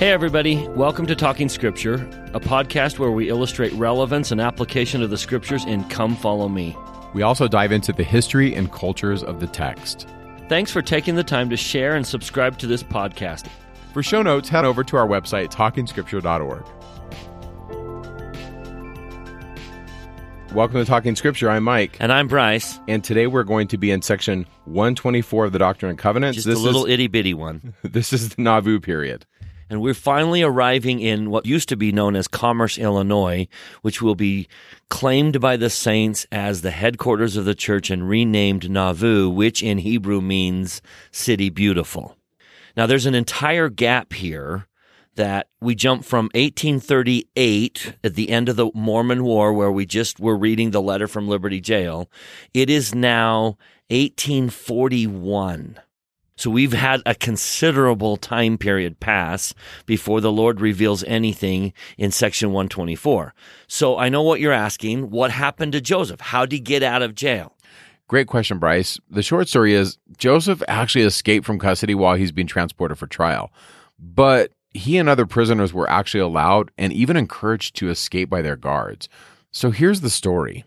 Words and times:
Hey, 0.00 0.12
everybody. 0.12 0.66
Welcome 0.68 1.04
to 1.08 1.14
Talking 1.14 1.50
Scripture, 1.50 1.96
a 2.32 2.40
podcast 2.40 2.98
where 2.98 3.10
we 3.10 3.28
illustrate 3.28 3.70
relevance 3.74 4.32
and 4.32 4.40
application 4.40 5.02
of 5.02 5.10
the 5.10 5.18
scriptures 5.18 5.66
in 5.66 5.84
Come 5.90 6.16
Follow 6.16 6.48
Me. 6.48 6.74
We 7.12 7.20
also 7.20 7.46
dive 7.46 7.70
into 7.70 7.92
the 7.92 8.02
history 8.02 8.54
and 8.54 8.72
cultures 8.72 9.22
of 9.22 9.40
the 9.40 9.46
text. 9.46 10.08
Thanks 10.48 10.72
for 10.72 10.80
taking 10.80 11.16
the 11.16 11.22
time 11.22 11.50
to 11.50 11.56
share 11.58 11.96
and 11.96 12.06
subscribe 12.06 12.56
to 12.60 12.66
this 12.66 12.82
podcast. 12.82 13.48
For 13.92 14.02
show 14.02 14.22
notes, 14.22 14.48
head 14.48 14.64
over 14.64 14.82
to 14.84 14.96
our 14.96 15.06
website, 15.06 15.52
talkingscripture.org. 15.52 16.64
Welcome 20.54 20.76
to 20.76 20.86
Talking 20.86 21.14
Scripture. 21.14 21.50
I'm 21.50 21.64
Mike. 21.64 21.98
And 22.00 22.10
I'm 22.10 22.26
Bryce. 22.26 22.80
And 22.88 23.04
today 23.04 23.26
we're 23.26 23.44
going 23.44 23.68
to 23.68 23.76
be 23.76 23.90
in 23.90 24.00
section 24.00 24.46
124 24.64 25.44
of 25.44 25.52
the 25.52 25.58
Doctrine 25.58 25.90
and 25.90 25.98
Covenants. 25.98 26.36
Just 26.36 26.46
this 26.46 26.58
a 26.58 26.62
little 26.62 26.86
itty 26.86 27.06
bitty 27.06 27.34
one. 27.34 27.74
This 27.82 28.14
is 28.14 28.30
the 28.30 28.40
Nauvoo 28.42 28.80
period. 28.80 29.26
And 29.70 29.80
we're 29.80 29.94
finally 29.94 30.42
arriving 30.42 30.98
in 30.98 31.30
what 31.30 31.46
used 31.46 31.68
to 31.68 31.76
be 31.76 31.92
known 31.92 32.16
as 32.16 32.26
Commerce, 32.26 32.76
Illinois, 32.76 33.46
which 33.82 34.02
will 34.02 34.16
be 34.16 34.48
claimed 34.88 35.40
by 35.40 35.56
the 35.56 35.70
saints 35.70 36.26
as 36.32 36.62
the 36.62 36.72
headquarters 36.72 37.36
of 37.36 37.44
the 37.44 37.54
church 37.54 37.88
and 37.88 38.08
renamed 38.08 38.68
Nauvoo, 38.68 39.30
which 39.30 39.62
in 39.62 39.78
Hebrew 39.78 40.20
means 40.20 40.82
city 41.12 41.50
beautiful. 41.50 42.16
Now, 42.76 42.86
there's 42.86 43.06
an 43.06 43.14
entire 43.14 43.68
gap 43.68 44.12
here 44.12 44.66
that 45.14 45.46
we 45.60 45.76
jump 45.76 46.04
from 46.04 46.30
1838 46.34 47.94
at 48.02 48.14
the 48.16 48.30
end 48.30 48.48
of 48.48 48.56
the 48.56 48.70
Mormon 48.74 49.22
War, 49.22 49.52
where 49.52 49.70
we 49.70 49.86
just 49.86 50.18
were 50.18 50.36
reading 50.36 50.72
the 50.72 50.82
letter 50.82 51.06
from 51.06 51.28
Liberty 51.28 51.60
Jail. 51.60 52.10
It 52.52 52.70
is 52.70 52.92
now 52.92 53.56
1841. 53.90 55.78
So 56.40 56.48
we've 56.48 56.72
had 56.72 57.02
a 57.04 57.14
considerable 57.14 58.16
time 58.16 58.56
period 58.56 58.98
pass 58.98 59.52
before 59.84 60.22
the 60.22 60.32
Lord 60.32 60.58
reveals 60.58 61.04
anything 61.04 61.74
in 61.98 62.10
section 62.10 62.48
124. 62.48 63.34
So 63.66 63.98
I 63.98 64.08
know 64.08 64.22
what 64.22 64.40
you're 64.40 64.50
asking. 64.50 65.10
What 65.10 65.32
happened 65.32 65.72
to 65.72 65.82
Joseph? 65.82 66.22
How 66.22 66.46
did 66.46 66.52
he 66.52 66.60
get 66.60 66.82
out 66.82 67.02
of 67.02 67.14
jail? 67.14 67.58
Great 68.08 68.26
question, 68.26 68.58
Bryce. 68.58 68.98
The 69.10 69.22
short 69.22 69.48
story 69.48 69.74
is 69.74 69.98
Joseph 70.16 70.62
actually 70.66 71.04
escaped 71.04 71.44
from 71.44 71.58
custody 71.58 71.94
while 71.94 72.14
he's 72.14 72.32
being 72.32 72.46
transported 72.46 72.96
for 72.96 73.06
trial. 73.06 73.52
But 73.98 74.50
he 74.70 74.96
and 74.96 75.10
other 75.10 75.26
prisoners 75.26 75.74
were 75.74 75.90
actually 75.90 76.20
allowed 76.20 76.70
and 76.78 76.90
even 76.90 77.18
encouraged 77.18 77.76
to 77.76 77.90
escape 77.90 78.30
by 78.30 78.40
their 78.40 78.56
guards. 78.56 79.10
So 79.52 79.72
here's 79.72 80.00
the 80.00 80.08
story. 80.08 80.64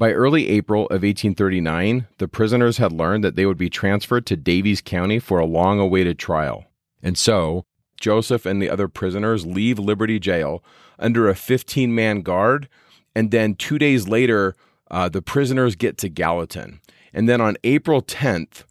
By 0.00 0.12
early 0.12 0.48
April 0.48 0.84
of 0.84 1.02
1839, 1.02 2.06
the 2.16 2.26
prisoners 2.26 2.78
had 2.78 2.90
learned 2.90 3.22
that 3.22 3.36
they 3.36 3.44
would 3.44 3.58
be 3.58 3.68
transferred 3.68 4.24
to 4.26 4.36
Daviess 4.36 4.82
County 4.82 5.18
for 5.18 5.38
a 5.38 5.44
long 5.44 5.78
awaited 5.78 6.18
trial. 6.18 6.64
And 7.02 7.18
so, 7.18 7.66
Joseph 8.00 8.46
and 8.46 8.62
the 8.62 8.70
other 8.70 8.88
prisoners 8.88 9.44
leave 9.44 9.78
Liberty 9.78 10.18
Jail 10.18 10.64
under 10.98 11.28
a 11.28 11.34
15 11.34 11.94
man 11.94 12.22
guard. 12.22 12.66
And 13.14 13.30
then 13.30 13.54
two 13.54 13.78
days 13.78 14.08
later, 14.08 14.56
uh, 14.90 15.10
the 15.10 15.20
prisoners 15.20 15.76
get 15.76 15.98
to 15.98 16.08
Gallatin. 16.08 16.80
And 17.12 17.28
then 17.28 17.42
on 17.42 17.58
April 17.62 18.00
10th, 18.00 18.64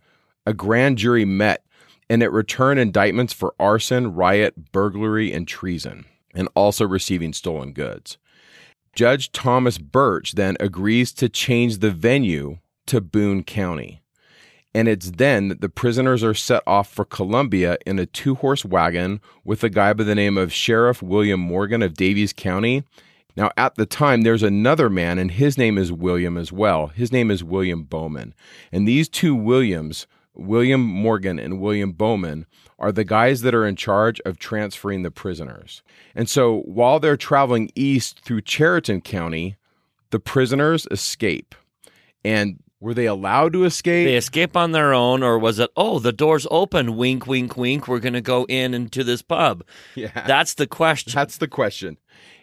a 0.48 0.54
grand 0.56 0.98
jury 0.98 1.26
met 1.26 1.64
and 2.10 2.24
it 2.24 2.32
returned 2.32 2.80
indictments 2.80 3.34
for 3.34 3.54
arson, 3.60 4.16
riot, 4.16 4.72
burglary, 4.72 5.32
and 5.32 5.48
treason, 5.48 6.06
and 6.34 6.50
also 6.56 6.88
receiving 6.88 7.34
stolen 7.34 7.72
goods. 7.72 8.18
Judge 9.00 9.32
Thomas 9.32 9.78
Burch 9.78 10.34
then 10.34 10.58
agrees 10.60 11.14
to 11.14 11.30
change 11.30 11.78
the 11.78 11.90
venue 11.90 12.58
to 12.86 13.00
Boone 13.00 13.44
County. 13.44 14.02
And 14.74 14.90
it's 14.90 15.12
then 15.12 15.48
that 15.48 15.62
the 15.62 15.70
prisoners 15.70 16.22
are 16.22 16.34
set 16.34 16.64
off 16.68 16.90
for 16.90 17.06
Columbia 17.06 17.78
in 17.86 17.98
a 17.98 18.06
two 18.06 18.36
horse 18.36 18.66
wagon 18.66 19.22
with 19.46 19.64
a 19.64 19.70
guy 19.70 19.94
by 19.94 20.04
the 20.04 20.16
name 20.16 20.38
of 20.38 20.52
Sheriff 20.52 21.02
William 21.02 21.40
Morgan 21.40 21.82
of 21.82 21.94
Daviess 21.94 22.36
County. 22.36 22.84
Now, 23.38 23.52
at 23.56 23.76
the 23.76 23.86
time, 23.86 24.24
there's 24.24 24.44
another 24.44 24.90
man, 24.90 25.18
and 25.18 25.32
his 25.32 25.58
name 25.58 25.78
is 25.78 25.94
William 25.94 26.38
as 26.38 26.52
well. 26.52 26.88
His 26.88 27.14
name 27.14 27.32
is 27.32 27.42
William 27.42 27.84
Bowman. 27.84 28.34
And 28.70 28.86
these 28.86 29.08
two 29.08 29.34
Williams 29.34 30.08
William 30.36 30.82
Morgan 30.82 31.40
and 31.40 31.62
William 31.62 31.94
Bowman 31.94 32.46
are 32.80 32.92
the 32.92 33.04
guys 33.04 33.42
that 33.42 33.54
are 33.54 33.68
in 33.68 33.76
charge 33.76 34.20
of 34.22 34.40
transferring 34.40 35.04
the 35.04 35.12
prisoners. 35.12 35.84
And 36.16 36.30
so 36.30 36.62
while 36.62 37.00
they're 37.00 37.18
traveling 37.18 37.70
east 37.76 38.22
through 38.22 38.42
Chariton 38.42 39.04
County, 39.04 39.58
the 40.10 40.20
prisoners 40.20 40.88
escape. 40.90 41.54
And 42.24 42.64
were 42.80 42.94
they 42.94 43.06
allowed 43.06 43.54
to 43.54 43.66
escape? 43.66 44.08
They 44.08 44.16
escape 44.16 44.56
on 44.56 44.72
their 44.72 44.94
own, 44.94 45.22
or 45.22 45.38
was 45.38 45.60
it, 45.60 45.70
oh, 45.76 46.00
the 46.00 46.14
door's 46.14 46.48
open, 46.50 46.96
wink, 46.96 47.28
wink, 47.28 47.58
wink, 47.58 47.88
we're 47.88 48.00
going 48.00 48.14
to 48.14 48.22
go 48.22 48.46
in 48.46 48.74
into 48.74 49.04
this 49.04 49.22
pub? 49.22 49.64
Yeah. 49.96 50.26
That's 50.26 50.54
the 50.54 50.66
question. 50.68 51.12
That's 51.14 51.38
the 51.38 51.48
question. 51.48 51.98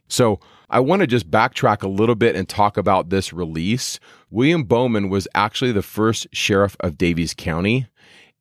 So 0.08 0.38
I 0.68 0.80
want 0.80 1.00
to 1.00 1.06
just 1.06 1.30
backtrack 1.30 1.82
a 1.82 1.88
little 1.88 2.14
bit 2.14 2.36
and 2.36 2.46
talk 2.46 2.76
about 2.76 3.08
this 3.08 3.32
release. 3.32 3.98
William 4.30 4.64
Bowman 4.64 5.08
was 5.08 5.26
actually 5.34 5.72
the 5.72 5.82
first 5.82 6.26
sheriff 6.32 6.76
of 6.80 6.98
Daviess 6.98 7.34
County. 7.34 7.86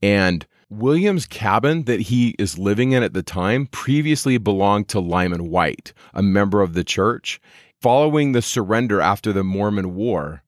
And 0.02 0.46
William's 0.70 1.28
cabin 1.28 1.84
that 1.84 2.02
he 2.02 2.36
is 2.40 2.58
living 2.58 2.92
in 2.92 3.04
at 3.04 3.14
the 3.14 3.22
time 3.22 3.68
previously 3.68 4.38
belonged 4.40 4.88
to 4.90 5.00
Lyman 5.00 5.50
Wight, 5.50 5.94
a 6.14 6.24
member 6.24 6.62
of 6.62 6.74
the 6.74 6.84
church. 6.84 7.40
Following 7.82 8.32
the 8.32 8.42
surrender 8.42 9.00
after 9.00 9.32
the 9.32 9.44
Mormon 9.44 9.94
War, 9.94 10.42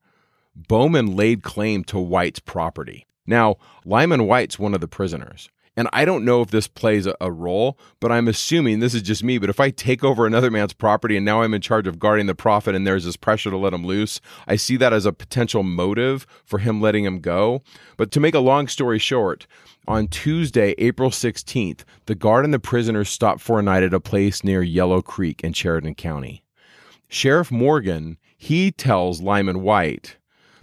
Bowman 0.56 1.14
laid 1.14 1.44
claim 1.44 1.84
to 1.84 2.00
Wight's 2.00 2.40
property. 2.40 3.06
Now, 3.26 3.56
Lyman 3.84 4.26
Wight's 4.26 4.58
one 4.58 4.74
of 4.74 4.80
the 4.80 4.88
prisoners. 4.88 5.50
And 5.78 5.88
I 5.92 6.04
don't 6.04 6.24
know 6.24 6.42
if 6.42 6.50
this 6.50 6.66
plays 6.66 7.06
a, 7.06 7.30
role, 7.30 7.78
but 8.00 8.10
I'm 8.10 8.26
assuming 8.26 8.80
this 8.80 8.94
is 8.94 9.02
just 9.02 9.22
me. 9.22 9.38
But 9.38 9.48
if 9.48 9.60
I 9.60 9.70
take 9.70 10.02
over 10.02 10.26
another 10.26 10.50
man's 10.50 10.72
property 10.72 11.16
and 11.16 11.24
now 11.24 11.42
I'm 11.42 11.54
in 11.54 11.60
charge 11.60 11.86
of 11.86 12.00
guarding 12.00 12.26
the 12.26 12.34
prophet 12.34 12.74
and 12.74 12.84
there's 12.84 13.04
this 13.04 13.16
pressure 13.16 13.50
to 13.50 13.56
let 13.56 13.72
him 13.72 13.86
loose, 13.86 14.20
I 14.48 14.56
see 14.56 14.76
that 14.78 14.92
as 14.92 15.06
a 15.06 15.12
potential 15.12 15.62
motive 15.62 16.26
for 16.44 16.58
him 16.58 16.80
letting 16.80 17.04
him 17.04 17.20
go. 17.20 17.62
But 17.96 18.10
to 18.10 18.18
make 18.18 18.34
a 18.34 18.40
long 18.40 18.66
story 18.66 18.98
short, 18.98 19.46
on 19.86 20.08
Tuesday, 20.08 20.74
April 20.78 21.10
16th, 21.10 21.84
the 22.06 22.16
guard 22.16 22.44
and 22.44 22.52
the 22.52 22.58
prisoners 22.58 23.08
stopped 23.08 23.40
for 23.40 23.60
a 23.60 23.62
night 23.62 23.84
at 23.84 23.94
a 23.94 24.00
place 24.00 24.42
near 24.42 24.64
Yellow 24.64 25.00
Creek 25.00 25.44
in 25.44 25.52
Chariton 25.52 25.96
County. 25.96 26.42
Sheriff 27.08 27.52
Morgan, 27.52 28.18
he 28.36 28.72
tells 28.72 29.22
Lyman 29.22 29.62
Wight 29.62 30.16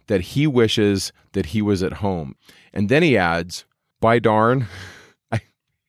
that 0.08 0.20
he 0.22 0.46
wishes 0.46 1.14
that 1.32 1.48
he 1.48 1.62
was 1.62 1.82
at 1.82 1.94
home. 1.94 2.36
And 2.74 2.90
then 2.90 3.02
he 3.02 3.18
adds, 3.18 3.64
by 4.02 4.20
darn, 4.20 4.68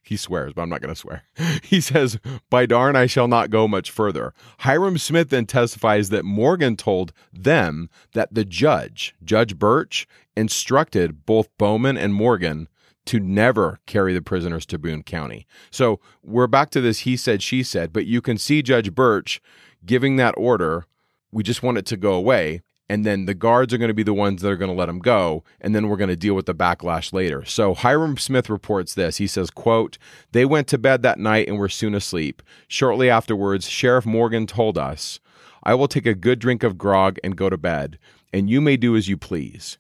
he 0.07 0.17
swears, 0.17 0.53
but 0.53 0.63
I'm 0.63 0.69
not 0.69 0.81
going 0.81 0.95
to 0.95 0.99
swear. 1.01 1.25
He 1.63 1.81
says, 1.81 2.19
By 2.49 2.65
darn, 2.67 2.95
I 2.95 3.07
shall 3.07 3.27
not 3.27 3.51
go 3.51 3.67
much 3.67 3.91
further. 3.91 4.33
Hyrum 4.61 4.99
Smith 4.99 5.31
then 5.31 5.47
testifies 5.47 6.11
that 6.11 6.25
Morgan 6.25 6.77
told 6.77 7.13
them 7.33 7.91
that 8.13 8.33
the 8.33 8.45
judge, 8.45 9.17
Judge 9.25 9.59
Burch, 9.59 10.07
instructed 10.37 11.27
both 11.27 11.49
Bowman 11.59 11.97
and 11.97 12.15
Morgan 12.15 12.69
to 13.07 13.19
never 13.19 13.81
carry 13.87 14.15
the 14.15 14.23
prisoners 14.23 14.65
to 14.67 14.79
Boone 14.79 15.03
County. 15.03 15.47
So 15.71 16.01
we're 16.23 16.47
back 16.47 16.71
to 16.71 16.81
this 16.81 17.01
he 17.01 17.17
said, 17.17 17.43
she 17.43 17.63
said, 17.63 17.93
but 17.93 18.07
you 18.07 18.21
can 18.21 18.39
see 18.39 18.63
Judge 18.63 18.95
Burch 18.95 19.41
giving 19.85 20.17
that 20.17 20.35
order. 20.37 20.87
We 21.33 21.43
just 21.43 21.63
want 21.63 21.79
it 21.79 21.87
to 21.87 21.97
go 21.97 22.13
away 22.13 22.63
and 22.89 23.05
then 23.05 23.27
the 23.27 23.35
guards 23.35 23.75
are 23.75 23.79
going 23.79 23.89
to 23.89 23.95
be 23.95 24.03
the 24.03 24.15
ones 24.15 24.43
that 24.43 24.51
are 24.51 24.57
going 24.57 24.71
to 24.71 24.77
let 24.77 24.89
him 24.89 24.99
go 24.99 25.45
and 25.61 25.75
then 25.75 25.89
we're 25.89 25.97
going 25.97 26.09
to 26.09 26.17
deal 26.17 26.35
with 26.35 26.47
the 26.47 26.55
backlash 26.55 27.13
later. 27.13 27.45
So 27.45 27.75
Hyrum 27.75 28.19
Smith 28.19 28.49
reports 28.49 28.95
this. 28.95 29.17
He 29.17 29.27
says 29.27 29.51
quote 29.51 29.99
they 30.33 30.45
went 30.45 30.69
to 30.69 30.79
bed 30.79 31.03
that 31.03 31.19
night 31.19 31.49
and 31.49 31.59
were 31.59 31.69
soon 31.69 31.95
asleep. 31.95 32.43
Shortly 32.69 33.11
afterwards 33.11 33.69
sheriff 33.69 34.07
morgan 34.07 34.47
told 34.47 34.79
us 34.79 35.21
i 35.63 35.75
will 35.75 35.89
take 35.89 36.07
a 36.07 36.15
good 36.15 36.39
drink 36.39 36.63
of 36.63 36.79
grog 36.79 37.19
and 37.23 37.37
go 37.37 37.49
to 37.49 37.57
bed 37.57 37.99
and 38.33 38.51
you 38.51 38.61
may 38.61 38.77
do 38.77 38.97
as 38.97 39.09
you 39.09 39.17
please 39.17 39.77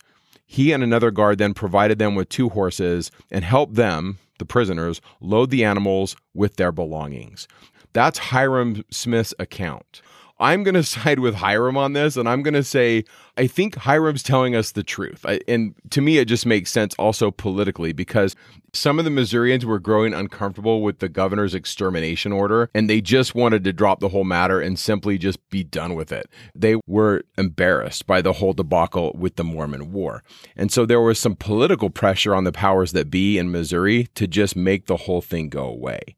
he 0.46 0.72
and 0.72 0.82
another 0.82 1.10
guard 1.10 1.38
then 1.38 1.54
provided 1.54 1.98
them 1.98 2.14
with 2.14 2.28
two 2.28 2.48
horses 2.50 3.10
and 3.30 3.44
helped 3.44 3.74
them 3.74 4.18
the 4.38 4.44
prisoners 4.44 5.00
load 5.20 5.50
the 5.50 5.64
animals 5.64 6.16
with 6.34 6.56
their 6.56 6.72
belongings. 6.72 7.48
That's 7.92 8.18
Hyrum 8.18 8.84
Smith's 8.90 9.34
account 9.38 10.02
I'm 10.38 10.62
going 10.62 10.74
to 10.76 10.82
side 10.82 11.20
with 11.20 11.36
Hyrum 11.36 11.76
on 11.76 11.92
this, 11.92 12.16
and 12.16 12.28
I'm 12.28 12.42
going 12.42 12.54
to 12.54 12.64
say 12.64 13.04
I 13.36 13.46
think 13.46 13.74
Hyrum's 13.76 14.22
telling 14.22 14.54
us 14.56 14.72
the 14.72 14.82
truth. 14.82 15.24
I, 15.26 15.40
and 15.46 15.74
to 15.90 16.00
me, 16.00 16.18
it 16.18 16.26
just 16.26 16.46
makes 16.46 16.70
sense 16.70 16.94
also 16.98 17.30
politically 17.30 17.92
because 17.92 18.34
some 18.72 18.98
of 18.98 19.04
the 19.04 19.10
Missourians 19.10 19.64
were 19.64 19.78
growing 19.78 20.14
uncomfortable 20.14 20.82
with 20.82 20.98
the 21.00 21.08
governor's 21.08 21.54
extermination 21.54 22.32
order, 22.32 22.70
and 22.74 22.88
they 22.88 23.00
just 23.00 23.34
wanted 23.34 23.64
to 23.64 23.72
drop 23.72 24.00
the 24.00 24.08
whole 24.08 24.24
matter 24.24 24.60
and 24.60 24.78
simply 24.78 25.18
just 25.18 25.38
be 25.50 25.64
done 25.64 25.94
with 25.94 26.12
it. 26.12 26.28
They 26.54 26.76
were 26.86 27.24
embarrassed 27.36 28.06
by 28.06 28.22
the 28.22 28.34
whole 28.34 28.52
debacle 28.52 29.12
with 29.18 29.36
the 29.36 29.44
Mormon 29.44 29.92
War. 29.92 30.22
And 30.56 30.72
so 30.72 30.86
there 30.86 31.00
was 31.00 31.18
some 31.18 31.36
political 31.36 31.90
pressure 31.90 32.34
on 32.34 32.44
the 32.44 32.52
powers 32.52 32.92
that 32.92 33.10
be 33.10 33.38
in 33.38 33.50
Missouri 33.50 34.08
to 34.14 34.26
just 34.26 34.56
make 34.56 34.86
the 34.86 34.96
whole 34.96 35.22
thing 35.22 35.48
go 35.48 35.64
away. 35.64 36.16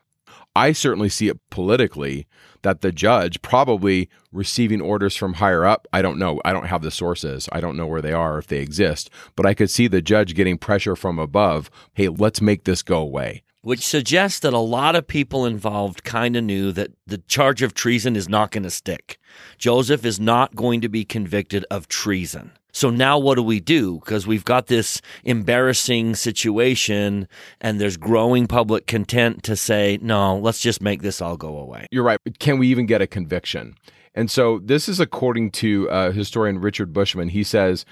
I 0.57 0.73
certainly 0.73 1.09
see 1.09 1.29
it 1.29 1.39
politically 1.51 2.27
that 2.63 2.81
the 2.81 2.91
judge 2.91 3.41
probably 3.43 4.09
receiving 4.33 4.81
orders 4.81 5.15
from 5.15 5.35
higher 5.35 5.65
up. 5.65 5.87
I 5.93 6.03
don't 6.03 6.19
know. 6.19 6.41
I 6.45 6.53
don't 6.53 6.67
have 6.67 6.83
the 6.83 6.91
sources. 6.91 7.49
I 7.53 7.61
don't 7.61 7.77
know 7.77 7.87
where 7.87 8.03
they 8.03 8.13
are 8.13 8.39
if 8.39 8.49
they 8.49 8.59
exist, 8.59 9.09
but 9.37 9.47
I 9.47 9.55
could 9.55 9.71
see 9.71 9.87
the 9.87 10.03
judge 10.03 10.35
getting 10.35 10.59
pressure 10.59 10.97
from 10.97 11.19
above. 11.19 11.71
Hey, 11.95 12.09
let's 12.09 12.41
make 12.41 12.65
this 12.65 12.83
go 12.83 12.99
away. 12.99 13.45
which 13.61 13.87
suggests 13.87 14.41
that 14.41 14.53
a 14.55 14.59
lot 14.59 14.97
of 14.97 15.07
people 15.07 15.45
involved 15.45 16.03
kind 16.05 16.37
of 16.37 16.45
knew 16.45 16.73
that 16.73 16.91
the 17.07 17.19
charge 17.19 17.61
of 17.61 17.75
treason 17.75 18.17
is 18.17 18.29
not 18.29 18.51
going 18.51 18.63
to 18.63 18.71
stick. 18.71 19.19
Joseph 19.59 20.05
is 20.05 20.19
not 20.19 20.55
going 20.55 20.81
to 20.81 20.89
be 20.89 21.05
convicted 21.05 21.65
of 21.71 21.87
treason. 21.89 22.53
So 22.79 22.91
now 22.91 23.19
what 23.19 23.35
do 23.35 23.43
we 23.43 23.59
do? 23.59 23.99
Because 23.99 24.25
we've 24.25 24.45
got 24.45 24.69
this 24.69 25.03
embarrassing 25.25 26.15
situation 26.15 27.27
and 27.61 27.81
there's 27.81 27.97
growing 27.97 28.47
public 28.47 28.87
content 28.87 29.43
to 29.43 29.57
say, 29.57 29.99
no, 30.01 30.39
let's 30.39 30.61
just 30.61 30.81
make 30.81 31.03
this 31.03 31.21
all 31.21 31.37
go 31.37 31.59
away. 31.59 31.89
You're 31.91 32.05
right. 32.05 32.21
Can 32.39 32.57
we 32.57 32.69
even 32.69 32.87
get 32.87 33.03
a 33.03 33.09
conviction? 33.09 33.75
And 34.15 34.31
so 34.31 34.61
this 34.61 34.89
is 34.89 35.01
according 35.01 35.51
to 35.53 35.91
uh, 35.91 36.13
historian 36.13 36.61
Richard 36.61 36.93
Bushman. 36.93 37.31
He 37.31 37.43
says 37.43 37.85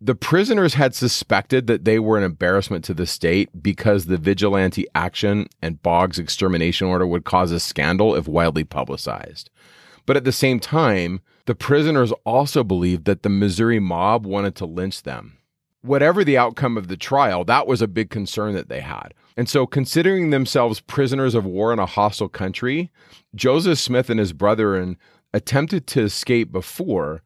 the 0.00 0.16
prisoners 0.16 0.74
had 0.74 0.92
suspected 0.92 1.68
that 1.68 1.84
they 1.84 2.00
were 2.00 2.18
an 2.18 2.24
embarrassment 2.24 2.84
to 2.86 2.94
the 2.94 3.06
state 3.06 3.62
because 3.62 4.06
the 4.06 4.16
vigilante 4.16 4.86
action 4.96 5.46
and 5.62 5.80
Boggs' 5.84 6.18
extermination 6.18 6.88
order 6.88 7.06
would 7.06 7.24
cause 7.24 7.52
a 7.52 7.60
scandal 7.60 8.16
if 8.16 8.26
widely 8.26 8.64
publicized. 8.64 9.50
But 10.04 10.16
at 10.16 10.24
the 10.24 10.32
same 10.32 10.58
time, 10.58 11.20
the 11.46 11.54
prisoners 11.54 12.12
also 12.24 12.62
believed 12.62 13.04
that 13.06 13.22
the 13.22 13.28
Missouri 13.28 13.80
mob 13.80 14.26
wanted 14.26 14.54
to 14.56 14.66
lynch 14.66 15.02
them. 15.02 15.38
Whatever 15.82 16.24
the 16.24 16.36
outcome 16.36 16.76
of 16.76 16.88
the 16.88 16.96
trial, 16.96 17.44
that 17.44 17.66
was 17.66 17.80
a 17.80 17.88
big 17.88 18.10
concern 18.10 18.54
that 18.54 18.68
they 18.68 18.80
had. 18.80 19.14
And 19.36 19.48
so, 19.48 19.66
considering 19.66 20.30
themselves 20.30 20.80
prisoners 20.80 21.34
of 21.34 21.44
war 21.44 21.72
in 21.72 21.78
a 21.78 21.86
hostile 21.86 22.28
country, 22.28 22.90
Joseph 23.34 23.78
Smith 23.78 24.10
and 24.10 24.18
his 24.18 24.32
brethren 24.32 24.96
attempted 25.32 25.86
to 25.88 26.02
escape 26.02 26.50
before, 26.50 27.22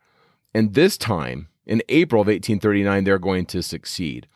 and 0.53 0.75
this 0.75 0.99
time, 0.99 1.49
in 1.65 1.83
April 1.89 2.21
of 2.21 2.27
1839, 2.27 3.05
they're 3.05 3.19
going 3.19 3.47
to 3.47 3.63
succeed. 3.63 4.27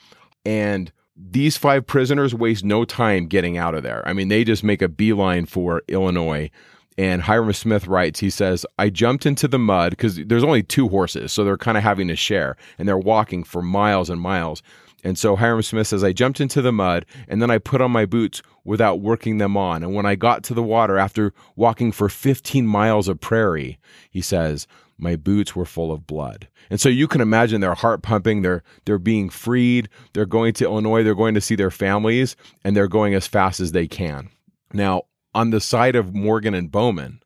And 0.46 0.92
these 1.16 1.56
five 1.56 1.86
prisoners 1.86 2.34
waste 2.34 2.64
no 2.64 2.84
time 2.84 3.26
getting 3.26 3.56
out 3.56 3.74
of 3.74 3.82
there. 3.82 4.06
I 4.06 4.12
mean, 4.12 4.28
they 4.28 4.44
just 4.44 4.64
make 4.64 4.82
a 4.82 4.88
beeline 4.88 5.46
for 5.46 5.82
Illinois. 5.88 6.50
And 6.96 7.22
Hyrum 7.22 7.52
Smith 7.52 7.86
writes, 7.86 8.20
he 8.20 8.30
says, 8.30 8.64
I 8.78 8.88
jumped 8.88 9.26
into 9.26 9.48
the 9.48 9.58
mud 9.58 9.90
because 9.90 10.16
there's 10.16 10.44
only 10.44 10.62
two 10.62 10.88
horses, 10.88 11.32
so 11.32 11.44
they're 11.44 11.56
kind 11.56 11.76
of 11.76 11.82
having 11.82 12.08
to 12.08 12.16
share, 12.16 12.56
and 12.78 12.86
they're 12.86 12.96
walking 12.96 13.42
for 13.42 13.62
miles 13.62 14.08
and 14.10 14.20
miles. 14.20 14.62
And 15.04 15.18
so 15.18 15.36
Hyrum 15.36 15.62
Smith 15.62 15.86
says, 15.86 16.02
I 16.02 16.12
jumped 16.12 16.40
into 16.40 16.62
the 16.62 16.72
mud 16.72 17.04
and 17.28 17.42
then 17.42 17.50
I 17.50 17.58
put 17.58 17.82
on 17.82 17.90
my 17.90 18.06
boots 18.06 18.40
without 18.64 19.00
working 19.00 19.36
them 19.36 19.54
on. 19.54 19.82
And 19.82 19.92
when 19.92 20.06
I 20.06 20.14
got 20.14 20.42
to 20.44 20.54
the 20.54 20.62
water 20.62 20.96
after 20.96 21.34
walking 21.56 21.92
for 21.92 22.08
15 22.08 22.66
miles 22.66 23.06
of 23.06 23.20
prairie, 23.20 23.78
he 24.10 24.22
says, 24.22 24.66
my 24.96 25.16
boots 25.16 25.54
were 25.54 25.66
full 25.66 25.92
of 25.92 26.06
blood. 26.06 26.48
And 26.70 26.80
so 26.80 26.88
you 26.88 27.06
can 27.06 27.20
imagine 27.20 27.60
their 27.60 27.74
heart 27.74 28.02
pumping, 28.02 28.42
they're 28.42 28.62
they're 28.84 28.98
being 28.98 29.28
freed, 29.28 29.88
they're 30.12 30.24
going 30.24 30.54
to 30.54 30.64
Illinois, 30.64 31.02
they're 31.02 31.14
going 31.14 31.34
to 31.34 31.40
see 31.40 31.56
their 31.56 31.70
families, 31.70 32.36
and 32.64 32.76
they're 32.76 32.88
going 32.88 33.14
as 33.14 33.26
fast 33.26 33.60
as 33.60 33.72
they 33.72 33.86
can. 33.86 34.30
Now, 34.72 35.02
on 35.34 35.50
the 35.50 35.60
side 35.60 35.96
of 35.96 36.14
Morgan 36.14 36.54
and 36.54 36.70
Bowman, 36.70 37.22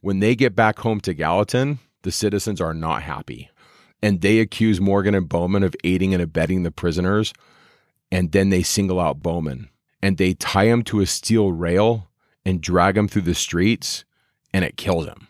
when 0.00 0.20
they 0.20 0.34
get 0.34 0.54
back 0.54 0.78
home 0.78 1.00
to 1.00 1.14
Gallatin, 1.14 1.78
the 2.02 2.12
citizens 2.12 2.60
are 2.60 2.74
not 2.74 3.02
happy. 3.02 3.50
And 4.02 4.20
they 4.20 4.38
accuse 4.38 4.80
Morgan 4.80 5.14
and 5.14 5.28
Bowman 5.28 5.62
of 5.62 5.74
aiding 5.82 6.12
and 6.12 6.22
abetting 6.22 6.62
the 6.62 6.70
prisoners. 6.70 7.32
And 8.12 8.32
then 8.32 8.50
they 8.50 8.62
single 8.62 9.00
out 9.00 9.22
Bowman 9.22 9.70
and 10.04 10.18
they 10.18 10.34
tie 10.34 10.66
him 10.66 10.82
to 10.82 11.00
a 11.00 11.06
steel 11.06 11.50
rail 11.50 12.10
and 12.44 12.60
drag 12.60 12.94
him 12.94 13.08
through 13.08 13.22
the 13.22 13.34
streets, 13.34 14.04
and 14.52 14.62
it 14.62 14.76
kills 14.76 15.06
him. 15.06 15.28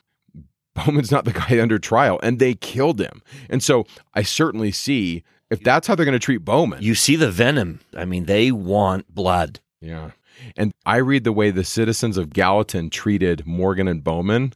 Bowman's 0.75 1.13
not 1.13 1.25
the 1.25 1.33
guy 1.33 1.61
under 1.61 1.79
trial, 1.79 2.19
and 2.25 2.41
they 2.41 2.55
killed 2.55 3.01
him. 3.01 3.23
And 3.49 3.63
so 3.63 3.87
I 4.15 4.23
certainly 4.23 4.73
see 4.73 5.23
if 5.49 5.63
that's 5.63 5.87
how 5.87 5.95
they're 5.95 6.05
going 6.05 6.15
to 6.15 6.19
treat 6.19 6.45
Bowman. 6.45 6.83
You 6.83 6.97
see 6.97 7.15
the 7.15 7.31
venom. 7.31 7.79
I 7.97 8.05
mean, 8.05 8.25
they 8.25 8.51
want 8.51 9.15
blood. 9.15 9.61
Yeah. 9.81 10.11
And 10.57 10.73
I 10.87 10.97
read 10.97 11.25
the 11.25 11.33
way 11.33 11.51
the 11.51 11.65
citizens 11.65 12.17
of 12.17 12.33
Gallatin 12.33 12.91
treated 12.91 13.47
Morgan 13.47 13.89
and 13.89 14.03
Bowman 14.03 14.53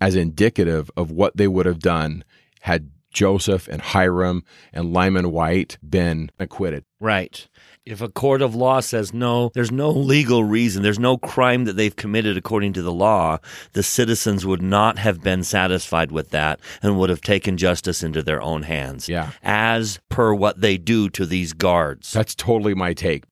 as 0.00 0.14
indicative 0.14 0.90
of 0.96 1.10
what 1.10 1.36
they 1.36 1.48
would 1.48 1.66
have 1.66 1.80
done 1.80 2.24
had 2.60 2.90
Joseph 3.10 3.68
and 3.68 3.80
Hyrum 3.80 4.42
and 4.72 4.92
Lyman 4.92 5.30
Wight 5.32 5.78
been 5.88 6.30
acquitted. 6.38 6.84
Right. 7.00 7.48
If 7.84 8.02
a 8.02 8.08
court 8.08 8.42
of 8.42 8.54
law 8.54 8.80
says 8.80 9.14
no, 9.14 9.50
there's 9.54 9.72
no 9.72 9.90
legal 9.90 10.44
reason, 10.44 10.82
there's 10.82 10.98
no 10.98 11.16
crime 11.16 11.64
that 11.64 11.72
they've 11.72 11.96
committed 11.96 12.36
according 12.36 12.74
to 12.74 12.82
the 12.82 12.92
law, 12.92 13.38
the 13.72 13.82
citizens 13.82 14.44
would 14.44 14.60
not 14.60 14.98
have 14.98 15.22
been 15.22 15.42
satisfied 15.42 16.12
with 16.12 16.30
that 16.30 16.60
and 16.82 16.98
would 16.98 17.08
have 17.08 17.22
taken 17.22 17.56
justice 17.56 18.02
into 18.02 18.22
their 18.22 18.42
own 18.42 18.62
hands. 18.64 19.08
Yeah. 19.08 19.30
As 19.42 20.00
per 20.10 20.34
what 20.34 20.60
they 20.60 20.76
do 20.76 21.08
to 21.10 21.24
these 21.24 21.54
guards. 21.54 22.12
That's 22.12 22.34
totally 22.34 22.74
my 22.74 22.92
take. 22.92 23.24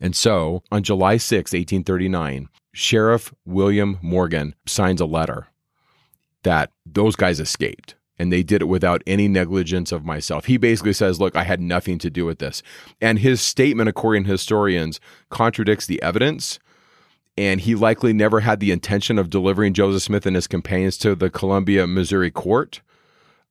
And 0.00 0.14
so, 0.14 0.62
on 0.70 0.82
July 0.82 1.16
6, 1.16 1.52
1839, 1.52 2.48
Sheriff 2.72 3.34
William 3.44 3.98
Morgan 4.02 4.54
signs 4.66 5.00
a 5.00 5.06
letter 5.06 5.48
that 6.44 6.70
those 6.86 7.16
guys 7.16 7.40
escaped 7.40 7.96
and 8.18 8.32
they 8.32 8.42
did 8.42 8.62
it 8.62 8.66
without 8.66 9.02
any 9.06 9.28
negligence 9.28 9.92
of 9.92 10.04
myself. 10.04 10.46
He 10.46 10.56
basically 10.56 10.92
says, 10.92 11.20
Look, 11.20 11.36
I 11.36 11.44
had 11.44 11.60
nothing 11.60 11.98
to 11.98 12.10
do 12.10 12.24
with 12.24 12.38
this. 12.38 12.62
And 13.00 13.18
his 13.18 13.40
statement, 13.40 13.88
according 13.88 14.24
to 14.24 14.30
historians, 14.30 15.00
contradicts 15.30 15.86
the 15.86 16.02
evidence. 16.02 16.58
And 17.36 17.60
he 17.60 17.76
likely 17.76 18.12
never 18.12 18.40
had 18.40 18.58
the 18.58 18.72
intention 18.72 19.16
of 19.16 19.30
delivering 19.30 19.72
Joseph 19.72 20.02
Smith 20.02 20.26
and 20.26 20.34
his 20.34 20.48
companions 20.48 20.98
to 20.98 21.14
the 21.14 21.30
Columbia, 21.30 21.86
Missouri 21.86 22.32
court. 22.32 22.80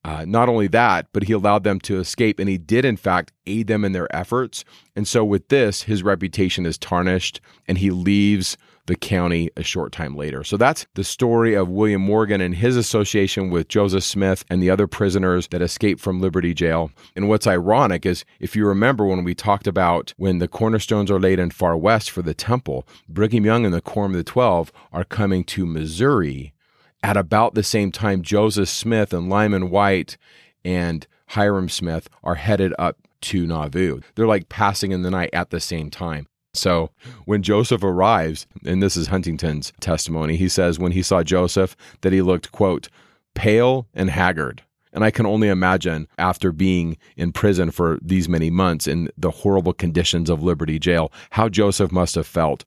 Uh, 0.08 0.24
not 0.26 0.48
only 0.48 0.68
that, 0.68 1.06
but 1.12 1.24
he 1.24 1.34
allowed 1.34 1.66
them 1.66 1.82
to 1.82 2.00
escape, 2.00 2.40
and 2.40 2.48
he 2.48 2.58
did, 2.58 2.86
in 2.86 2.96
fact, 2.96 3.34
aid 3.46 3.68
them 3.68 3.84
in 3.84 3.92
their 3.92 4.08
efforts. 4.16 4.64
And 4.96 5.06
so, 5.06 5.26
with 5.26 5.50
this, 5.50 5.82
his 5.82 6.02
reputation 6.02 6.66
is 6.66 6.78
tarnished, 6.78 7.42
and 7.68 7.78
he 7.78 7.92
leaves 7.92 8.56
the 8.86 8.96
county 8.96 9.50
a 9.58 9.64
short 9.64 9.92
time 9.92 10.16
later. 10.16 10.46
So 10.46 10.56
that's 10.56 10.86
the 10.94 11.04
story 11.04 11.56
of 11.56 11.68
William 11.68 12.02
Morgan 12.02 12.40
and 12.40 12.56
his 12.56 12.78
association 12.78 13.50
with 13.50 13.68
Joseph 13.68 14.06
Smith 14.06 14.46
and 14.50 14.64
the 14.64 14.70
other 14.70 14.88
prisoners 14.88 15.50
that 15.50 15.62
escaped 15.62 16.00
from 16.00 16.22
Liberty 16.22 16.54
Jail. 16.54 16.90
And 17.14 17.28
what's 17.28 17.46
ironic 17.46 18.06
is 18.06 18.24
if 18.40 18.56
you 18.56 18.66
remember 18.66 19.06
when 19.06 19.26
we 19.26 19.36
talked 19.36 19.68
about 19.68 20.14
when 20.16 20.38
the 20.38 20.48
cornerstones 20.48 21.12
are 21.12 21.20
laid 21.20 21.38
in 21.38 21.52
far 21.52 21.76
west 21.76 22.10
for 22.10 22.22
the 22.22 22.34
temple, 22.34 22.88
Brigham 23.10 23.44
Young 23.44 23.66
and 23.66 23.74
the 23.74 23.82
Quorum 23.82 24.14
of 24.14 24.18
the 24.20 24.24
Twelve 24.24 24.72
are 24.94 25.04
coming 25.04 25.44
to 25.44 25.66
Missouri 25.66 26.54
at 27.04 27.18
about 27.18 27.54
the 27.54 27.64
same 27.64 27.92
time 27.92 28.22
Joseph 28.22 28.70
Smith 28.70 29.14
and 29.14 29.30
Lyman 29.30 29.70
Wight 29.70 30.18
and 30.64 31.08
Hyrum 31.28 31.70
Smith 31.70 32.10
are 32.24 32.36
headed 32.36 32.74
up 32.80 32.98
to 33.22 33.46
Nauvoo. 33.46 34.02
They're 34.16 34.28
like 34.28 34.50
passing 34.50 34.92
in 34.92 35.02
the 35.02 35.12
night 35.12 35.30
at 35.34 35.50
the 35.50 35.60
same 35.60 35.90
time. 35.90 36.28
So 36.54 36.90
when 37.26 37.44
Joseph 37.44 37.84
arrives, 37.84 38.48
and 38.66 38.82
this 38.82 38.98
is 38.98 39.08
Huntington's 39.08 39.74
testimony, 39.80 40.36
he 40.38 40.50
says 40.50 40.80
when 40.80 40.92
he 40.92 41.04
saw 41.04 41.24
Joseph 41.24 41.76
that 42.02 42.14
he 42.14 42.22
looked, 42.22 42.52
quote, 42.52 42.90
pale 43.36 43.88
and 43.94 44.10
haggard. 44.10 44.64
And 44.92 45.04
I 45.04 45.12
can 45.12 45.28
only 45.28 45.48
imagine 45.48 46.08
after 46.18 46.52
being 46.52 46.98
in 47.16 47.32
prison 47.32 47.70
for 47.70 48.00
these 48.02 48.28
many 48.28 48.50
months 48.50 48.88
in 48.88 49.10
the 49.16 49.30
horrible 49.30 49.74
conditions 49.74 50.30
of 50.30 50.42
Liberty 50.42 50.80
Jail, 50.80 51.12
how 51.32 51.50
Joseph 51.50 51.92
must 51.92 52.16
have 52.16 52.26
felt. 52.26 52.66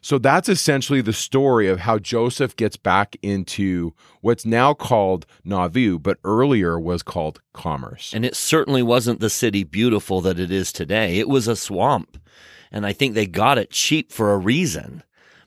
So 0.00 0.18
that's 0.18 0.48
essentially 0.48 1.00
the 1.00 1.12
story 1.12 1.68
of 1.68 1.80
how 1.80 1.98
Joseph 1.98 2.56
gets 2.56 2.76
back 2.76 3.16
into 3.22 3.94
what's 4.20 4.46
now 4.46 4.74
called 4.74 5.26
Nauvoo, 5.44 5.98
but 5.98 6.18
earlier 6.24 6.78
was 6.78 7.02
called 7.02 7.40
Commerce. 7.52 8.12
And 8.14 8.24
it 8.24 8.36
certainly 8.36 8.82
wasn't 8.82 9.20
the 9.20 9.30
city 9.30 9.64
beautiful 9.64 10.20
that 10.22 10.38
it 10.38 10.50
is 10.50 10.72
today. 10.72 11.18
It 11.18 11.28
was 11.28 11.48
a 11.48 11.56
swamp 11.56 12.18
and 12.70 12.86
I 12.86 12.92
think 12.92 13.14
they 13.14 13.26
got 13.26 13.58
it 13.58 13.70
cheap 13.70 14.12
for 14.12 14.32
a 14.32 14.38
reason. 14.38 15.02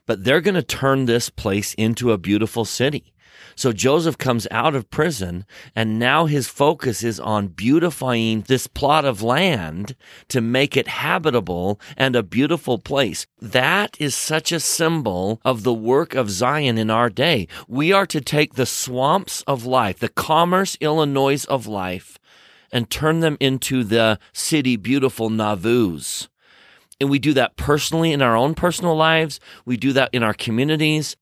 But 0.06 0.24
they're 0.24 0.40
going 0.40 0.56
to 0.56 0.62
turn 0.62 1.06
this 1.06 1.30
place 1.30 1.74
into 1.74 2.10
a 2.10 2.18
beautiful 2.18 2.64
city. 2.64 3.14
So 3.56 3.72
Joseph 3.72 4.18
comes 4.18 4.46
out 4.50 4.74
of 4.74 4.90
prison 4.90 5.44
and 5.74 5.98
now 5.98 6.26
his 6.26 6.48
focus 6.48 7.02
is 7.02 7.20
on 7.20 7.48
beautifying 7.48 8.42
this 8.42 8.66
plot 8.66 9.04
of 9.04 9.22
land 9.22 9.94
to 10.28 10.40
make 10.40 10.76
it 10.76 10.88
habitable 10.88 11.80
and 11.96 12.16
a 12.16 12.22
beautiful 12.22 12.78
place. 12.78 13.26
That 13.40 13.96
is 14.00 14.14
such 14.14 14.52
a 14.52 14.60
symbol 14.60 15.40
of 15.44 15.62
the 15.62 15.74
work 15.74 16.14
of 16.14 16.30
Zion 16.30 16.78
in 16.78 16.90
our 16.90 17.10
day. 17.10 17.48
We 17.68 17.92
are 17.92 18.06
to 18.06 18.20
take 18.20 18.54
the 18.54 18.66
swamps 18.66 19.42
of 19.46 19.66
life, 19.66 19.98
the 19.98 20.08
commerce 20.08 20.76
Illinois 20.80 21.44
of 21.46 21.66
life, 21.66 22.18
and 22.72 22.88
turn 22.88 23.20
them 23.20 23.36
into 23.38 23.84
the 23.84 24.18
city 24.32 24.76
beautiful 24.76 25.28
Nauvoo's. 25.28 26.28
And 27.00 27.10
we 27.10 27.18
do 27.18 27.32
that 27.34 27.56
personally 27.56 28.12
in 28.12 28.22
our 28.22 28.36
own 28.36 28.54
personal 28.54 28.94
lives. 28.94 29.40
We 29.64 29.76
do 29.76 29.92
that 29.92 30.10
in 30.12 30.22
our 30.22 30.34
communities. 30.34 31.16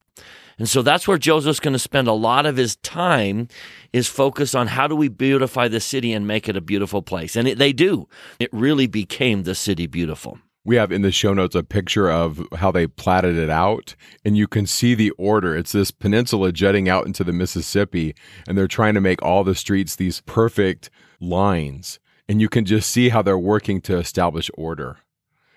And 0.59 0.69
so 0.69 0.83
that's 0.83 1.09
where 1.09 1.17
Joseph's 1.17 1.59
going 1.59 1.73
to 1.73 1.79
spend 1.79 2.07
a 2.07 2.13
lot 2.13 2.45
of 2.45 2.57
his 2.57 2.77
time 2.77 3.49
is 3.95 4.09
focused 4.09 4.55
on 4.55 4.67
how 4.67 4.87
do 4.87 4.95
we 4.95 5.09
beautify 5.09 5.69
the 5.69 5.81
city 5.81 6.13
and 6.13 6.27
make 6.27 6.51
it 6.51 6.57
a 6.57 6.61
beautiful 6.61 7.01
place. 7.01 7.35
And 7.35 7.49
it, 7.49 7.59
they 7.59 7.73
do. 7.73 8.09
It 8.39 8.51
really 8.53 8.87
became 8.87 9.45
the 9.45 9.55
city 9.55 9.87
beautiful. 9.87 10.39
We 10.63 10.77
have 10.77 10.93
in 10.93 11.01
the 11.01 11.11
show 11.11 11.33
notes 11.33 11.55
a 11.55 11.63
picture 11.63 12.11
of 12.11 12.47
how 12.57 12.71
they 12.71 12.87
platted 12.87 13.39
it 13.39 13.49
out, 13.49 13.97
and 14.27 14.37
you 14.37 14.47
can 14.47 14.67
see 14.67 14.95
the 14.95 15.11
order. 15.13 15.57
It's 15.57 15.73
this 15.73 15.91
peninsula 15.91 16.53
jutting 16.53 16.87
out 16.87 17.07
into 17.07 17.25
the 17.25 17.33
Mississippi, 17.33 18.15
and 18.47 18.59
they're 18.59 18.69
trying 18.69 18.93
to 18.93 19.01
make 19.01 19.23
all 19.23 19.43
the 19.43 19.55
streets 19.55 19.97
these 19.97 20.21
perfect 20.27 20.91
lines. 21.19 21.99
And 22.29 22.43
you 22.43 22.51
can 22.51 22.67
just 22.67 22.91
see 22.91 23.09
how 23.09 23.23
they're 23.23 23.39
working 23.39 23.81
to 23.83 23.97
establish 23.97 24.51
order. 24.53 24.99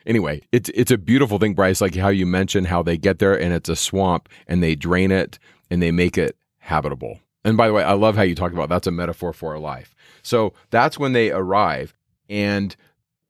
Anyway, 0.05 0.41
it's 0.51 0.69
it's 0.74 0.91
a 0.91 0.98
beautiful 0.98 1.39
thing, 1.39 1.53
Bryce, 1.53 1.81
like 1.81 1.95
how 1.95 2.10
you 2.10 2.25
mentioned 2.25 2.67
how 2.67 2.83
they 2.83 2.98
get 2.98 3.19
there 3.19 3.39
and 3.39 3.53
it's 3.53 3.69
a 3.69 3.75
swamp 3.75 4.29
and 4.48 4.62
they 4.62 4.75
drain 4.75 5.12
it 5.12 5.39
and 5.69 5.81
they 5.81 5.91
make 5.91 6.17
it 6.17 6.36
habitable. 6.60 7.19
And 7.45 7.57
by 7.57 7.67
the 7.67 7.74
way, 7.74 7.83
I 7.83 7.93
love 7.93 8.15
how 8.15 8.22
you 8.22 8.36
talk 8.36 8.53
about 8.53 8.69
that's 8.69 8.88
a 8.88 8.91
metaphor 8.91 9.33
for 9.33 9.53
our 9.53 9.60
life. 9.60 9.93
So 10.22 10.53
that's 10.69 10.98
when 10.98 11.13
they 11.13 11.31
arrive. 11.31 11.93
And 12.29 12.75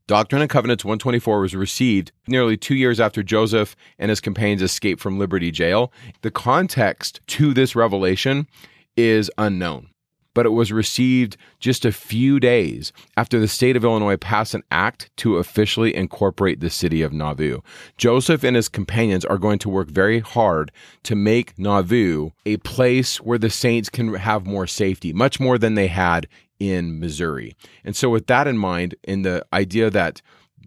Doctrine 0.06 0.42
and 0.42 0.52
Covenants 0.52 0.84
124 0.84 1.40
was 1.40 1.56
received 1.56 2.12
nearly 2.28 2.58
two 2.58 2.76
years 2.76 3.00
after 3.00 3.24
Joseph 3.24 3.76
and 3.98 4.10
his 4.10 4.20
companions 4.20 4.62
escaped 4.62 5.02
from 5.02 5.18
Liberty 5.18 5.50
Jail. 5.50 5.92
The 6.22 6.32
context 6.32 7.22
to 7.28 7.54
this 7.54 7.76
revelation 7.76 8.48
is 8.96 9.32
unknown 9.38 9.90
but 10.34 10.46
it 10.46 10.50
was 10.50 10.72
received 10.72 11.38
just 11.60 11.86
a 11.86 11.92
few 11.92 12.40
days 12.40 12.92
after 13.18 13.40
the 13.40 13.48
state 13.48 13.76
of 13.76 13.84
Illinois 13.84 14.18
passed 14.18 14.54
an 14.54 14.64
act 14.72 15.10
to 15.18 15.38
officially 15.38 15.96
incorporate 15.96 16.60
the 16.60 16.70
city 16.70 17.02
of 17.02 17.14
Nauvoo. 17.14 17.60
Joseph 17.98 18.44
and 18.44 18.56
his 18.56 18.70
companions 18.70 19.26
are 19.26 19.38
going 19.38 19.60
to 19.60 19.70
work 19.70 19.90
very 19.90 20.20
hard 20.20 20.72
to 21.04 21.16
make 21.16 21.58
Nauvoo 21.58 22.32
a 22.46 22.58
place 22.58 23.18
where 23.18 23.38
the 23.38 23.50
saints 23.50 23.90
can 23.90 24.14
have 24.14 24.46
more 24.46 24.68
safety, 24.68 25.14
much 25.14 25.40
more 25.40 25.58
than 25.58 25.76
they 25.76 25.88
had 25.88 26.28
in 26.60 27.00
Missouri. 27.00 27.56
And 27.84 27.96
so, 27.96 28.10
with 28.10 28.28
that 28.28 28.48
in 28.48 28.58
mind, 28.58 28.96
in 29.04 29.24
the 29.24 29.46
idea 29.52 29.90
that 29.90 30.22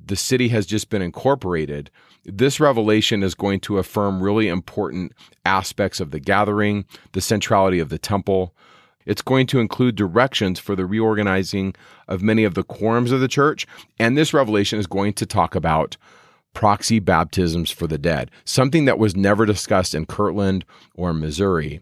the 0.06 0.16
city 0.16 0.48
has 0.48 0.66
just 0.66 0.90
been 0.90 1.02
incorporated, 1.02 1.90
this 2.24 2.60
revelation 2.60 3.22
is 3.22 3.34
going 3.34 3.60
to 3.60 3.78
affirm 3.78 4.22
really 4.22 4.48
important 4.48 5.12
aspects 5.44 6.00
of 6.00 6.10
the 6.10 6.20
gathering, 6.20 6.84
the 7.12 7.20
centrality 7.20 7.78
of 7.78 7.88
the 7.88 7.98
temple, 7.98 8.52
it's 9.06 9.22
going 9.22 9.46
to 9.46 9.60
include 9.60 9.96
directions 9.96 10.58
for 10.58 10.76
the 10.76 10.84
reorganizing 10.84 11.74
of 12.08 12.22
many 12.22 12.44
of 12.44 12.54
the 12.54 12.64
quorums 12.64 13.12
of 13.12 13.20
the 13.20 13.28
church. 13.28 13.66
And 13.98 14.16
this 14.16 14.34
revelation 14.34 14.78
is 14.78 14.86
going 14.86 15.14
to 15.14 15.26
talk 15.26 15.54
about 15.54 15.96
proxy 16.52 16.98
baptisms 16.98 17.70
for 17.70 17.86
the 17.86 17.98
dead, 17.98 18.30
something 18.44 18.84
that 18.86 18.98
was 18.98 19.14
never 19.14 19.46
discussed 19.46 19.94
in 19.94 20.06
Kirtland 20.06 20.64
or 20.94 21.12
Missouri. 21.12 21.80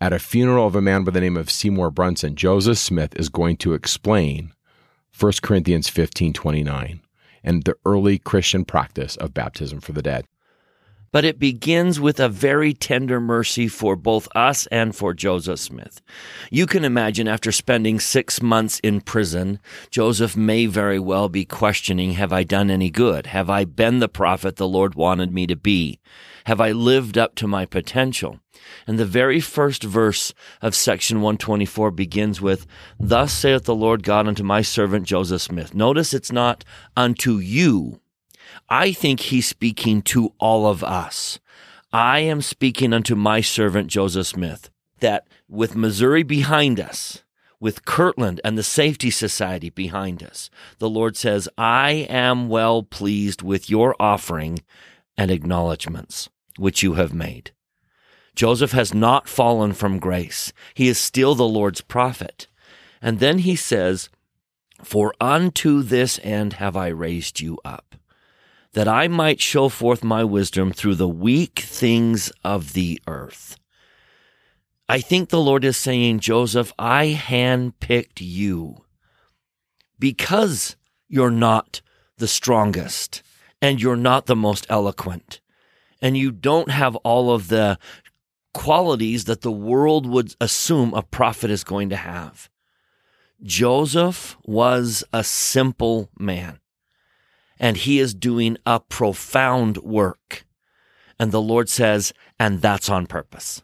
At 0.00 0.12
a 0.12 0.18
funeral 0.18 0.66
of 0.66 0.74
a 0.74 0.82
man 0.82 1.04
by 1.04 1.12
the 1.12 1.20
name 1.20 1.36
of 1.36 1.50
Seymour 1.50 1.90
Brunson, 1.90 2.34
Joseph 2.34 2.78
Smith 2.78 3.14
is 3.16 3.28
going 3.28 3.56
to 3.58 3.74
explain 3.74 4.52
1 5.18 5.32
Corinthians 5.42 5.88
15 5.88 6.32
29 6.32 7.00
and 7.42 7.64
the 7.64 7.76
early 7.84 8.18
Christian 8.18 8.64
practice 8.64 9.16
of 9.16 9.34
baptism 9.34 9.80
for 9.80 9.92
the 9.92 10.02
dead 10.02 10.26
but 11.14 11.24
it 11.24 11.38
begins 11.38 12.00
with 12.00 12.18
a 12.18 12.28
very 12.28 12.74
tender 12.74 13.20
mercy 13.20 13.68
for 13.68 13.94
both 13.94 14.26
us 14.34 14.66
and 14.72 14.96
for 14.96 15.14
Joseph 15.14 15.60
Smith. 15.60 16.02
You 16.50 16.66
can 16.66 16.84
imagine 16.84 17.28
after 17.28 17.52
spending 17.52 18.00
six 18.00 18.42
months 18.42 18.80
in 18.80 19.00
prison, 19.00 19.60
Joseph 19.92 20.36
may 20.36 20.66
very 20.66 20.98
well 20.98 21.28
be 21.28 21.44
questioning, 21.44 22.14
have 22.14 22.32
I 22.32 22.42
done 22.42 22.68
any 22.68 22.90
good? 22.90 23.26
Have 23.26 23.48
I 23.48 23.64
been 23.64 24.00
the 24.00 24.08
prophet 24.08 24.56
the 24.56 24.66
Lord 24.66 24.96
wanted 24.96 25.32
me 25.32 25.46
to 25.46 25.54
be? 25.54 26.00
Have 26.46 26.60
I 26.60 26.72
lived 26.72 27.16
up 27.16 27.36
to 27.36 27.46
my 27.46 27.64
potential? 27.64 28.40
And 28.84 28.98
the 28.98 29.06
very 29.06 29.38
first 29.38 29.84
verse 29.84 30.34
of 30.60 30.74
section 30.74 31.18
124 31.18 31.92
begins 31.92 32.40
with, 32.40 32.66
Thus 32.98 33.32
saith 33.32 33.62
the 33.62 33.74
Lord 33.76 34.02
God 34.02 34.26
unto 34.26 34.42
my 34.42 34.62
servant 34.62 35.06
Joseph 35.06 35.42
Smith. 35.42 35.76
Notice 35.76 36.12
it's 36.12 36.32
not 36.32 36.64
unto 36.96 37.38
you, 37.38 38.00
I 38.68 38.92
think 38.92 39.20
he's 39.20 39.46
speaking 39.46 40.02
to 40.02 40.32
all 40.38 40.66
of 40.66 40.82
us. 40.82 41.38
I 41.92 42.20
am 42.20 42.42
speaking 42.42 42.92
unto 42.92 43.14
my 43.14 43.40
servant 43.40 43.88
Joseph 43.88 44.26
Smith 44.26 44.70
that 45.00 45.28
with 45.48 45.76
Missouri 45.76 46.22
behind 46.22 46.80
us, 46.80 47.22
with 47.60 47.84
Kirtland 47.84 48.40
and 48.44 48.58
the 48.58 48.62
Safety 48.62 49.10
Society 49.10 49.70
behind 49.70 50.22
us, 50.22 50.50
the 50.78 50.90
Lord 50.90 51.16
says, 51.16 51.48
I 51.56 52.06
am 52.10 52.48
well 52.48 52.82
pleased 52.82 53.42
with 53.42 53.70
your 53.70 53.94
offering 54.00 54.60
and 55.16 55.30
acknowledgments 55.30 56.28
which 56.58 56.82
you 56.82 56.94
have 56.94 57.14
made. 57.14 57.52
Joseph 58.34 58.72
has 58.72 58.92
not 58.92 59.28
fallen 59.28 59.72
from 59.72 59.98
grace. 60.00 60.52
He 60.74 60.88
is 60.88 60.98
still 60.98 61.34
the 61.34 61.46
Lord's 61.46 61.80
prophet. 61.80 62.48
And 63.00 63.20
then 63.20 63.38
he 63.38 63.54
says, 63.54 64.08
For 64.82 65.14
unto 65.20 65.82
this 65.82 66.18
end 66.24 66.54
have 66.54 66.76
I 66.76 66.88
raised 66.88 67.40
you 67.40 67.58
up 67.64 67.94
that 68.74 68.88
I 68.88 69.08
might 69.08 69.40
show 69.40 69.68
forth 69.68 70.04
my 70.04 70.24
wisdom 70.24 70.72
through 70.72 70.96
the 70.96 71.08
weak 71.08 71.60
things 71.60 72.30
of 72.44 72.72
the 72.72 73.00
earth. 73.06 73.56
I 74.88 75.00
think 75.00 75.28
the 75.28 75.40
Lord 75.40 75.64
is 75.64 75.76
saying, 75.76 76.20
Joseph, 76.20 76.72
I 76.78 77.18
handpicked 77.18 78.20
you 78.20 78.84
because 79.98 80.76
you're 81.08 81.30
not 81.30 81.80
the 82.18 82.28
strongest 82.28 83.22
and 83.62 83.80
you're 83.80 83.96
not 83.96 84.26
the 84.26 84.36
most 84.36 84.66
eloquent 84.68 85.40
and 86.02 86.18
you 86.18 86.30
don't 86.30 86.70
have 86.70 86.96
all 86.96 87.30
of 87.30 87.48
the 87.48 87.78
qualities 88.52 89.24
that 89.24 89.40
the 89.40 89.52
world 89.52 90.04
would 90.06 90.34
assume 90.40 90.92
a 90.92 91.02
prophet 91.02 91.50
is 91.50 91.64
going 91.64 91.88
to 91.90 91.96
have. 91.96 92.50
Joseph 93.42 94.36
was 94.44 95.04
a 95.12 95.24
simple 95.24 96.10
man 96.18 96.58
and 97.58 97.76
he 97.76 97.98
is 97.98 98.14
doing 98.14 98.56
a 98.66 98.80
profound 98.80 99.78
work. 99.78 100.44
And 101.18 101.32
the 101.32 101.42
Lord 101.42 101.68
says, 101.68 102.12
and 102.38 102.60
that's 102.60 102.88
on 102.88 103.06
purpose. 103.06 103.62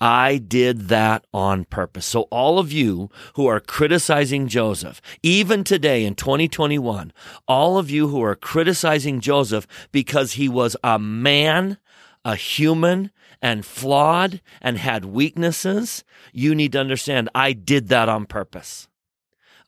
I 0.00 0.38
did 0.38 0.88
that 0.88 1.26
on 1.34 1.66
purpose. 1.66 2.06
So 2.06 2.22
all 2.30 2.58
of 2.58 2.72
you 2.72 3.10
who 3.34 3.46
are 3.46 3.60
criticizing 3.60 4.48
Joseph, 4.48 5.02
even 5.22 5.62
today 5.62 6.04
in 6.06 6.14
2021, 6.14 7.12
all 7.46 7.76
of 7.76 7.90
you 7.90 8.08
who 8.08 8.22
are 8.22 8.34
criticizing 8.34 9.20
Joseph 9.20 9.66
because 9.92 10.32
he 10.32 10.48
was 10.48 10.74
a 10.82 10.98
man, 10.98 11.76
a 12.24 12.34
human, 12.34 13.10
and 13.42 13.66
flawed 13.66 14.40
and 14.62 14.78
had 14.78 15.04
weaknesses, 15.04 16.02
you 16.32 16.54
need 16.54 16.72
to 16.72 16.80
understand 16.80 17.28
I 17.34 17.52
did 17.52 17.88
that 17.88 18.08
on 18.08 18.24
purpose. 18.24 18.88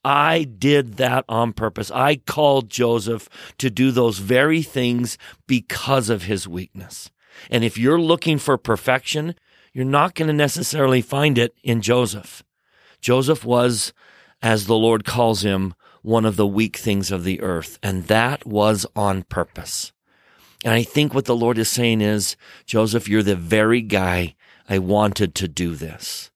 I 0.04 0.44
did 0.44 0.94
that 0.96 1.24
on 1.28 1.52
purpose. 1.52 1.90
I 1.90 2.16
called 2.16 2.70
Joseph 2.70 3.28
to 3.58 3.70
do 3.70 3.90
those 3.90 4.18
very 4.18 4.62
things 4.62 5.16
because 5.46 6.10
of 6.10 6.24
his 6.24 6.48
weakness. 6.48 7.10
And 7.50 7.64
if 7.64 7.78
you're 7.78 8.00
looking 8.00 8.38
for 8.38 8.58
perfection, 8.58 9.34
you're 9.72 9.84
not 9.84 10.14
going 10.14 10.28
to 10.28 10.34
necessarily 10.34 11.00
find 11.00 11.38
it 11.38 11.54
in 11.62 11.80
Joseph. 11.80 12.42
Joseph 13.00 13.44
was, 13.44 13.92
as 14.42 14.66
the 14.66 14.76
Lord 14.76 15.04
calls 15.04 15.42
him, 15.42 15.74
one 16.02 16.24
of 16.24 16.36
the 16.36 16.46
weak 16.46 16.76
things 16.76 17.12
of 17.12 17.22
the 17.22 17.40
earth, 17.40 17.78
and 17.82 18.08
that 18.08 18.44
was 18.44 18.84
on 18.96 19.22
purpose. 19.22 19.92
And 20.64 20.74
I 20.74 20.82
think 20.82 21.14
what 21.14 21.26
the 21.26 21.36
Lord 21.36 21.58
is 21.58 21.68
saying 21.68 22.00
is, 22.00 22.36
Joseph, 22.66 23.08
you're 23.08 23.22
the 23.22 23.36
very 23.36 23.80
guy 23.80 24.34
I 24.68 24.78
wanted 24.78 25.34
to 25.36 25.48
do 25.48 25.74
this. 25.74 26.31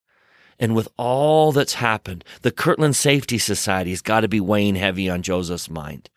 And 0.58 0.74
with 0.74 0.88
all 0.96 1.52
that's 1.52 1.74
happened, 1.74 2.24
the 2.42 2.50
Kirtland 2.50 2.96
Safety 2.96 3.38
Society 3.38 3.90
has 3.90 4.00
got 4.00 4.20
to 4.20 4.28
be 4.28 4.40
weighing 4.40 4.76
heavy 4.76 5.08
on 5.10 5.22
Joseph's 5.22 5.68
mind. 5.68 6.08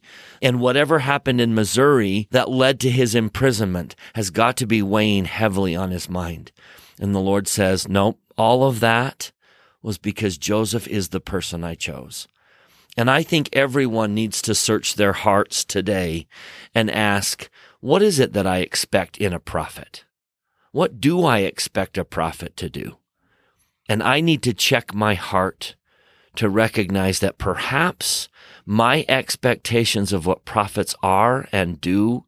And 0.42 0.62
whatever 0.62 1.00
happened 1.00 1.42
in 1.42 1.54
Missouri 1.54 2.28
that 2.32 2.50
led 2.50 2.80
to 2.82 2.90
his 2.90 3.16
imprisonment 3.16 3.96
has 4.16 4.30
got 4.30 4.56
to 4.58 4.66
be 4.66 4.82
weighing 4.82 5.26
heavily 5.26 5.76
on 5.76 5.92
his 5.92 6.10
mind. 6.10 6.52
And 7.00 7.14
the 7.14 7.20
Lord 7.20 7.48
says, 7.48 7.88
nope, 7.88 8.20
all 8.38 8.64
of 8.64 8.80
that 8.80 9.32
was 9.82 9.98
because 9.98 10.38
Joseph 10.38 10.88
is 10.88 11.10
the 11.10 11.20
person 11.22 11.64
I 11.64 11.76
chose. 11.76 12.28
And 12.98 13.10
I 13.10 13.24
think 13.24 13.50
everyone 13.54 14.14
needs 14.14 14.42
to 14.42 14.56
search 14.56 14.96
their 14.96 15.14
hearts 15.14 15.64
today 15.64 16.28
and 16.74 16.90
ask, 16.90 17.50
what 17.80 18.02
is 18.02 18.20
it 18.20 18.34
that 18.34 18.48
I 18.48 18.58
expect 18.58 19.18
in 19.18 19.32
a 19.32 19.40
prophet? 19.40 20.06
What 20.72 21.00
do 21.00 21.24
I 21.24 21.40
expect 21.40 21.98
a 21.98 22.06
prophet 22.06 22.58
to 22.58 22.70
do? 22.70 22.99
And 23.90 24.04
I 24.04 24.22
need 24.22 24.44
to 24.44 24.54
check 24.54 24.94
my 24.94 25.16
heart 25.16 25.76
to 26.36 26.48
recognize 26.48 27.20
that 27.20 27.40
perhaps 27.40 28.30
my 28.66 29.04
expectations 29.10 30.14
of 30.14 30.28
what 30.28 30.46
prophets 30.46 30.96
are 31.02 31.50
and 31.52 31.82
do 31.82 32.26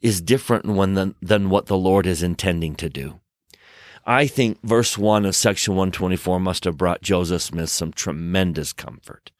is 0.00 0.20
different 0.20 0.66
than, 0.66 1.14
than 1.22 1.50
what 1.50 1.66
the 1.66 1.76
Lord 1.76 2.04
is 2.04 2.22
intending 2.22 2.74
to 2.74 2.90
do. 2.90 3.20
I 4.04 4.26
think 4.26 4.58
verse 4.62 4.98
1 4.98 5.24
of 5.24 5.36
section 5.36 5.74
124 5.74 6.40
must 6.40 6.64
have 6.64 6.76
brought 6.76 7.02
Joseph 7.02 7.42
Smith 7.42 7.70
some 7.70 7.92
tremendous 7.92 8.72
comfort. 8.72 9.30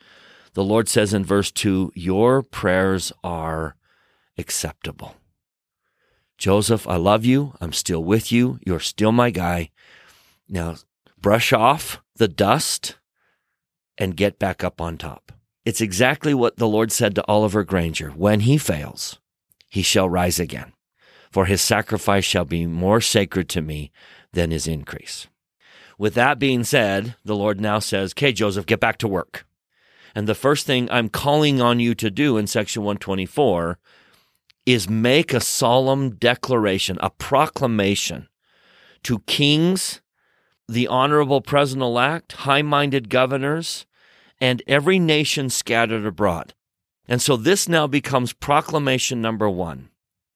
The 0.54 0.64
Lord 0.64 0.88
says 0.88 1.12
in 1.12 1.24
verse 1.24 1.50
2, 1.50 1.92
Your 1.94 2.42
prayers 2.42 3.12
are 3.24 3.76
acceptable. 4.36 5.16
Joseph, 6.36 6.86
I 6.86 6.96
love 6.96 7.24
you. 7.24 7.54
I'm 7.60 7.72
still 7.72 8.04
with 8.04 8.30
you. 8.30 8.60
You're 8.64 8.78
still 8.78 9.10
my 9.10 9.30
guy. 9.30 9.70
Now, 10.48 10.76
brush 11.20 11.52
off 11.52 12.00
the 12.16 12.28
dust 12.28 12.96
and 13.96 14.16
get 14.16 14.38
back 14.38 14.62
up 14.62 14.80
on 14.80 14.96
top. 14.96 15.32
It's 15.64 15.80
exactly 15.80 16.32
what 16.32 16.56
the 16.56 16.68
Lord 16.68 16.92
said 16.92 17.14
to 17.14 17.26
Oliver 17.26 17.64
Granger 17.64 18.10
when 18.10 18.40
he 18.40 18.56
fails, 18.58 19.18
he 19.68 19.82
shall 19.82 20.08
rise 20.08 20.40
again, 20.40 20.72
for 21.30 21.46
his 21.46 21.60
sacrifice 21.60 22.24
shall 22.24 22.44
be 22.44 22.66
more 22.66 23.00
sacred 23.00 23.48
to 23.50 23.60
me 23.60 23.90
than 24.32 24.50
his 24.50 24.66
increase. 24.66 25.26
With 25.98 26.14
that 26.14 26.38
being 26.38 26.64
said, 26.64 27.16
the 27.24 27.36
Lord 27.36 27.60
now 27.60 27.80
says, 27.80 28.12
Okay, 28.12 28.32
Joseph, 28.32 28.66
get 28.66 28.80
back 28.80 28.98
to 28.98 29.08
work. 29.08 29.44
And 30.14 30.26
the 30.26 30.34
first 30.34 30.64
thing 30.64 30.88
I'm 30.90 31.08
calling 31.08 31.60
on 31.60 31.80
you 31.80 31.94
to 31.96 32.10
do 32.10 32.38
in 32.38 32.46
section 32.46 32.82
124 32.82 33.78
is 34.64 34.88
make 34.88 35.32
a 35.32 35.40
solemn 35.40 36.10
declaration, 36.10 36.98
a 37.00 37.10
proclamation 37.10 38.28
to 39.02 39.20
kings, 39.20 40.00
the 40.68 40.86
honorable 40.86 41.40
president 41.40 41.82
elect, 41.82 42.32
high 42.32 42.62
minded 42.62 43.08
governors, 43.08 43.86
and 44.40 44.62
every 44.66 44.98
nation 44.98 45.50
scattered 45.50 46.04
abroad. 46.04 46.54
And 47.08 47.22
so 47.22 47.36
this 47.36 47.68
now 47.68 47.86
becomes 47.86 48.32
proclamation 48.32 49.22
number 49.22 49.48
one. 49.48 49.88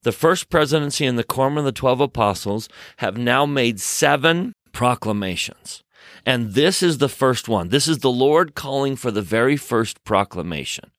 The 0.02 0.12
first 0.12 0.50
presidency 0.50 1.06
and 1.06 1.18
the 1.18 1.24
quorum 1.24 1.58
of 1.58 1.64
the 1.64 1.72
12 1.72 2.00
apostles 2.00 2.68
have 2.96 3.16
now 3.16 3.46
made 3.46 3.78
seven 3.78 4.54
proclamations. 4.72 5.84
And 6.26 6.54
this 6.54 6.82
is 6.82 6.98
the 6.98 7.08
first 7.08 7.48
one. 7.48 7.68
This 7.68 7.86
is 7.86 7.98
the 7.98 8.10
Lord 8.10 8.54
calling 8.54 8.96
for 8.96 9.10
the 9.10 9.22
very 9.22 9.56
first 9.56 10.02
proclamation. 10.04 10.90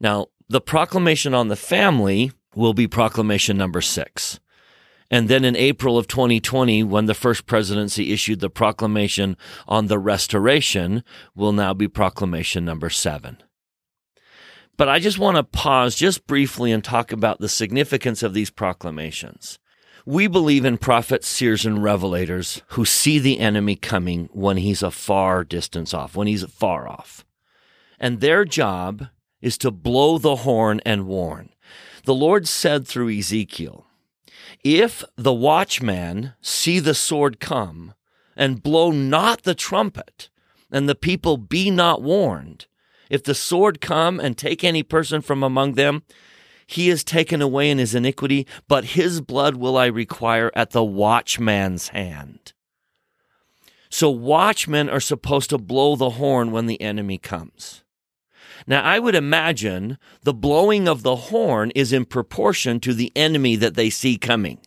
Now, 0.00 0.26
the 0.48 0.60
proclamation 0.60 1.32
on 1.32 1.48
the 1.48 1.56
family 1.56 2.32
will 2.54 2.74
be 2.74 2.88
proclamation 2.88 3.56
number 3.56 3.80
six. 3.80 4.40
And 5.10 5.28
then 5.28 5.44
in 5.44 5.56
April 5.56 5.98
of 5.98 6.06
2020, 6.06 6.84
when 6.84 7.06
the 7.06 7.14
first 7.14 7.46
presidency 7.46 8.12
issued 8.12 8.38
the 8.38 8.48
proclamation 8.48 9.36
on 9.66 9.88
the 9.88 9.98
restoration, 9.98 11.02
will 11.34 11.52
now 11.52 11.74
be 11.74 11.88
proclamation 11.88 12.64
number 12.64 12.90
seven. 12.90 13.38
But 14.76 14.88
I 14.88 14.98
just 15.00 15.18
want 15.18 15.36
to 15.36 15.42
pause 15.42 15.94
just 15.96 16.26
briefly 16.26 16.70
and 16.72 16.82
talk 16.82 17.12
about 17.12 17.40
the 17.40 17.48
significance 17.48 18.22
of 18.22 18.34
these 18.34 18.50
proclamations. 18.50 19.58
We 20.06 20.26
believe 20.26 20.64
in 20.64 20.78
prophets, 20.78 21.28
seers, 21.28 21.66
and 21.66 21.78
revelators 21.78 22.62
who 22.68 22.84
see 22.84 23.18
the 23.18 23.40
enemy 23.40 23.76
coming 23.76 24.30
when 24.32 24.56
he's 24.56 24.82
a 24.82 24.90
far 24.90 25.44
distance 25.44 25.92
off, 25.92 26.16
when 26.16 26.26
he's 26.26 26.44
far 26.44 26.88
off. 26.88 27.26
And 27.98 28.20
their 28.20 28.46
job 28.46 29.08
is 29.42 29.58
to 29.58 29.70
blow 29.70 30.16
the 30.16 30.36
horn 30.36 30.80
and 30.86 31.06
warn. 31.06 31.50
The 32.04 32.14
Lord 32.14 32.48
said 32.48 32.86
through 32.86 33.10
Ezekiel, 33.10 33.86
If 34.62 35.04
the 35.16 35.32
watchman 35.32 36.34
see 36.42 36.80
the 36.80 36.94
sword 36.94 37.40
come, 37.40 37.94
and 38.36 38.62
blow 38.62 38.90
not 38.90 39.42
the 39.42 39.54
trumpet, 39.54 40.28
and 40.70 40.88
the 40.88 40.94
people 40.94 41.36
be 41.36 41.70
not 41.70 42.02
warned, 42.02 42.66
if 43.08 43.24
the 43.24 43.34
sword 43.34 43.80
come 43.80 44.20
and 44.20 44.36
take 44.36 44.62
any 44.62 44.82
person 44.82 45.22
from 45.22 45.42
among 45.42 45.74
them, 45.74 46.02
he 46.66 46.88
is 46.88 47.02
taken 47.02 47.42
away 47.42 47.70
in 47.70 47.78
his 47.78 47.94
iniquity, 47.94 48.46
but 48.68 48.84
his 48.84 49.20
blood 49.20 49.56
will 49.56 49.76
I 49.76 49.86
require 49.86 50.52
at 50.54 50.70
the 50.70 50.84
watchman's 50.84 51.88
hand. 51.88 52.52
So 53.88 54.08
watchmen 54.08 54.88
are 54.88 55.00
supposed 55.00 55.50
to 55.50 55.58
blow 55.58 55.96
the 55.96 56.10
horn 56.10 56.52
when 56.52 56.66
the 56.66 56.80
enemy 56.80 57.18
comes. 57.18 57.82
Now, 58.66 58.82
I 58.82 58.98
would 58.98 59.14
imagine 59.14 59.98
the 60.22 60.34
blowing 60.34 60.88
of 60.88 61.02
the 61.02 61.16
horn 61.16 61.70
is 61.74 61.92
in 61.92 62.04
proportion 62.04 62.80
to 62.80 62.94
the 62.94 63.12
enemy 63.16 63.56
that 63.56 63.74
they 63.74 63.90
see 63.90 64.16
coming. 64.16 64.58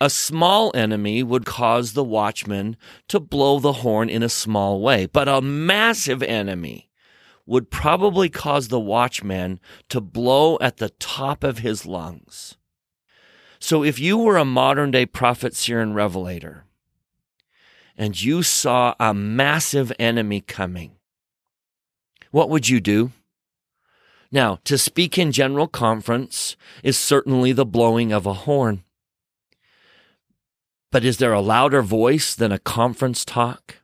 A 0.00 0.08
small 0.08 0.72
enemy 0.74 1.22
would 1.22 1.44
cause 1.44 1.92
the 1.92 2.04
watchman 2.04 2.76
to 3.08 3.20
blow 3.20 3.58
the 3.58 3.74
horn 3.74 4.08
in 4.08 4.22
a 4.22 4.30
small 4.30 4.80
way, 4.80 5.06
but 5.06 5.28
a 5.28 5.42
massive 5.42 6.22
enemy 6.22 6.90
would 7.44 7.70
probably 7.70 8.28
cause 8.28 8.68
the 8.68 8.80
watchman 8.80 9.60
to 9.88 10.00
blow 10.00 10.56
at 10.60 10.78
the 10.78 10.90
top 10.90 11.44
of 11.44 11.58
his 11.58 11.84
lungs. 11.84 12.56
So 13.58 13.84
if 13.84 13.98
you 13.98 14.16
were 14.16 14.38
a 14.38 14.44
modern 14.44 14.90
day 14.90 15.04
prophet, 15.04 15.54
seer, 15.54 15.80
and 15.80 15.94
revelator, 15.94 16.64
and 17.96 18.20
you 18.20 18.42
saw 18.42 18.94
a 18.98 19.12
massive 19.12 19.92
enemy 19.98 20.40
coming, 20.40 20.92
what 22.30 22.48
would 22.48 22.68
you 22.68 22.80
do? 22.80 23.12
Now, 24.32 24.58
to 24.64 24.78
speak 24.78 25.18
in 25.18 25.32
general 25.32 25.66
conference 25.66 26.56
is 26.84 26.96
certainly 26.96 27.52
the 27.52 27.66
blowing 27.66 28.12
of 28.12 28.26
a 28.26 28.34
horn. 28.34 28.84
But 30.92 31.04
is 31.04 31.18
there 31.18 31.32
a 31.32 31.40
louder 31.40 31.82
voice 31.82 32.34
than 32.34 32.52
a 32.52 32.58
conference 32.58 33.24
talk? 33.24 33.76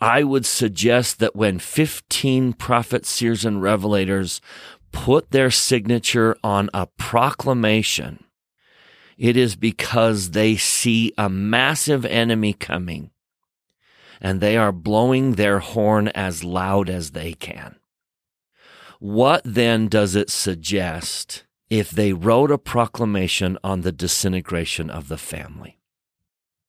I 0.00 0.24
would 0.24 0.44
suggest 0.44 1.18
that 1.20 1.36
when 1.36 1.58
15 1.58 2.54
prophets, 2.54 3.08
seers, 3.08 3.44
and 3.44 3.62
revelators 3.62 4.40
put 4.90 5.30
their 5.30 5.50
signature 5.50 6.36
on 6.42 6.68
a 6.74 6.86
proclamation, 6.98 8.24
it 9.16 9.36
is 9.36 9.54
because 9.54 10.30
they 10.30 10.56
see 10.56 11.12
a 11.16 11.28
massive 11.28 12.04
enemy 12.04 12.52
coming 12.52 13.10
and 14.22 14.40
they 14.40 14.56
are 14.56 14.72
blowing 14.72 15.32
their 15.32 15.58
horn 15.58 16.06
as 16.08 16.44
loud 16.44 16.88
as 16.88 17.10
they 17.10 17.34
can. 17.34 17.74
What 19.00 19.42
then 19.44 19.88
does 19.88 20.14
it 20.14 20.30
suggest 20.30 21.44
if 21.68 21.90
they 21.90 22.12
wrote 22.12 22.52
a 22.52 22.56
proclamation 22.56 23.58
on 23.64 23.80
the 23.80 23.90
disintegration 23.90 24.88
of 24.90 25.08
the 25.08 25.18
family? 25.18 25.80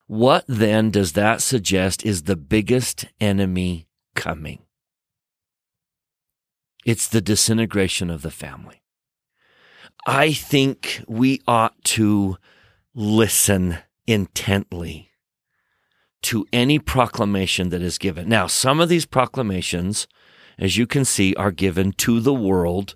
What 0.07 0.45
then 0.47 0.89
does 0.89 1.13
that 1.13 1.43
suggest 1.43 2.03
is 2.03 2.23
the 2.23 2.35
biggest 2.35 3.05
enemy 3.21 3.87
coming? 4.15 4.63
It's 6.85 7.07
the 7.07 7.21
disintegration 7.21 8.09
of 8.09 8.23
the 8.23 8.31
family. 8.31 8.81
I 10.07 10.33
think 10.33 11.03
we 11.07 11.39
ought 11.47 11.81
to 11.83 12.37
listen 12.95 13.77
intently 14.07 15.11
to 16.23 16.45
any 16.51 16.79
proclamation 16.79 17.69
that 17.69 17.81
is 17.81 17.97
given. 17.97 18.27
Now, 18.27 18.47
some 18.47 18.79
of 18.79 18.89
these 18.89 19.05
proclamations, 19.05 20.07
as 20.57 20.77
you 20.77 20.87
can 20.87 21.05
see, 21.05 21.35
are 21.35 21.51
given 21.51 21.91
to 21.93 22.19
the 22.19 22.33
world 22.33 22.95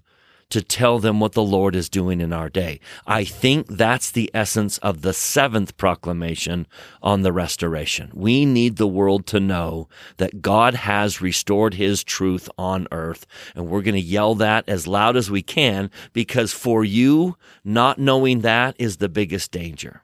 to 0.50 0.62
tell 0.62 1.00
them 1.00 1.20
what 1.20 1.34
the 1.34 1.44
Lord 1.44 1.76
is 1.76 1.90
doing 1.90 2.22
in 2.22 2.32
our 2.32 2.50
day. 2.50 2.80
I 3.06 3.26
think 3.26 3.68
that's 3.68 4.12
the 4.12 4.32
essence 4.34 4.78
of 4.78 5.02
the 5.02 5.14
seventh 5.14 5.76
proclamation 5.76 6.68
on 7.02 7.22
the 7.22 7.34
restoration. 7.34 8.12
We 8.14 8.46
need 8.46 8.78
the 8.78 8.88
world 8.88 9.26
to 9.28 9.40
know 9.40 9.90
that 10.18 10.42
God 10.42 10.74
has 10.74 11.22
restored 11.22 11.74
his 11.74 12.04
truth 12.04 12.50
on 12.58 12.88
earth. 12.92 13.26
And 13.56 13.68
we're 13.68 13.82
going 13.82 13.96
to 13.96 14.02
yell 14.02 14.36
that 14.36 14.68
as 14.70 14.88
loud 14.88 15.18
as 15.18 15.30
we 15.30 15.42
can 15.42 15.92
because 16.14 16.54
for 16.54 16.86
you, 16.86 17.36
not 17.66 18.00
knowing 18.00 18.42
that 18.42 18.76
is 18.80 18.98
the 18.98 19.10
biggest 19.10 19.52
danger. 19.52 20.02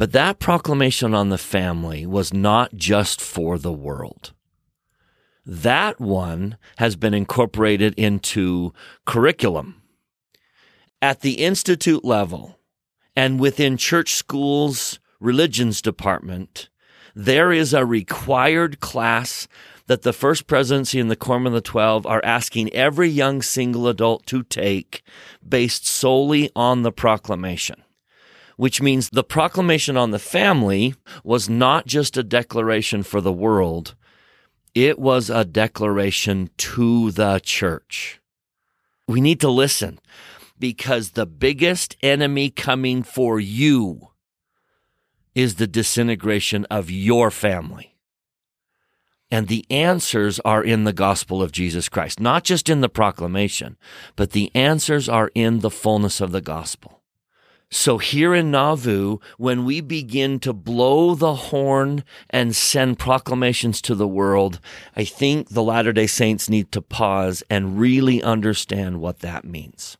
But 0.00 0.12
that 0.12 0.38
proclamation 0.38 1.12
on 1.12 1.28
the 1.28 1.36
family 1.36 2.06
was 2.06 2.32
not 2.32 2.74
just 2.74 3.20
for 3.20 3.58
the 3.58 3.70
world. 3.70 4.32
That 5.44 6.00
one 6.00 6.56
has 6.78 6.96
been 6.96 7.12
incorporated 7.12 7.92
into 7.98 8.72
curriculum 9.04 9.82
at 11.02 11.20
the 11.20 11.34
institute 11.44 12.02
level 12.02 12.58
and 13.14 13.38
within 13.38 13.76
church 13.76 14.14
schools 14.14 14.98
religions 15.20 15.82
department. 15.82 16.70
There 17.14 17.52
is 17.52 17.74
a 17.74 17.84
required 17.84 18.80
class 18.80 19.48
that 19.86 20.00
the 20.00 20.14
First 20.14 20.46
Presidency 20.46 20.98
and 20.98 21.10
the 21.10 21.14
Quorum 21.14 21.46
of 21.46 21.52
the 21.52 21.60
Twelve 21.60 22.06
are 22.06 22.24
asking 22.24 22.72
every 22.72 23.10
young 23.10 23.42
single 23.42 23.86
adult 23.86 24.24
to 24.28 24.44
take 24.44 25.02
based 25.46 25.86
solely 25.86 26.50
on 26.56 26.84
the 26.84 26.92
proclamation 26.92 27.82
which 28.60 28.82
means 28.82 29.08
the 29.08 29.24
proclamation 29.24 29.96
on 29.96 30.10
the 30.10 30.18
family 30.18 30.94
was 31.24 31.48
not 31.48 31.86
just 31.86 32.18
a 32.18 32.22
declaration 32.22 33.02
for 33.02 33.22
the 33.22 33.32
world, 33.32 33.94
it 34.74 34.98
was 34.98 35.30
a 35.30 35.46
declaration 35.46 36.50
to 36.58 37.10
the 37.12 37.40
church. 37.42 38.20
We 39.08 39.22
need 39.22 39.40
to 39.40 39.48
listen 39.48 39.98
because 40.58 41.12
the 41.12 41.24
biggest 41.24 41.96
enemy 42.02 42.50
coming 42.50 43.02
for 43.02 43.40
you 43.40 44.10
is 45.34 45.54
the 45.54 45.66
disintegration 45.66 46.66
of 46.66 46.90
your 46.90 47.30
family. 47.30 47.96
And 49.30 49.48
the 49.48 49.64
answers 49.70 50.38
are 50.40 50.62
in 50.62 50.84
the 50.84 50.92
gospel 50.92 51.42
of 51.42 51.50
Jesus 51.50 51.88
Christ, 51.88 52.20
not 52.20 52.44
just 52.44 52.68
in 52.68 52.82
the 52.82 52.90
proclamation, 52.90 53.78
but 54.16 54.32
the 54.32 54.50
answers 54.54 55.08
are 55.08 55.30
in 55.34 55.60
the 55.60 55.70
fullness 55.70 56.20
of 56.20 56.30
the 56.30 56.42
gospel. 56.42 56.99
So 57.72 57.98
here 57.98 58.34
in 58.34 58.50
Nauvoo, 58.50 59.18
when 59.38 59.64
we 59.64 59.80
begin 59.80 60.40
to 60.40 60.52
blow 60.52 61.14
the 61.14 61.34
horn 61.34 62.02
and 62.28 62.54
send 62.54 62.98
proclamations 62.98 63.80
to 63.82 63.94
the 63.94 64.08
world, 64.08 64.58
I 64.96 65.04
think 65.04 65.50
the 65.50 65.62
Latter 65.62 65.92
day 65.92 66.08
Saints 66.08 66.48
need 66.48 66.72
to 66.72 66.82
pause 66.82 67.44
and 67.48 67.78
really 67.78 68.22
understand 68.24 69.00
what 69.00 69.20
that 69.20 69.44
means. 69.44 69.96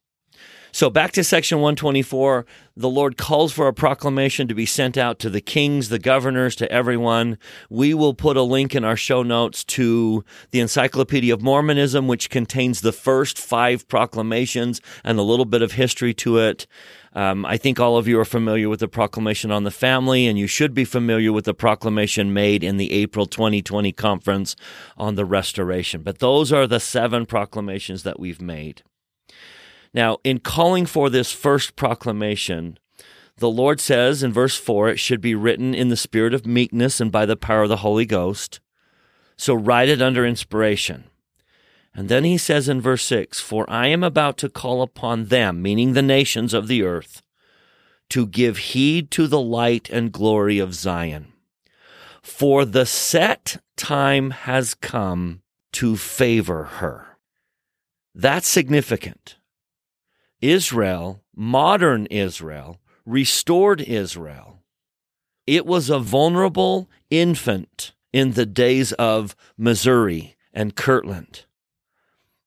So 0.73 0.89
back 0.89 1.11
to 1.13 1.25
section 1.25 1.59
124, 1.59 2.47
the 2.77 2.89
Lord 2.89 3.17
calls 3.17 3.53
for 3.53 3.67
a 3.67 3.73
proclamation 3.73 4.47
to 4.47 4.55
be 4.55 4.67
sent 4.67 4.97
out 4.97 5.19
to 5.19 5.29
the 5.29 5.41
kings, 5.41 5.89
the 5.89 5.99
governors, 5.99 6.55
to 6.57 6.71
everyone. 6.71 7.39
We 7.69 7.93
will 7.93 8.15
put 8.15 8.37
a 8.37 8.43
link 8.43 8.75
in 8.75 8.85
our 8.85 8.97
show 8.97 9.25
notes 9.25 9.65
to 9.65 10.25
the 10.53 10.61
Encyclopedia 10.61 11.35
of 11.35 11.43
Mormonism, 11.43 12.07
which 12.07 12.31
contains 12.31 12.81
the 12.81 12.93
first 12.93 13.37
five 13.37 13.89
proclamations 13.89 14.81
and 15.03 15.19
a 15.19 15.23
little 15.23 15.45
bit 15.45 15.63
of 15.63 15.73
history 15.73 16.15
to 16.15 16.39
it. 16.39 16.69
Um, 17.13 17.45
I 17.45 17.57
think 17.57 17.81
all 17.81 17.97
of 17.97 18.07
you 18.07 18.21
are 18.21 18.25
familiar 18.25 18.69
with 18.69 18.79
the 18.79 18.89
proclamation 18.89 19.51
on 19.51 19.65
the 19.65 19.73
family, 19.73 20.29
and 20.29 20.39
you 20.39 20.47
should 20.47 20.73
be 20.73 20.85
familiar 20.85 21.33
with 21.33 21.47
the 21.47 21.55
proclamation 21.55 22.33
made 22.33 22.63
in 22.63 22.77
the 22.77 22.93
April 22.93 23.27
2020 23.27 23.91
conference 23.93 24.55
on 24.97 25.17
the 25.17 25.25
restoration. 25.25 26.03
But 26.03 26.21
those 26.21 26.53
are 26.53 26.69
the 26.69 26.79
seven 26.79 27.27
proclamations 27.27 28.05
that 28.05 28.21
we've 28.21 28.41
made. 28.41 28.83
Now, 29.93 30.19
in 30.23 30.39
calling 30.39 30.87
for 30.87 31.11
this 31.11 31.33
first 31.33 31.77
proclamation, 31.77 32.79
the 33.37 33.51
Lord 33.51 33.81
says 33.81 34.23
in 34.23 34.33
verse 34.33 34.57
4 34.57 34.91
it 34.91 34.99
should 34.99 35.21
be 35.21 35.35
written 35.35 35.75
in 35.75 35.89
the 35.89 35.97
spirit 35.97 36.35
of 36.35 36.47
meekness 36.47 37.01
and 37.01 37.11
by 37.11 37.27
the 37.27 37.37
power 37.37 37.63
of 37.63 37.69
the 37.69 37.79
Holy 37.79 38.07
Ghost. 38.07 38.61
So 39.37 39.55
write 39.55 39.89
it 39.89 40.03
under 40.03 40.27
inspiration. 40.27 41.05
And 41.95 42.09
then 42.09 42.25
he 42.25 42.39
says 42.39 42.69
in 42.69 42.81
verse 42.81 43.03
6 43.05 43.41
For 43.41 43.69
I 43.69 43.89
am 43.89 44.05
about 44.05 44.37
to 44.39 44.49
call 44.49 44.83
upon 44.83 45.27
them, 45.27 45.63
meaning 45.63 45.93
the 45.93 46.03
nations 46.03 46.55
of 46.55 46.69
the 46.69 46.83
earth, 46.83 47.23
to 48.11 48.27
give 48.27 48.59
heed 48.59 49.11
to 49.13 49.27
the 49.27 49.41
light 49.41 49.89
and 49.91 50.13
glory 50.13 50.59
of 50.59 50.75
Zion. 50.75 51.33
For 52.23 52.65
the 52.65 52.87
set 52.87 53.63
time 53.77 54.31
has 54.31 54.75
come 54.75 55.41
to 55.73 55.97
favor 55.97 56.65
her. 56.65 57.17
That's 58.15 58.47
significant. 58.47 59.37
Israel, 60.41 61.23
modern 61.35 62.07
Israel, 62.07 62.81
restored 63.05 63.81
Israel. 63.81 64.63
It 65.47 65.67
was 65.67 65.91
a 65.91 65.99
vulnerable 65.99 66.89
infant 67.11 67.93
in 68.13 68.33
the 68.33 68.47
days 68.47 68.93
of 68.93 69.35
Missouri 69.57 70.37
and 70.53 70.77
Kirtland. 70.77 71.45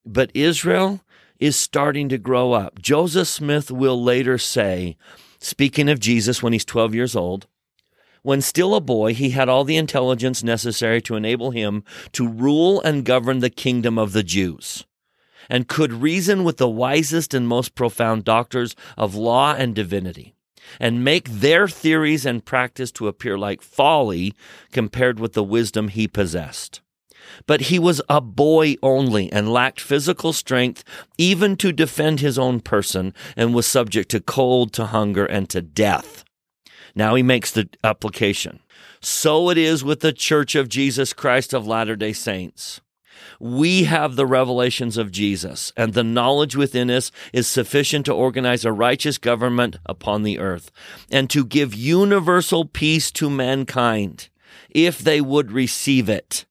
But 0.06 0.32
Israel 0.34 1.02
is 1.40 1.56
starting 1.56 2.10
to 2.10 2.18
grow 2.18 2.54
up. 2.54 2.82
Joseph 2.82 3.28
Smith 3.28 3.70
will 3.70 4.02
later 4.02 4.38
say, 4.38 4.98
speaking 5.40 5.90
of 5.90 6.00
Jesus 6.00 6.42
when 6.42 6.54
he's 6.54 6.66
12 6.66 6.96
years 6.96 7.16
old, 7.16 7.48
when 8.22 8.40
still 8.40 8.74
a 8.74 8.82
boy, 8.82 9.14
he 9.14 9.32
had 9.32 9.50
all 9.50 9.66
the 9.66 9.76
intelligence 9.76 10.42
necessary 10.44 11.02
to 11.02 11.16
enable 11.16 11.52
him 11.52 11.84
to 12.14 12.28
rule 12.28 12.82
and 12.82 13.04
govern 13.04 13.40
the 13.40 13.50
kingdom 13.50 14.00
of 14.00 14.14
the 14.14 14.24
Jews, 14.24 14.86
and 15.54 15.68
could 15.68 15.94
reason 15.94 16.44
with 16.44 16.58
the 16.58 16.68
wisest 16.68 17.32
and 17.32 17.48
most 17.48 17.76
profound 17.76 18.24
doctors 18.24 18.76
of 18.98 19.14
law 19.14 19.54
and 19.54 19.76
divinity, 19.76 20.34
and 20.80 21.04
make 21.04 21.30
their 21.30 21.68
theories 21.68 22.26
and 22.26 22.44
practice 22.44 22.92
to 22.92 23.08
appear 23.08 23.38
like 23.38 23.62
folly 23.62 24.34
compared 24.72 25.20
with 25.20 25.34
the 25.34 25.44
wisdom 25.44 25.90
he 25.90 26.08
possessed. 26.08 26.82
But 27.46 27.62
he 27.62 27.78
was 27.78 28.02
a 28.10 28.20
boy 28.20 28.78
only 28.82 29.32
and 29.32 29.54
lacked 29.54 29.80
physical 29.80 30.34
strength 30.34 30.84
even 31.20 31.56
to 31.58 31.72
defend 31.72 32.20
his 32.20 32.40
own 32.40 32.60
person 32.60 33.14
and 33.38 33.54
was 33.54 33.68
subject 33.68 34.10
to 34.10 34.22
cold, 34.22 34.74
to 34.74 34.88
hunger, 34.88 35.26
and 35.26 35.48
to 35.52 35.62
death. 35.62 36.26
Now 36.96 37.14
he 37.14 37.22
makes 37.22 37.52
the 37.52 37.70
application. 37.84 38.60
So 39.02 39.52
it 39.52 39.60
is 39.60 39.84
with 39.84 40.00
the 40.00 40.14
Church 40.14 40.56
of 40.56 40.68
Jesus 40.68 41.14
Christ 41.14 41.54
of 41.54 41.68
Latter 41.68 41.96
day 41.96 42.14
Saints. 42.14 42.82
We 43.44 43.84
have 43.84 44.16
the 44.16 44.26
revelations 44.26 44.96
of 44.96 45.12
Jesus, 45.12 45.74
and 45.76 45.94
the 45.94 46.02
knowledge 46.02 46.56
within 46.56 46.90
us 46.90 47.12
is 47.34 47.46
sufficient 47.46 48.06
to 48.06 48.14
organize 48.14 48.64
a 48.64 48.72
righteous 48.72 49.18
government 49.18 49.76
upon 49.86 50.24
the 50.24 50.40
earth 50.40 50.72
and 51.12 51.30
to 51.32 51.44
give 51.44 51.76
universal 51.76 52.64
peace 52.64 53.12
to 53.12 53.30
mankind 53.30 54.30
if 54.70 55.00
they 55.00 55.20
would 55.20 55.52
receive 55.52 56.08
it. 56.08 56.46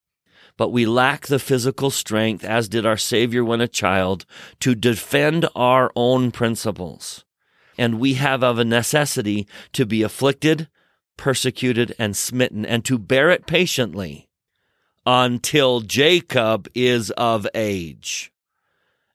But 0.58 0.68
we 0.68 0.84
lack 0.84 1.28
the 1.28 1.38
physical 1.38 1.88
strength, 1.90 2.44
as 2.44 2.68
did 2.68 2.84
our 2.84 2.98
Savior 2.98 3.42
when 3.42 3.62
a 3.62 3.68
child, 3.68 4.26
to 4.60 4.74
defend 4.74 5.48
our 5.56 5.90
own 5.96 6.30
principles 6.30 7.24
and 7.78 7.98
we 7.98 8.14
have 8.14 8.44
of 8.44 8.58
a 8.58 8.66
necessity 8.66 9.48
to 9.72 9.86
be 9.86 10.02
afflicted, 10.02 10.68
persecuted, 11.16 11.94
and 11.98 12.14
smitten, 12.14 12.66
and 12.66 12.84
to 12.84 12.98
bear 12.98 13.30
it 13.30 13.46
patiently 13.46 14.28
until 15.06 15.80
Jacob 15.80 16.68
is 16.74 17.10
of 17.12 17.46
age. 17.54 18.32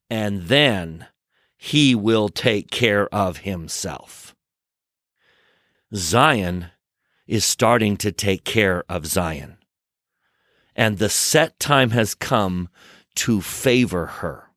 And 0.10 0.44
then 0.44 1.08
he 1.58 1.96
will 1.96 2.30
take 2.30 2.72
care 2.72 3.14
of 3.14 3.38
himself. 3.38 4.36
Zion 5.94 6.68
is 7.26 7.46
starting 7.46 7.98
to 7.98 8.12
take 8.12 8.44
care 8.44 8.84
of 8.88 9.06
Zion. 9.06 9.58
And 10.76 10.98
the 10.98 11.10
set 11.10 11.60
time 11.60 11.90
has 11.92 12.14
come 12.14 12.70
to 13.16 13.42
favor 13.42 14.06
her. 14.06 14.52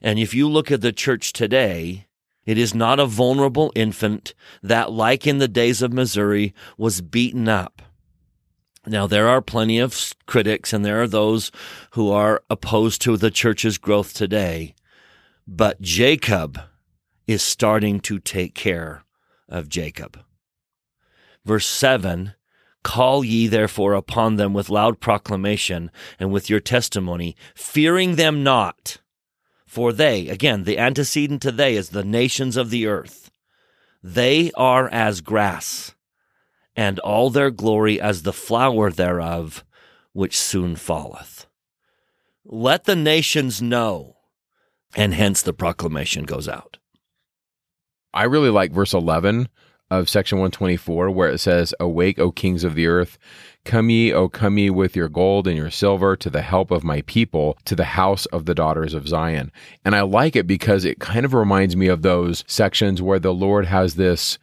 And 0.00 0.18
if 0.18 0.32
you 0.32 0.48
look 0.48 0.70
at 0.70 0.80
the 0.80 0.92
church 0.92 1.32
today, 1.32 2.06
it 2.46 2.56
is 2.56 2.74
not 2.74 2.98
a 2.98 3.06
vulnerable 3.06 3.72
infant 3.74 4.32
that, 4.62 4.90
like 4.90 5.26
in 5.26 5.38
the 5.38 5.48
days 5.48 5.82
of 5.82 5.92
Missouri, 5.92 6.54
was 6.78 7.02
beaten 7.02 7.48
up. 7.48 7.82
Now, 8.86 9.06
there 9.06 9.28
are 9.28 9.42
plenty 9.42 9.78
of 9.78 10.14
critics 10.26 10.72
and 10.72 10.84
there 10.84 11.02
are 11.02 11.08
those 11.08 11.50
who 11.92 12.10
are 12.10 12.42
opposed 12.48 13.02
to 13.02 13.16
the 13.16 13.30
church's 13.30 13.78
growth 13.78 14.14
today. 14.14 14.74
But 15.46 15.80
Jacob 15.80 16.60
is 17.26 17.42
starting 17.42 18.00
to 18.00 18.18
take 18.18 18.54
care 18.54 19.04
of 19.48 19.68
Jacob. 19.68 20.20
Verse 21.44 21.66
7 21.66 22.34
Call 22.82 23.24
ye 23.24 23.48
therefore 23.48 23.94
upon 23.94 24.36
them 24.36 24.54
with 24.54 24.70
loud 24.70 25.00
proclamation 25.00 25.90
and 26.18 26.30
with 26.30 26.48
your 26.48 26.60
testimony, 26.60 27.36
fearing 27.54 28.16
them 28.16 28.42
not. 28.42 28.98
For 29.66 29.92
they, 29.92 30.28
again, 30.28 30.64
the 30.64 30.78
antecedent 30.78 31.42
to 31.42 31.52
they 31.52 31.76
is 31.76 31.90
the 31.90 32.04
nations 32.04 32.56
of 32.56 32.70
the 32.70 32.86
earth. 32.86 33.30
They 34.02 34.50
are 34.52 34.88
as 34.88 35.20
grass, 35.20 35.94
and 36.78 37.00
all 37.00 37.28
their 37.28 37.50
glory 37.50 38.00
as 38.00 38.22
the 38.22 38.32
flower 38.32 38.88
thereof, 38.88 39.64
which 40.12 40.38
soon 40.38 40.76
falleth. 40.76 41.48
Let 42.44 42.84
the 42.84 42.94
nations 42.94 43.60
know, 43.60 44.18
and 44.94 45.12
hence 45.12 45.42
the 45.42 45.52
proclamation 45.52 46.22
goes 46.22 46.46
out. 46.46 46.78
I 48.14 48.22
really 48.22 48.50
like 48.50 48.70
verse 48.70 48.94
11 48.94 49.48
of 49.90 50.08
section 50.08 50.38
124, 50.38 51.10
where 51.10 51.28
it 51.28 51.38
says, 51.38 51.74
Awake, 51.80 52.20
O 52.20 52.30
kings 52.30 52.62
of 52.62 52.76
the 52.76 52.86
earth, 52.86 53.18
Come 53.64 53.90
ye, 53.90 54.12
O 54.12 54.28
come 54.28 54.56
ye 54.56 54.70
with 54.70 54.94
your 54.94 55.08
gold 55.08 55.48
and 55.48 55.56
your 55.56 55.72
silver 55.72 56.14
to 56.14 56.30
the 56.30 56.42
help 56.42 56.70
of 56.70 56.84
my 56.84 57.02
people, 57.02 57.58
to 57.64 57.74
the 57.74 57.84
house 57.84 58.24
of 58.26 58.44
the 58.44 58.54
daughters 58.54 58.94
of 58.94 59.08
Zion. 59.08 59.50
And 59.84 59.96
I 59.96 60.02
like 60.02 60.36
it 60.36 60.46
because 60.46 60.84
it 60.84 61.00
kind 61.00 61.24
of 61.24 61.34
reminds 61.34 61.74
me 61.74 61.88
of 61.88 62.02
those 62.02 62.44
sections 62.46 63.02
where 63.02 63.18
the 63.18 63.34
Lord 63.34 63.66
has 63.66 63.96
this 63.96 64.38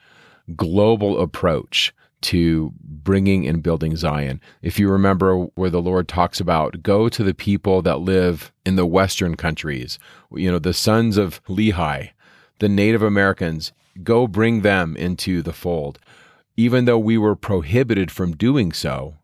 global 0.54 1.22
approach 1.22 1.94
to 2.22 2.74
bringing 2.80 3.48
and 3.48 3.62
building 3.62 3.96
Zion. 3.96 4.42
If 4.62 4.80
you 4.80 4.90
remember 4.90 5.46
where 5.56 5.70
the 5.70 5.82
Lord 5.82 6.08
talks 6.08 6.40
about 6.40 6.82
go 6.82 7.10
to 7.10 7.24
the 7.24 7.34
people 7.34 7.82
that 7.84 8.00
live 8.00 8.52
in 8.66 8.76
the 8.76 8.86
western 8.86 9.36
countries, 9.36 10.00
you 10.32 10.52
know, 10.52 10.60
the 10.60 10.74
sons 10.74 11.18
of 11.18 11.44
Lehi, 11.46 12.12
the 12.60 12.70
Native 12.70 13.04
Americans, 13.04 13.74
go 14.04 14.28
bring 14.28 14.62
them 14.62 14.96
into 14.98 15.42
the 15.42 15.54
fold 15.54 16.00
even 16.58 16.86
though 16.86 17.00
we 17.00 17.18
were 17.18 17.36
prohibited 17.36 18.12
from 18.12 18.36
doing 18.36 18.72
so, 18.72 19.16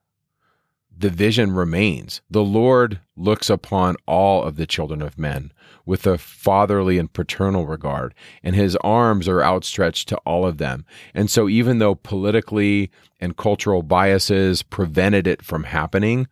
the 0.95 1.09
vision 1.09 1.51
remains. 1.51 2.21
The 2.29 2.43
Lord 2.43 2.99
looks 3.15 3.49
upon 3.49 3.95
all 4.05 4.43
of 4.43 4.55
the 4.55 4.67
children 4.67 5.01
of 5.01 5.17
men 5.17 5.51
with 5.91 6.07
a 6.07 6.17
fatherly 6.17 6.97
and 6.97 7.11
paternal 7.11 7.67
regard, 7.67 8.13
and 8.41 8.55
his 8.55 8.77
arms 8.77 9.27
are 9.27 9.43
outstretched 9.43 10.07
to 10.07 10.15
all 10.19 10.45
of 10.45 10.57
them. 10.57 10.85
And 11.13 11.29
so, 11.29 11.49
even 11.49 11.79
though 11.79 11.95
politically 11.95 12.89
and 13.19 13.35
cultural 13.35 13.83
biases 13.83 14.63
prevented 14.63 15.27
it 15.27 15.43
from 15.43 15.65
happening, 15.65 16.27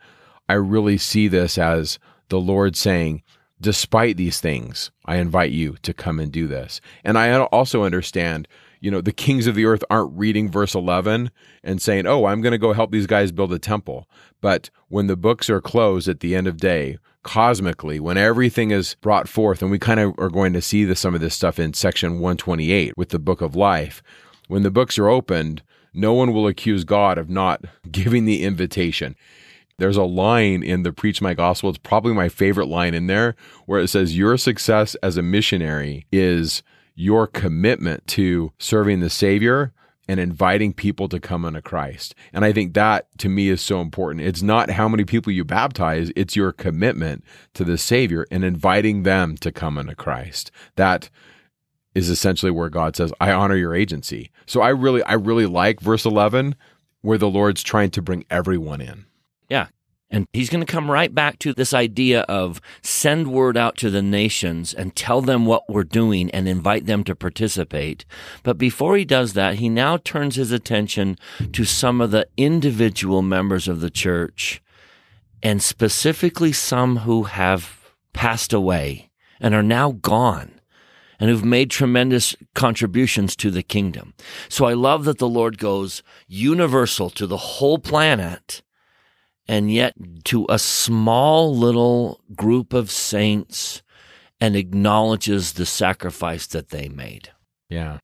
I 0.47 0.53
really 0.53 0.97
see 0.97 1.27
this 1.27 1.57
as 1.57 1.99
the 2.29 2.39
Lord 2.39 2.77
saying, 2.77 3.21
Despite 3.59 4.15
these 4.15 4.39
things, 4.39 4.91
I 5.03 5.17
invite 5.17 5.51
you 5.51 5.75
to 5.81 5.93
come 5.93 6.21
and 6.21 6.31
do 6.31 6.47
this. 6.47 6.79
And 7.03 7.17
I 7.17 7.37
also 7.37 7.83
understand 7.83 8.47
you 8.79 8.89
know, 8.89 9.01
the 9.01 9.11
kings 9.11 9.45
of 9.45 9.55
the 9.55 9.65
earth 9.65 9.83
aren't 9.89 10.17
reading 10.17 10.49
verse 10.49 10.73
11 10.73 11.31
and 11.65 11.81
saying, 11.81 12.07
oh, 12.07 12.23
I'm 12.23 12.39
going 12.39 12.53
to 12.53 12.57
go 12.57 12.71
help 12.71 12.91
these 12.91 13.07
guys 13.07 13.33
build 13.33 13.51
a 13.51 13.59
temple. 13.59 14.07
But 14.39 14.69
when 14.87 15.07
the 15.07 15.17
books 15.17 15.49
are 15.49 15.59
closed 15.59 16.07
at 16.07 16.21
the 16.21 16.33
end 16.33 16.47
of 16.47 16.55
day, 16.55 16.97
cosmically, 17.23 17.99
when 17.99 18.17
everything 18.17 18.71
is 18.71 18.95
brought 19.01 19.27
forth, 19.27 19.61
and 19.61 19.71
we 19.71 19.79
kind 19.79 19.99
of 19.99 20.13
are 20.17 20.29
going 20.29 20.53
to 20.53 20.61
see 20.61 20.85
this, 20.85 20.99
some 20.99 21.15
of 21.15 21.21
this 21.21 21.35
stuff 21.35 21.59
in 21.59 21.73
section 21.73 22.13
128 22.13 22.93
with 22.97 23.09
the 23.09 23.19
book 23.19 23.41
of 23.41 23.55
life, 23.55 24.01
when 24.47 24.63
the 24.63 24.71
books 24.71 24.97
are 24.97 25.09
opened, 25.09 25.61
no 25.93 26.13
one 26.13 26.33
will 26.33 26.47
accuse 26.47 26.83
God 26.83 27.17
of 27.17 27.29
not 27.29 27.65
giving 27.91 28.25
the 28.25 28.43
invitation. 28.43 29.15
There's 29.77 29.97
a 29.97 30.03
line 30.03 30.61
in 30.61 30.83
the 30.83 30.91
Preach 30.91 31.21
My 31.21 31.33
Gospel, 31.33 31.69
it's 31.69 31.79
probably 31.79 32.13
my 32.13 32.27
favorite 32.29 32.67
line 32.67 32.93
in 32.93 33.07
there, 33.07 33.35
where 33.65 33.79
it 33.79 33.87
says, 33.87 34.17
Your 34.17 34.37
success 34.37 34.95
as 34.95 35.15
a 35.15 35.21
missionary 35.21 36.05
is 36.11 36.63
your 36.95 37.27
commitment 37.27 38.05
to 38.07 38.51
serving 38.59 38.99
the 38.99 39.09
Savior 39.09 39.73
and 40.09 40.19
inviting 40.19 40.73
people 40.73 41.07
to 41.07 41.19
come 41.19 41.45
into 41.45 41.61
Christ. 41.61 42.15
And 42.33 42.43
I 42.43 42.51
think 42.51 42.73
that 42.73 43.07
to 43.19 43.29
me 43.29 43.47
is 43.47 43.61
so 43.61 43.79
important. 43.79 44.25
It's 44.25 44.41
not 44.41 44.71
how 44.71 44.89
many 44.89 45.05
people 45.05 45.31
you 45.31 45.45
baptize, 45.45 46.11
it's 46.15 46.35
your 46.35 46.51
commitment 46.51 47.23
to 47.53 47.63
the 47.63 47.77
Savior 47.77 48.25
and 48.31 48.43
inviting 48.43 49.03
them 49.03 49.37
to 49.37 49.51
come 49.51 49.77
into 49.77 49.93
Christ. 49.93 50.49
That 50.77 51.11
is 51.93 52.09
essentially 52.09 52.51
where 52.51 52.69
God 52.69 52.95
says, 52.95 53.13
I 53.21 53.31
honor 53.31 53.55
your 53.55 53.75
agency. 53.75 54.31
So 54.47 54.61
I 54.61 54.69
really, 54.69 55.03
I 55.03 55.13
really 55.13 55.45
like 55.45 55.79
verse 55.79 56.05
11 56.05 56.55
where 57.01 57.19
the 57.19 57.29
Lord's 57.29 57.61
trying 57.61 57.91
to 57.91 58.01
bring 58.01 58.25
everyone 58.31 58.81
in. 58.81 59.05
And 60.11 60.27
he's 60.33 60.49
going 60.49 60.65
to 60.65 60.71
come 60.71 60.89
right 60.89 61.13
back 61.13 61.37
to 61.39 61.53
this 61.53 61.73
idea 61.73 62.21
of 62.21 62.59
send 62.81 63.31
word 63.31 63.55
out 63.55 63.77
to 63.77 63.91
the 63.91 64.01
nations 64.01 64.73
and 64.73 64.95
tell 64.95 65.21
them 65.21 65.45
what 65.45 65.69
we're 65.69 65.83
doing 65.83 66.31
and 66.31 66.47
invite 66.47 66.87
them 66.87 67.03
to 67.03 67.15
participate. 67.15 68.05
But 68.41 68.57
before 68.57 68.97
he 68.97 69.05
does 69.05 69.33
that, 69.33 69.55
he 69.55 69.69
now 69.69 69.97
turns 69.97 70.35
his 70.35 70.51
attention 70.51 71.17
to 71.53 71.63
some 71.63 72.01
of 72.01 72.09
the 72.11 72.27
individual 72.37 73.21
members 73.21 73.67
of 73.67 73.81
the 73.81 73.91
church 73.91 74.61
and 75.43 75.61
specifically 75.61 76.51
some 76.51 76.97
who 76.97 77.23
have 77.23 77.93
passed 78.13 78.51
away 78.51 79.11
and 79.39 79.53
are 79.53 79.63
now 79.63 79.91
gone 79.91 80.59
and 81.19 81.29
who've 81.29 81.45
made 81.45 81.69
tremendous 81.69 82.35
contributions 82.55 83.35
to 83.35 83.51
the 83.51 83.63
kingdom. 83.63 84.13
So 84.47 84.65
I 84.65 84.73
love 84.73 85.05
that 85.05 85.17
the 85.17 85.29
Lord 85.29 85.57
goes 85.57 86.01
universal 86.27 87.09
to 87.11 87.27
the 87.27 87.37
whole 87.37 87.77
planet 87.77 88.63
and 89.49 89.73
yet 89.73 89.95
to 90.25 90.45
a 90.47 90.59
small 90.59 91.53
little 91.57 92.21
group 92.35 92.71
of 92.71 92.91
saints 92.91 93.81
and 94.39 94.55
acknowledges 94.55 95.53
the 95.53 95.65
sacrifice 95.65 96.45
that 96.45 96.69
they 96.69 96.87
made. 96.87 97.31
Yeah. 97.67 97.97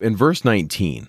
In 0.00 0.16
verse 0.16 0.44
19, 0.44 1.08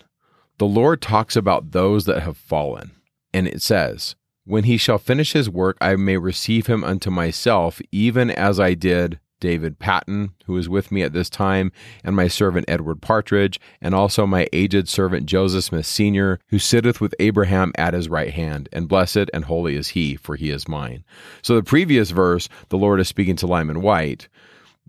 the 0.60 0.68
Lord 0.68 1.02
talks 1.02 1.36
about 1.36 1.72
those 1.72 2.06
that 2.06 2.22
have 2.22 2.38
fallen, 2.38 2.92
and 3.34 3.48
it 3.48 3.64
says, 3.64 4.16
When 4.46 4.66
he 4.66 4.78
shall 4.78 5.00
finish 5.00 5.34
his 5.34 5.50
work, 5.50 5.76
I 5.82 5.96
may 5.96 6.18
receive 6.18 6.68
him 6.68 6.84
unto 6.84 7.10
myself, 7.10 7.82
even 7.92 8.30
as 8.30 8.60
I 8.60 8.76
did 8.76 9.20
David 9.44 9.78
Patten, 9.78 10.30
who 10.46 10.56
is 10.56 10.70
with 10.70 10.90
me 10.90 11.04
at 11.04 11.12
this 11.12 11.30
time, 11.30 11.74
and 12.02 12.16
my 12.16 12.30
servant 12.30 12.64
Edward 12.70 13.02
Partridge, 13.02 13.60
and 13.82 13.94
also 13.94 14.26
my 14.26 14.48
aged 14.54 14.88
servant 14.88 15.26
Joseph 15.26 15.66
Smith 15.66 15.86
Sr., 15.86 16.40
who 16.48 16.60
sitteth 16.60 17.02
with 17.02 17.14
Abraham 17.20 17.74
at 17.78 17.94
his 17.94 18.08
right 18.08 18.32
hand, 18.32 18.70
and 18.72 18.88
blessed 18.88 19.30
and 19.34 19.44
holy 19.44 19.76
is 19.76 19.90
he, 19.90 20.16
for 20.16 20.38
he 20.38 20.50
is 20.50 20.70
mine. 20.70 21.04
So 21.42 21.56
the 21.56 21.62
previous 21.62 22.12
verse, 22.12 22.48
the 22.70 22.78
Lord 22.78 23.02
is 23.02 23.10
speaking 23.10 23.36
to 23.36 23.46
Lyman 23.46 23.82
Wight, 23.82 24.30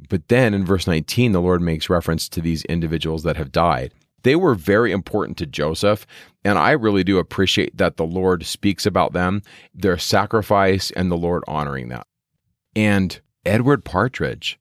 But 0.09 0.29
then 0.29 0.55
in 0.55 0.65
verse 0.65 0.87
19, 0.87 1.33
the 1.33 1.41
Lord 1.41 1.63
makes 1.63 1.91
reference 1.91 2.29
to 2.29 2.41
these 2.41 2.65
individuals 2.67 3.23
that 3.25 3.37
have 3.37 3.53
died. 3.53 3.93
They 4.23 4.37
were 4.37 4.55
very 4.55 4.93
important 4.93 5.37
to 5.39 5.47
Joseph, 5.47 6.07
and 6.45 6.59
I 6.59 6.71
really 6.73 7.05
do 7.05 7.19
appreciate 7.19 7.77
that 7.77 7.97
the 7.97 8.07
Lord 8.07 8.45
speaks 8.47 8.87
about 8.87 9.13
them, 9.13 9.43
their 9.75 9.99
sacrifice, 9.99 10.91
and 10.93 11.11
the 11.11 11.17
Lord 11.17 11.43
honoring 11.47 11.89
that. 11.89 12.07
And 12.75 13.21
Edward 13.47 13.85
Partridge 13.85 14.59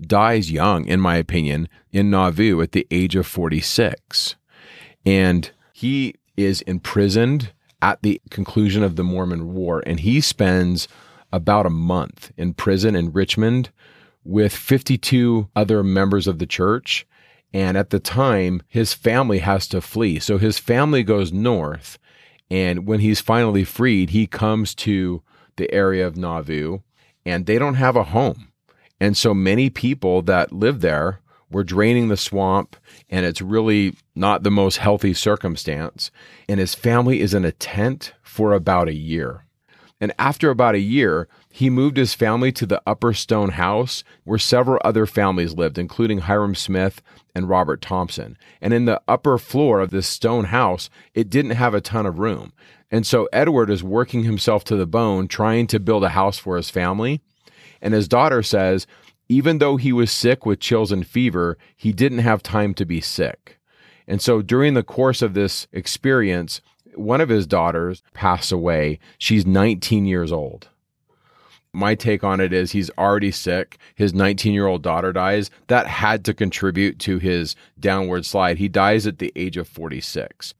dies 0.00 0.50
young, 0.50 0.86
in 0.86 1.00
my 1.00 1.16
opinion, 1.16 1.68
in 1.92 2.10
Nauvoo 2.10 2.60
at 2.60 2.72
the 2.72 2.86
age 2.90 3.16
of 3.16 3.26
46. 3.26 4.36
And 5.06 5.50
he 5.72 6.14
is 6.36 6.62
imprisoned 6.62 7.52
at 7.80 8.02
the 8.02 8.20
conclusion 8.30 8.82
of 8.82 8.96
the 8.96 9.04
Mormon 9.04 9.52
War, 9.52 9.82
and 9.86 10.00
he 10.00 10.20
spends 10.20 10.88
about 11.32 11.66
a 11.66 11.70
month 11.70 12.32
in 12.36 12.54
prison 12.54 12.96
in 12.96 13.12
Richmond 13.12 13.70
with 14.24 14.54
52 14.54 15.48
other 15.54 15.82
members 15.82 16.26
of 16.26 16.38
the 16.38 16.46
church. 16.46 17.06
And 17.52 17.76
at 17.76 17.90
the 17.90 18.00
time, 18.00 18.62
his 18.68 18.94
family 18.94 19.38
has 19.38 19.68
to 19.68 19.80
flee. 19.80 20.18
So 20.18 20.38
his 20.38 20.58
family 20.58 21.02
goes 21.02 21.32
north. 21.32 21.98
And 22.50 22.86
when 22.86 23.00
he's 23.00 23.20
finally 23.20 23.64
freed, 23.64 24.10
he 24.10 24.26
comes 24.26 24.74
to 24.76 25.22
the 25.56 25.72
area 25.72 26.06
of 26.06 26.16
Nauvoo 26.16 26.80
and 27.24 27.46
they 27.46 27.58
don't 27.58 27.74
have 27.74 27.96
a 27.96 28.04
home. 28.04 28.48
And 29.00 29.16
so 29.16 29.34
many 29.34 29.70
people 29.70 30.22
that 30.22 30.52
live 30.52 30.80
there 30.80 31.20
were 31.50 31.64
draining 31.64 32.08
the 32.08 32.16
swamp, 32.16 32.76
and 33.08 33.24
it's 33.24 33.42
really 33.42 33.94
not 34.14 34.42
the 34.42 34.50
most 34.50 34.78
healthy 34.78 35.14
circumstance. 35.14 36.10
And 36.48 36.58
his 36.58 36.74
family 36.74 37.20
is 37.20 37.34
in 37.34 37.44
a 37.44 37.52
tent 37.52 38.12
for 38.22 38.52
about 38.52 38.88
a 38.88 38.94
year. 38.94 39.44
And 40.00 40.12
after 40.18 40.50
about 40.50 40.74
a 40.74 40.80
year, 40.80 41.28
he 41.50 41.70
moved 41.70 41.96
his 41.96 42.14
family 42.14 42.50
to 42.52 42.66
the 42.66 42.82
Upper 42.86 43.12
Stone 43.12 43.50
House, 43.50 44.02
where 44.24 44.38
several 44.38 44.80
other 44.84 45.06
families 45.06 45.54
lived, 45.54 45.78
including 45.78 46.22
Hyrum 46.22 46.56
Smith 46.56 47.00
and 47.34 47.48
Robert 47.48 47.80
Thompson. 47.80 48.36
And 48.60 48.74
in 48.74 48.86
the 48.86 49.00
upper 49.06 49.38
floor 49.38 49.80
of 49.80 49.90
this 49.90 50.06
stone 50.06 50.46
house, 50.46 50.90
it 51.14 51.30
didn't 51.30 51.52
have 51.52 51.74
a 51.74 51.80
ton 51.80 52.06
of 52.06 52.18
room. 52.18 52.52
And 52.94 53.04
so 53.04 53.28
Edward 53.32 53.70
is 53.70 53.82
working 53.82 54.22
himself 54.22 54.62
to 54.66 54.76
the 54.76 54.86
bone 54.86 55.26
trying 55.26 55.66
to 55.66 55.80
build 55.80 56.04
a 56.04 56.10
house 56.10 56.38
for 56.38 56.56
his 56.56 56.70
family. 56.70 57.20
And 57.82 57.92
his 57.92 58.06
daughter 58.06 58.40
says, 58.40 58.86
even 59.28 59.58
though 59.58 59.76
he 59.76 59.92
was 59.92 60.12
sick 60.12 60.46
with 60.46 60.60
chills 60.60 60.92
and 60.92 61.04
fever, 61.04 61.58
he 61.76 61.92
didn't 61.92 62.20
have 62.20 62.40
time 62.40 62.72
to 62.74 62.84
be 62.84 63.00
sick. 63.00 63.58
And 64.06 64.22
so 64.22 64.42
during 64.42 64.74
the 64.74 64.84
course 64.84 65.22
of 65.22 65.34
this 65.34 65.66
experience, 65.72 66.60
one 66.94 67.20
of 67.20 67.30
his 67.30 67.48
daughters 67.48 68.04
passed 68.12 68.52
away. 68.52 69.00
She's 69.18 69.44
19 69.44 70.06
years 70.06 70.30
old. 70.30 70.68
My 71.72 71.96
take 71.96 72.22
on 72.22 72.38
it 72.38 72.52
is 72.52 72.70
he's 72.70 72.90
already 72.90 73.32
sick. 73.32 73.76
His 73.96 74.14
19 74.14 74.52
year 74.52 74.68
old 74.68 74.84
daughter 74.84 75.12
dies. 75.12 75.50
That 75.66 75.88
had 75.88 76.24
to 76.26 76.32
contribute 76.32 77.00
to 77.00 77.18
his 77.18 77.56
downward 77.80 78.24
slide. 78.24 78.58
He 78.58 78.68
dies 78.68 79.04
at 79.04 79.18
the 79.18 79.32
age 79.34 79.56
of 79.56 79.66
46. 79.66 80.54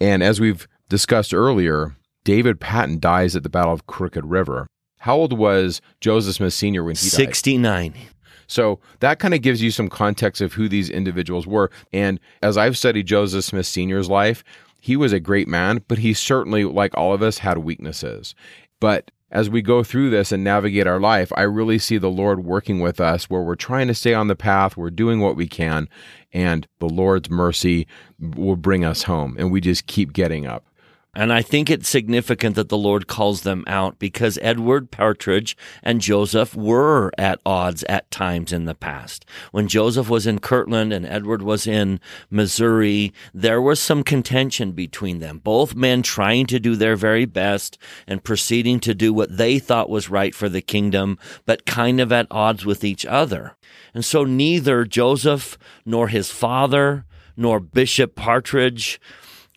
And 0.00 0.22
as 0.22 0.40
we've 0.40 0.68
discussed 0.92 1.32
earlier, 1.32 1.96
David 2.22 2.60
Patten 2.60 3.00
dies 3.00 3.34
at 3.34 3.44
the 3.44 3.48
Battle 3.48 3.72
of 3.72 3.86
Crooked 3.86 4.26
River. 4.26 4.66
How 4.98 5.16
old 5.16 5.32
was 5.32 5.80
Joseph 6.02 6.34
Smith 6.34 6.52
Sr. 6.52 6.84
when 6.84 6.96
he 6.96 7.08
69. 7.08 7.62
died? 7.62 7.94
69. 7.94 8.14
So 8.46 8.78
that 9.00 9.18
kind 9.18 9.32
of 9.32 9.40
gives 9.40 9.62
you 9.62 9.70
some 9.70 9.88
context 9.88 10.42
of 10.42 10.52
who 10.52 10.68
these 10.68 10.90
individuals 10.90 11.46
were. 11.46 11.70
And 11.94 12.20
as 12.42 12.58
I've 12.58 12.76
studied 12.76 13.06
Joseph 13.06 13.42
Smith 13.42 13.64
Sr.'s 13.64 14.10
life, 14.10 14.44
he 14.82 14.94
was 14.94 15.14
a 15.14 15.18
great 15.18 15.48
man, 15.48 15.82
but 15.88 15.96
he 15.96 16.12
certainly, 16.12 16.64
like 16.64 16.94
all 16.94 17.14
of 17.14 17.22
us, 17.22 17.38
had 17.38 17.56
weaknesses. 17.56 18.34
But 18.78 19.10
as 19.30 19.48
we 19.48 19.62
go 19.62 19.82
through 19.82 20.10
this 20.10 20.30
and 20.30 20.44
navigate 20.44 20.86
our 20.86 21.00
life, 21.00 21.32
I 21.34 21.42
really 21.42 21.78
see 21.78 21.96
the 21.96 22.10
Lord 22.10 22.44
working 22.44 22.80
with 22.80 23.00
us 23.00 23.30
where 23.30 23.40
we're 23.40 23.54
trying 23.54 23.88
to 23.88 23.94
stay 23.94 24.12
on 24.12 24.28
the 24.28 24.36
path, 24.36 24.76
we're 24.76 24.90
doing 24.90 25.20
what 25.20 25.36
we 25.36 25.48
can, 25.48 25.88
and 26.34 26.66
the 26.80 26.88
Lord's 26.88 27.30
mercy 27.30 27.86
will 28.20 28.56
bring 28.56 28.84
us 28.84 29.04
home. 29.04 29.36
And 29.38 29.50
we 29.50 29.62
just 29.62 29.86
keep 29.86 30.12
getting 30.12 30.44
up. 30.44 30.66
And 31.14 31.30
I 31.30 31.42
think 31.42 31.68
it's 31.68 31.90
significant 31.90 32.56
that 32.56 32.70
the 32.70 32.78
Lord 32.78 33.06
calls 33.06 33.42
them 33.42 33.64
out 33.66 33.98
because 33.98 34.38
Edward 34.40 34.90
Partridge 34.90 35.58
and 35.82 36.00
Joseph 36.00 36.56
were 36.56 37.12
at 37.18 37.38
odds 37.44 37.84
at 37.84 38.10
times 38.10 38.50
in 38.50 38.64
the 38.64 38.74
past. 38.74 39.26
When 39.50 39.68
Joseph 39.68 40.08
was 40.08 40.26
in 40.26 40.38
Kirtland 40.38 40.90
and 40.90 41.04
Edward 41.04 41.42
was 41.42 41.66
in 41.66 42.00
Missouri, 42.30 43.12
there 43.34 43.60
was 43.60 43.78
some 43.78 44.02
contention 44.02 44.72
between 44.72 45.18
them. 45.18 45.36
Both 45.36 45.74
men 45.74 46.00
trying 46.00 46.46
to 46.46 46.58
do 46.58 46.76
their 46.76 46.96
very 46.96 47.26
best 47.26 47.76
and 48.06 48.24
proceeding 48.24 48.80
to 48.80 48.94
do 48.94 49.12
what 49.12 49.36
they 49.36 49.58
thought 49.58 49.90
was 49.90 50.08
right 50.08 50.34
for 50.34 50.48
the 50.48 50.62
kingdom, 50.62 51.18
but 51.44 51.66
kind 51.66 52.00
of 52.00 52.10
at 52.10 52.26
odds 52.30 52.64
with 52.64 52.84
each 52.84 53.04
other. 53.04 53.54
And 53.92 54.02
so 54.02 54.24
neither 54.24 54.86
Joseph 54.86 55.58
nor 55.84 56.08
his 56.08 56.30
father 56.30 57.04
nor 57.36 57.60
Bishop 57.60 58.14
Partridge 58.14 58.98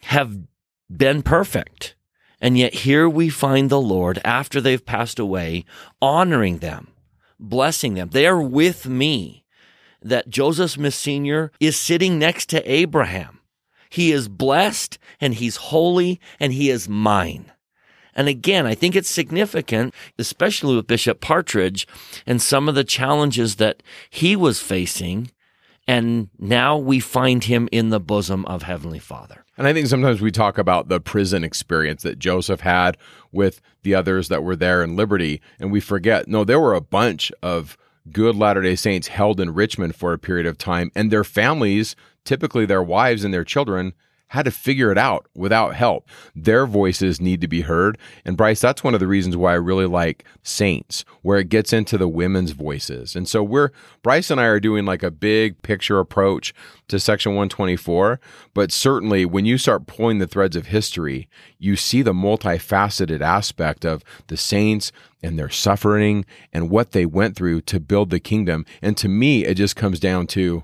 have 0.02 0.38
been 0.90 1.22
perfect. 1.22 1.96
And 2.42 2.58
yet 2.58 2.74
here 2.74 3.08
we 3.10 3.30
find 3.30 3.70
the 3.70 3.82
Lord 3.82 4.20
after 4.24 4.60
they've 4.62 4.86
passed 4.86 5.20
away, 5.20 5.66
honoring 6.02 6.60
them, 6.60 6.90
blessing 7.40 7.94
them. 7.96 8.10
They 8.10 8.28
are 8.28 8.42
with 8.42 8.88
me. 8.88 9.44
That 10.02 10.30
Joseph 10.30 10.72
Smith 10.72 10.94
Sr. 10.94 11.52
is 11.60 11.76
sitting 11.76 12.20
next 12.20 12.48
to 12.50 12.72
Abraham. 12.72 13.40
He 13.90 14.12
is 14.12 14.28
blessed 14.28 15.00
and 15.20 15.34
he's 15.34 15.56
holy 15.56 16.20
and 16.40 16.54
he 16.54 16.70
is 16.70 16.88
mine. 16.88 17.52
And 18.14 18.28
again, 18.28 18.66
I 18.66 18.76
think 18.76 18.96
it's 18.96 19.10
significant, 19.10 19.94
especially 20.18 20.76
with 20.76 20.88
Bishop 20.88 21.20
Partridge 21.20 21.88
and 22.26 22.42
some 22.42 22.70
of 22.70 22.76
the 22.76 22.84
challenges 22.84 23.56
that 23.56 23.84
he 24.10 24.36
was 24.36 24.62
facing. 24.62 25.32
And 25.88 26.30
now 26.40 26.78
we 26.78 27.00
find 27.00 27.44
him 27.44 27.70
in 27.72 27.90
the 27.90 28.00
bosom 28.00 28.46
of 28.46 28.64
Heavenly 28.64 29.00
Father. 29.00 29.46
And 29.58 29.68
I 29.68 29.74
think 29.74 29.88
sometimes 29.88 30.20
we 30.20 30.32
talk 30.32 30.58
about 30.58 30.90
the 30.90 31.00
prison 31.00 31.44
experience 31.44 32.04
that 32.04 32.20
Joseph 32.20 32.62
had 32.62 32.98
with 33.32 33.62
the 33.84 33.94
others 33.94 34.28
that 34.30 34.44
were 34.44 34.56
there 34.56 34.84
in 34.84 34.96
Liberty, 34.96 35.42
and 35.60 35.72
we 35.72 35.80
forget 35.80 36.28
no, 36.28 36.44
there 36.44 36.60
were 36.60 36.74
a 36.74 36.82
bunch 36.82 37.32
of 37.42 37.78
good 38.12 38.36
Latter 38.36 38.62
day 38.62 38.76
Saints 38.76 39.08
held 39.08 39.40
in 39.40 39.54
Richmond 39.54 39.96
for 39.96 40.12
a 40.12 40.20
period 40.20 40.46
of 40.46 40.58
time, 40.58 40.92
and 40.96 41.12
their 41.12 41.24
families, 41.24 41.96
typically 42.24 42.66
their 42.66 42.84
wives 42.84 43.24
and 43.24 43.34
their 43.34 43.44
children, 43.44 43.94
had 44.30 44.46
to 44.46 44.52
figure 44.52 44.92
it 44.92 44.98
out 44.98 45.28
without 45.36 45.76
help. 45.76 46.08
Their 46.36 46.66
voices 46.66 47.22
need 47.22 47.42
to 47.42 47.48
be 47.48 47.62
heard. 47.62 47.98
And 48.26 48.36
Bryce, 48.36 48.60
that's 48.60 48.84
one 48.84 48.94
of 48.94 49.00
the 49.00 49.08
reasons 49.08 49.38
why 49.38 49.52
I 49.52 49.56
really 49.56 49.86
like 49.86 50.26
Saints, 50.44 51.06
where 51.22 51.38
it 51.40 51.50
gets 51.50 51.72
into 51.72 51.98
the 51.98 52.08
women's 52.08 52.52
voices. 52.52 53.16
And 53.16 53.28
so 53.28 53.44
we're, 53.44 53.72
Bryce 54.02 54.32
and 54.32 54.42
I 54.42 54.46
are 54.46 54.60
doing 54.60 54.86
like 54.86 55.04
a 55.04 55.12
big 55.12 55.62
picture 55.62 56.00
approach 56.00 56.54
to 56.88 57.00
Section 57.00 57.34
124. 57.34 58.20
But 58.54 58.72
certainly 58.72 59.26
when 59.26 59.46
you 59.46 59.58
start 59.58 59.88
pulling 59.88 60.18
the 60.18 60.28
threads 60.28 60.56
of 60.56 60.68
history, 60.68 61.30
you 61.60 61.76
see 61.76 62.02
the 62.02 62.14
multifaceted 62.14 63.22
aspect 63.22 63.86
of 63.86 64.04
the 64.28 64.38
saints 64.38 64.92
and 65.22 65.38
their 65.38 65.50
suffering 65.50 66.26
and 66.52 66.70
what 66.70 66.92
they 66.92 67.06
went 67.06 67.36
through 67.36 67.62
to 67.62 67.80
build 67.80 68.10
the 68.10 68.20
kingdom. 68.20 68.66
And 68.82 68.98
to 68.98 69.08
me, 69.08 69.46
it 69.46 69.56
just 69.56 69.76
comes 69.76 70.00
down 70.00 70.28
to, 70.28 70.64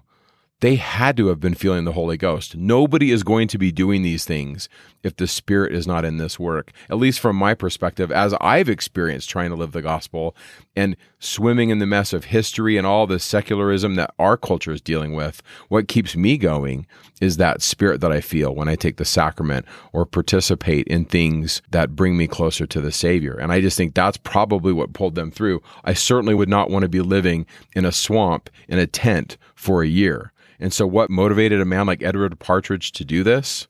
they 0.61 0.75
had 0.75 1.17
to 1.17 1.27
have 1.27 1.39
been 1.39 1.55
feeling 1.55 1.85
the 1.85 1.91
Holy 1.91 2.17
Ghost. 2.17 2.55
Nobody 2.55 3.11
is 3.11 3.23
going 3.23 3.47
to 3.49 3.57
be 3.57 3.71
doing 3.71 4.03
these 4.03 4.25
things 4.25 4.69
if 5.03 5.15
the 5.15 5.27
Spirit 5.27 5.73
is 5.73 5.87
not 5.87 6.05
in 6.05 6.17
this 6.17 6.39
work, 6.39 6.71
at 6.87 6.97
least 6.97 7.19
from 7.19 7.35
my 7.35 7.55
perspective, 7.55 8.11
as 8.11 8.35
I've 8.39 8.69
experienced 8.69 9.29
trying 9.29 9.49
to 9.49 9.55
live 9.55 9.71
the 9.71 9.81
gospel 9.81 10.35
and 10.75 10.95
swimming 11.19 11.71
in 11.71 11.79
the 11.79 11.87
mess 11.87 12.13
of 12.13 12.25
history 12.25 12.77
and 12.77 12.85
all 12.85 13.07
the 13.07 13.19
secularism 13.19 13.95
that 13.95 14.13
our 14.19 14.37
culture 14.37 14.71
is 14.71 14.81
dealing 14.81 15.13
with. 15.13 15.41
What 15.67 15.87
keeps 15.87 16.15
me 16.15 16.37
going 16.37 16.85
is 17.19 17.37
that 17.37 17.63
spirit 17.63 17.99
that 18.01 18.11
I 18.11 18.21
feel 18.21 18.53
when 18.53 18.69
I 18.69 18.75
take 18.75 18.97
the 18.97 19.05
sacrament 19.05 19.65
or 19.93 20.05
participate 20.05 20.87
in 20.87 21.05
things 21.05 21.63
that 21.71 21.95
bring 21.95 22.17
me 22.17 22.27
closer 22.27 22.67
to 22.67 22.81
the 22.81 22.91
Savior. 22.91 23.33
And 23.33 23.51
I 23.51 23.61
just 23.61 23.77
think 23.77 23.95
that's 23.95 24.17
probably 24.17 24.73
what 24.73 24.93
pulled 24.93 25.15
them 25.15 25.31
through. 25.31 25.61
I 25.83 25.93
certainly 25.93 26.35
would 26.35 26.49
not 26.49 26.69
want 26.69 26.83
to 26.83 26.89
be 26.89 27.01
living 27.01 27.47
in 27.75 27.85
a 27.85 27.91
swamp 27.91 28.49
in 28.67 28.77
a 28.77 28.87
tent 28.87 29.37
for 29.55 29.81
a 29.81 29.87
year. 29.87 30.30
And 30.61 30.71
so, 30.71 30.85
what 30.85 31.09
motivated 31.09 31.59
a 31.59 31.65
man 31.65 31.87
like 31.87 32.03
Edward 32.03 32.39
Partridge 32.39 32.91
to 32.93 33.03
do 33.03 33.23
this? 33.23 33.67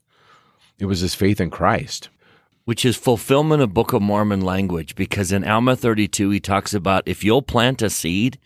It 0.77 0.85
was 0.85 0.99
his 0.99 1.15
faith 1.15 1.39
in 1.39 1.49
Christ. 1.49 2.09
Which 2.65 2.83
is 2.83 2.97
fulfillment 2.97 3.63
of 3.63 3.73
Book 3.73 3.93
of 3.93 4.01
Mormon 4.01 4.41
language, 4.41 4.95
because 4.95 5.31
in 5.31 5.47
Alma 5.47 5.77
32, 5.77 6.29
he 6.29 6.39
talks 6.41 6.73
about 6.73 7.07
if 7.07 7.23
you'll 7.23 7.41
plant 7.41 7.81
a 7.81 7.89
seed, 7.89 8.37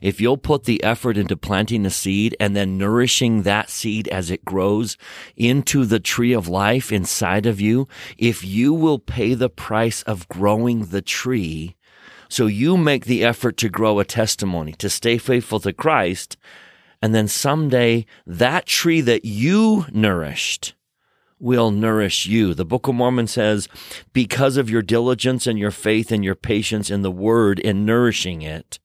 if 0.00 0.18
you'll 0.18 0.38
put 0.38 0.64
the 0.64 0.82
effort 0.82 1.18
into 1.18 1.36
planting 1.36 1.84
a 1.84 1.90
seed 1.90 2.34
and 2.40 2.56
then 2.56 2.78
nourishing 2.78 3.42
that 3.42 3.68
seed 3.68 4.08
as 4.08 4.30
it 4.30 4.46
grows 4.46 4.96
into 5.36 5.84
the 5.84 6.00
tree 6.00 6.32
of 6.32 6.48
life 6.48 6.90
inside 6.90 7.44
of 7.44 7.60
you, 7.60 7.86
if 8.16 8.42
you 8.42 8.72
will 8.72 8.98
pay 8.98 9.34
the 9.34 9.50
price 9.50 10.02
of 10.04 10.26
growing 10.28 10.86
the 10.86 11.02
tree, 11.02 11.76
so 12.30 12.46
you 12.46 12.78
make 12.78 13.04
the 13.04 13.24
effort 13.24 13.58
to 13.58 13.68
grow 13.68 13.98
a 13.98 14.04
testimony, 14.04 14.72
to 14.72 14.88
stay 14.88 15.18
faithful 15.18 15.60
to 15.60 15.72
Christ, 15.72 16.38
and 17.02 17.14
then 17.14 17.28
someday 17.28 18.04
that 18.26 18.66
tree 18.66 19.00
that 19.00 19.24
you 19.24 19.86
nourished 19.92 20.74
will 21.38 21.70
nourish 21.70 22.26
you. 22.26 22.52
The 22.52 22.66
Book 22.66 22.86
of 22.86 22.94
Mormon 22.94 23.26
says, 23.26 23.66
because 24.12 24.56
of 24.56 24.68
your 24.68 24.82
diligence 24.82 25.46
and 25.46 25.58
your 25.58 25.70
faith 25.70 26.12
and 26.12 26.22
your 26.22 26.34
patience 26.34 26.90
in 26.90 27.02
the 27.02 27.10
word 27.10 27.58
in 27.58 27.86
nourishing 27.86 28.42
it, 28.42 28.78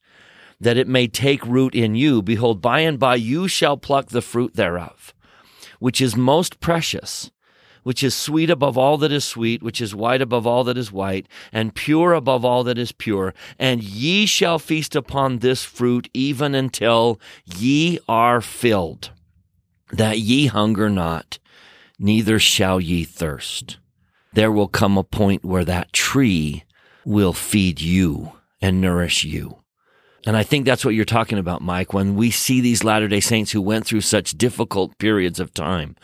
that 0.60 0.78
it 0.78 0.88
may 0.88 1.08
take 1.08 1.45
root 1.45 1.75
in 1.75 1.95
you. 1.95 2.21
Behold, 2.21 2.62
by 2.62 2.80
and 2.80 2.97
by 2.97 3.15
you 3.15 3.49
shall 3.49 3.75
pluck 3.75 4.08
the 4.08 4.21
fruit 4.21 4.56
thereof, 4.56 5.13
which 5.80 5.99
is 5.99 6.15
most 6.15 6.62
precious 6.62 7.30
which 7.86 8.04
is 8.04 8.15
sweet 8.15 8.50
above 8.50 8.80
all 8.80 8.98
that 8.98 9.12
is 9.12 9.24
sweet, 9.24 9.62
which 9.62 9.80
is 9.80 9.93
white 9.93 10.19
above 10.19 10.48
all 10.48 10.63
that 10.63 10.76
is 10.76 10.91
white, 10.91 11.28
and 11.54 11.76
pure 11.76 12.13
above 12.13 12.43
all 12.43 12.63
that 12.63 12.80
is 12.80 12.91
pure. 12.91 13.32
And 13.60 13.84
ye 13.84 14.26
shall 14.26 14.58
feast 14.58 14.95
upon 14.95 15.38
this 15.38 15.63
fruit 15.63 16.10
even 16.12 16.56
until 16.56 17.21
ye 17.45 18.00
are 18.10 18.41
filled, 18.41 19.12
that 19.91 20.17
ye 20.17 20.48
hunger 20.48 20.89
not, 20.89 21.38
neither 22.00 22.39
shall 22.39 22.82
ye 22.82 23.04
thirst. 23.04 23.78
There 24.34 24.52
will 24.52 24.67
come 24.67 24.98
a 24.98 25.04
point 25.04 25.45
where 25.45 25.65
that 25.65 25.93
tree 25.93 26.63
will 27.06 27.34
feed 27.34 27.82
you 27.82 28.32
and 28.60 28.82
nourish 28.82 29.24
you. 29.24 29.60
And 30.26 30.36
I 30.36 30.44
think 30.44 30.66
that's 30.66 30.84
what 30.84 30.96
you're 30.96 31.06
talking 31.06 31.38
about, 31.38 31.62
Mike. 31.62 31.94
When 31.94 32.16
we 32.16 32.32
see 32.32 32.60
these 32.60 32.84
Latter 32.84 33.08
day 33.08 33.20
Saints 33.20 33.52
who 33.52 33.62
went 33.62 33.86
through 33.86 34.02
such 34.02 34.38
difficult 34.38 34.98
periods 34.98 35.40
of 35.40 35.54
time, 35.54 35.96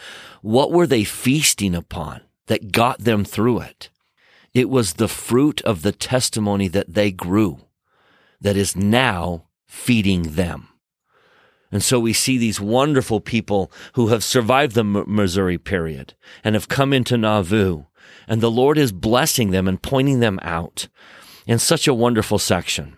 what 0.42 0.72
were 0.72 0.86
they 0.86 1.04
feasting 1.04 1.74
upon 1.74 2.22
that 2.46 2.72
got 2.72 3.00
them 3.00 3.26
through 3.26 3.62
it? 3.62 3.90
It 4.54 4.70
was 4.70 4.94
the 4.94 5.08
fruit 5.08 5.62
of 5.62 5.82
the 5.82 5.92
testimony 5.92 6.68
that 6.68 6.94
they 6.94 7.12
grew 7.12 7.62
that 8.40 8.58
is 8.58 8.76
now 8.76 9.48
feeding 9.68 10.34
them. 10.34 10.68
And 11.72 11.82
so 11.82 12.00
we 12.00 12.12
see 12.14 12.38
these 12.38 12.60
wonderful 12.60 13.22
people 13.22 13.72
who 13.94 14.08
have 14.08 14.24
survived 14.24 14.76
the 14.76 14.84
Missouri 14.84 15.58
period 15.58 16.16
and 16.44 16.54
have 16.54 16.68
come 16.68 16.92
into 16.92 17.18
Nauvoo, 17.18 17.86
and 18.28 18.42
the 18.42 18.52
Lord 18.52 18.78
is 18.78 18.92
blessing 18.92 19.52
them 19.52 19.68
and 19.68 19.82
pointing 19.82 20.20
them 20.20 20.38
out 20.42 20.90
in 21.48 21.58
such 21.58 21.88
a 21.88 21.94
wonderful 21.94 22.38
section. 22.38 22.98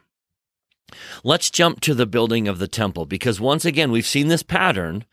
Let's 1.23 1.49
jump 1.49 1.81
to 1.81 1.93
the 1.93 2.05
building 2.05 2.47
of 2.47 2.59
the 2.59 2.67
temple 2.67 3.05
because 3.05 3.39
once 3.39 3.65
again, 3.65 3.91
we've 3.91 4.05
seen 4.05 4.27
this 4.27 4.43
pattern. 4.43 5.05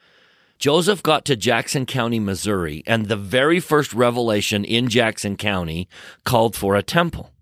Joseph 0.58 1.02
got 1.02 1.24
to 1.24 1.36
Jackson 1.36 1.86
County, 1.86 2.20
Missouri, 2.20 2.82
and 2.86 3.06
the 3.06 3.16
very 3.16 3.60
first 3.60 3.94
revelation 3.94 4.64
in 4.64 4.88
Jackson 4.88 5.36
County 5.36 5.88
called 6.24 6.54
for 6.54 6.76
a 6.76 6.82
temple. 6.82 7.32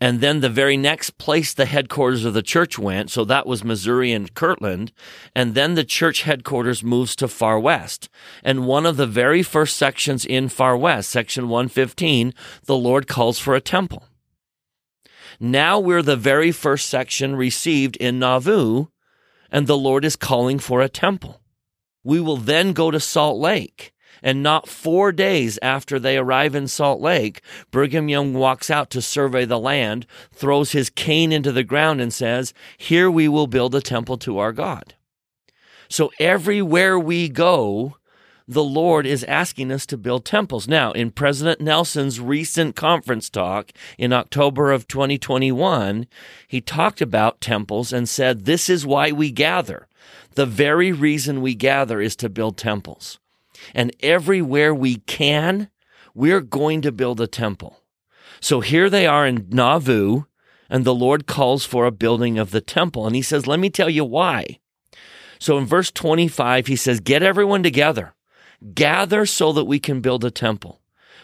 And 0.00 0.20
then 0.20 0.40
the 0.40 0.50
very 0.50 0.76
next 0.76 1.18
place 1.18 1.54
the 1.54 1.66
headquarters 1.66 2.24
of 2.24 2.34
the 2.34 2.42
church 2.42 2.78
went, 2.78 3.10
so 3.10 3.24
that 3.24 3.46
was 3.46 3.64
Missouri 3.64 4.12
and 4.12 4.32
Kirtland. 4.34 4.92
And 5.34 5.54
then 5.54 5.74
the 5.74 5.84
church 5.84 6.22
headquarters 6.22 6.82
moves 6.82 7.14
to 7.16 7.28
Far 7.28 7.60
West. 7.60 8.08
And 8.42 8.66
one 8.66 8.86
of 8.86 8.96
the 8.96 9.06
very 9.06 9.42
first 9.42 9.76
sections 9.76 10.26
in 10.26 10.48
Far 10.48 10.76
West, 10.76 11.10
section 11.10 11.48
115, 11.48 12.34
the 12.64 12.76
Lord 12.76 13.06
calls 13.06 13.38
for 13.38 13.54
a 13.54 13.60
temple. 13.60 14.04
Now 15.40 15.78
we're 15.78 16.02
the 16.02 16.16
very 16.16 16.52
first 16.52 16.88
section 16.88 17.36
received 17.36 17.96
in 17.96 18.18
Nauvoo, 18.18 18.86
and 19.50 19.66
the 19.66 19.76
Lord 19.76 20.04
is 20.04 20.16
calling 20.16 20.58
for 20.58 20.80
a 20.80 20.88
temple. 20.88 21.40
We 22.02 22.20
will 22.20 22.36
then 22.36 22.72
go 22.72 22.90
to 22.90 23.00
Salt 23.00 23.38
Lake. 23.38 23.92
And 24.22 24.42
not 24.42 24.68
four 24.68 25.12
days 25.12 25.58
after 25.60 25.98
they 25.98 26.16
arrive 26.16 26.54
in 26.54 26.66
Salt 26.66 26.98
Lake, 27.00 27.42
Brigham 27.70 28.08
Young 28.08 28.32
walks 28.32 28.70
out 28.70 28.88
to 28.90 29.02
survey 29.02 29.44
the 29.44 29.58
land, 29.58 30.06
throws 30.32 30.72
his 30.72 30.88
cane 30.88 31.30
into 31.30 31.52
the 31.52 31.62
ground, 31.62 32.00
and 32.00 32.10
says, 32.10 32.54
Here 32.78 33.10
we 33.10 33.28
will 33.28 33.46
build 33.46 33.74
a 33.74 33.82
temple 33.82 34.16
to 34.18 34.38
our 34.38 34.52
God. 34.52 34.94
So 35.90 36.10
everywhere 36.18 36.98
we 36.98 37.28
go, 37.28 37.96
the 38.46 38.64
Lord 38.64 39.06
is 39.06 39.24
asking 39.24 39.72
us 39.72 39.86
to 39.86 39.96
build 39.96 40.24
temples. 40.24 40.68
Now, 40.68 40.92
in 40.92 41.10
President 41.10 41.60
Nelson's 41.60 42.20
recent 42.20 42.76
conference 42.76 43.30
talk 43.30 43.72
in 43.96 44.12
October 44.12 44.70
of 44.70 44.86
2021, 44.86 46.06
he 46.46 46.60
talked 46.60 47.00
about 47.00 47.40
temples 47.40 47.92
and 47.92 48.08
said, 48.08 48.44
This 48.44 48.68
is 48.68 48.86
why 48.86 49.12
we 49.12 49.30
gather. 49.30 49.88
The 50.34 50.46
very 50.46 50.92
reason 50.92 51.40
we 51.40 51.54
gather 51.54 52.00
is 52.00 52.16
to 52.16 52.28
build 52.28 52.58
temples. 52.58 53.18
And 53.74 53.96
everywhere 54.00 54.74
we 54.74 54.96
can, 54.96 55.70
we're 56.14 56.40
going 56.42 56.82
to 56.82 56.92
build 56.92 57.20
a 57.20 57.26
temple. 57.26 57.80
So 58.40 58.60
here 58.60 58.90
they 58.90 59.06
are 59.06 59.26
in 59.26 59.46
Nauvoo, 59.50 60.24
and 60.68 60.84
the 60.84 60.94
Lord 60.94 61.26
calls 61.26 61.64
for 61.64 61.86
a 61.86 61.92
building 61.92 62.38
of 62.38 62.50
the 62.50 62.60
temple. 62.60 63.06
And 63.06 63.16
he 63.16 63.22
says, 63.22 63.46
Let 63.46 63.58
me 63.58 63.70
tell 63.70 63.88
you 63.88 64.04
why. 64.04 64.58
So 65.38 65.56
in 65.56 65.64
verse 65.64 65.90
25, 65.90 66.66
he 66.66 66.76
says, 66.76 67.00
Get 67.00 67.22
everyone 67.22 67.62
together 67.62 68.14
Gather 68.74 69.26
so 69.26 69.52
that 69.52 69.64
we 69.64 69.78
can 69.78 70.00
build 70.00 70.24
a 70.24 70.30
temple. 70.30 70.80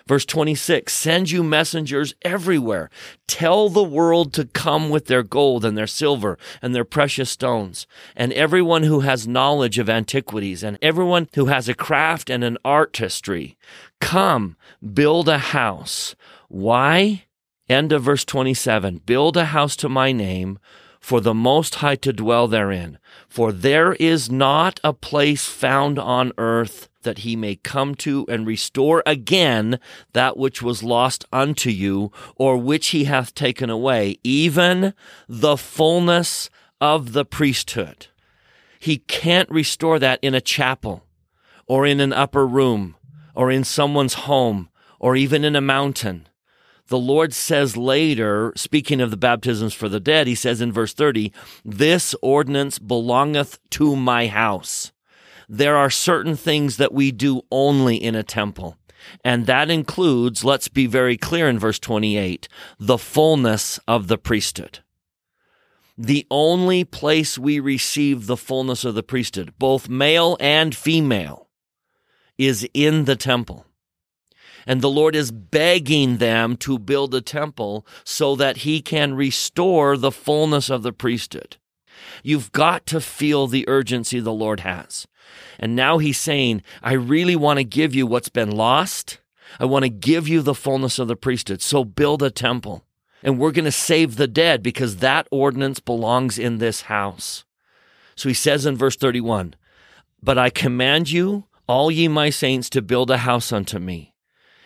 Verse 0.07 0.25
26 0.25 0.93
Send 0.93 1.31
you 1.31 1.43
messengers 1.43 2.15
everywhere. 2.23 2.91
Tell 3.27 3.69
the 3.69 3.83
world 3.83 4.33
to 4.35 4.45
come 4.47 4.91
with 4.91 5.07
their 5.07 5.23
gold 5.23 5.65
and 5.65 5.77
their 5.77 5.87
silver 5.87 6.39
and 6.61 6.75
their 6.75 6.85
precious 6.85 7.31
stones. 7.31 7.87
And 8.17 8.33
everyone 8.33 8.85
who 8.85 9.01
has 9.01 9.29
knowledge 9.29 9.79
of 9.79 9.89
antiquities 9.89 10.63
and 10.63 10.79
everyone 10.83 11.29
who 11.35 11.47
has 11.47 11.69
a 11.69 11.75
craft 11.75 12.31
and 12.31 12.43
an 12.43 12.59
artistry, 12.65 13.57
come 14.01 14.57
build 14.95 15.29
a 15.29 15.39
house. 15.39 16.15
Why? 16.49 17.25
End 17.69 17.93
of 17.93 18.03
verse 18.03 18.25
27 18.25 19.03
Build 19.07 19.37
a 19.37 19.47
house 19.47 19.77
to 19.77 19.89
my 19.89 20.11
name 20.11 20.59
for 21.01 21.21
the 21.21 21.35
Most 21.35 21.77
High 21.77 21.97
to 21.97 22.13
dwell 22.13 22.47
therein. 22.47 22.99
For 23.29 23.51
there 23.51 23.95
is 23.95 24.31
not 24.31 24.79
a 24.85 24.93
place 24.93 25.47
found 25.47 25.99
on 25.99 26.33
earth 26.39 26.89
that 27.03 27.19
he 27.19 27.35
may 27.35 27.57
come 27.57 27.95
to 27.95 28.27
and 28.29 28.47
restore 28.47 29.03
again 29.07 29.81
that 30.13 30.37
which 30.37 30.61
was 30.61 30.83
lost 30.83 31.25
unto 31.33 31.71
you, 31.71 32.13
or 32.37 32.59
which 32.59 32.89
he 32.89 33.05
hath 33.05 33.35
taken 33.35 33.71
away, 33.71 34.19
even 34.23 34.93
the 35.27 35.57
fullness 35.57 36.51
of 36.81 37.13
the 37.13 37.25
priesthood. 37.25 38.09
He 38.79 38.99
can't 38.99 39.51
restore 39.51 39.99
that 39.99 40.19
in 40.23 40.35
a 40.35 40.41
chapel, 40.41 41.05
or 41.67 41.87
in 41.87 42.01
an 42.01 42.13
upper 42.13 42.47
room, 42.47 42.97
or 43.35 43.51
in 43.51 43.65
someone's 43.65 44.15
home, 44.15 44.69
or 44.99 45.17
even 45.17 45.45
in 45.45 45.57
a 45.57 45.61
mountain. 45.61 46.29
The 46.91 46.99
Lord 46.99 47.33
says 47.33 47.77
later, 47.77 48.53
speaking 48.55 49.01
of 49.01 49.11
the 49.11 49.17
baptisms 49.17 49.75
for 49.75 49.89
the 49.89 49.99
dead, 49.99 50.27
he 50.29 50.35
says 50.37 50.61
in 50.61 50.71
verse 50.71 50.93
30, 50.93 51.33
This 51.65 52.15
ordinance 52.23 52.79
belongeth 52.79 53.59
to 53.71 53.97
my 53.97 54.29
house 54.29 54.93
there 55.53 55.77
are 55.77 55.91
certain 55.91 56.37
things 56.37 56.77
that 56.77 56.93
we 56.93 57.11
do 57.11 57.43
only 57.51 57.97
in 57.97 58.15
a 58.15 58.23
temple. 58.23 58.77
And 59.25 59.47
that 59.47 59.69
includes, 59.69 60.45
let's 60.45 60.69
be 60.69 60.87
very 60.87 61.17
clear 61.17 61.49
in 61.49 61.59
verse 61.59 61.81
28, 61.81 62.47
the 62.79 62.99
fullness 62.99 63.81
of 63.89 64.07
the 64.07 64.17
priesthood. 64.17 64.79
The 65.99 66.25
only 66.31 66.85
place 66.85 67.37
we 67.37 67.59
receive 67.59 68.27
the 68.27 68.37
fullness 68.37 68.85
of 68.85 68.95
the 68.95 69.03
priesthood, 69.03 69.53
both 69.59 69.89
male 69.89 70.37
and 70.39 70.73
female, 70.73 71.49
is 72.39 72.69
in 72.73 73.07
the 73.07 73.17
temple. 73.17 73.67
And 74.71 74.83
the 74.83 74.89
Lord 74.89 75.17
is 75.17 75.33
begging 75.33 76.19
them 76.19 76.57
to 76.59 76.79
build 76.79 77.13
a 77.13 77.21
temple 77.21 77.85
so 78.05 78.37
that 78.37 78.59
he 78.59 78.81
can 78.81 79.15
restore 79.15 79.97
the 79.97 80.13
fullness 80.13 80.71
of 80.71 80.85
the 80.85 80.93
priesthood. 80.93 81.57
You've 82.23 82.53
got 82.53 82.87
to 82.87 83.01
feel 83.01 83.49
the 83.49 83.69
urgency 83.69 84.21
the 84.21 84.33
Lord 84.33 84.61
has. 84.61 85.09
And 85.59 85.75
now 85.75 85.99
he's 85.99 86.19
saying, 86.19 86.63
I 86.85 86.93
really 86.93 87.35
want 87.35 87.57
to 87.57 87.65
give 87.65 87.97
you 87.97 88.07
what's 88.07 88.29
been 88.29 88.53
lost. 88.53 89.19
I 89.59 89.65
want 89.65 89.87
to 89.87 89.89
give 89.89 90.29
you 90.29 90.41
the 90.41 90.55
fullness 90.55 91.01
of 91.01 91.09
the 91.09 91.17
priesthood. 91.17 91.63
So 91.63 91.83
build 91.83 92.23
a 92.23 92.31
temple. 92.31 92.85
And 93.25 93.41
we're 93.41 93.51
going 93.51 93.65
to 93.65 93.73
save 93.73 94.15
the 94.15 94.29
dead 94.29 94.63
because 94.63 94.99
that 94.99 95.27
ordinance 95.33 95.81
belongs 95.81 96.39
in 96.39 96.59
this 96.59 96.83
house. 96.83 97.45
So 98.15 98.29
he 98.29 98.37
says 98.37 98.67
in 98.67 98.77
verse 98.77 98.95
31, 98.95 99.57
But 100.23 100.39
I 100.39 100.49
command 100.49 101.11
you, 101.11 101.47
all 101.67 101.91
ye 101.91 102.07
my 102.07 102.31
saints, 102.31 102.71
to 102.71 102.81
build 102.81 103.11
a 103.11 103.19
house 103.19 103.51
unto 103.51 103.81
me 103.81 104.10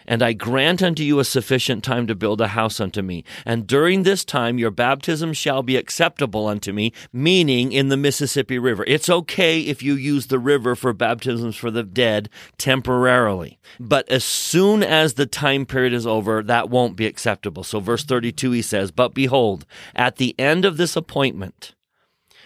and 0.07 0.23
I 0.23 0.33
grant 0.33 0.83
unto 0.83 1.03
you 1.03 1.19
a 1.19 1.25
sufficient 1.25 1.85
time 1.85 2.07
to 2.07 2.15
build 2.15 2.41
a 2.41 2.49
house 2.49 2.81
unto 2.81 3.03
me. 3.03 3.25
And 3.45 3.67
during 3.67 4.03
this 4.03 4.25
time 4.25 4.59
your 4.59 4.71
baptism 4.71 5.33
shall 5.33 5.63
be 5.63 5.77
acceptable 5.77 6.47
unto 6.47 6.73
me, 6.73 6.93
meaning 7.13 7.73
in 7.73 7.89
the 7.89 7.97
Mississippi 7.97 8.59
River. 8.59 8.85
It's 8.87 9.09
okay 9.09 9.61
if 9.61 9.83
you 9.83 9.95
use 9.95 10.27
the 10.27 10.39
river 10.39 10.75
for 10.75 10.93
baptisms 10.93 11.57
for 11.57 11.71
the 11.71 11.83
dead 11.83 12.29
temporarily. 12.59 13.59
But 13.79 14.09
as 14.09 14.25
soon 14.25 14.83
as 14.83 15.15
the 15.15 15.27
time 15.27 15.67
period 15.67 15.93
is 15.93 16.07
over, 16.07 16.43
that 16.43 16.71
won't 16.71 16.97
be 16.97 17.07
acceptable. 17.07 17.65
So 17.65 17.81
verse 17.81 18.05
32 18.05 18.51
he 18.53 18.63
says, 18.63 18.91
But 18.91 19.15
behold, 19.15 19.67
at 19.95 20.17
the 20.17 20.35
end 20.39 20.65
of 20.65 20.77
this 20.77 20.97
appointment, 20.97 21.75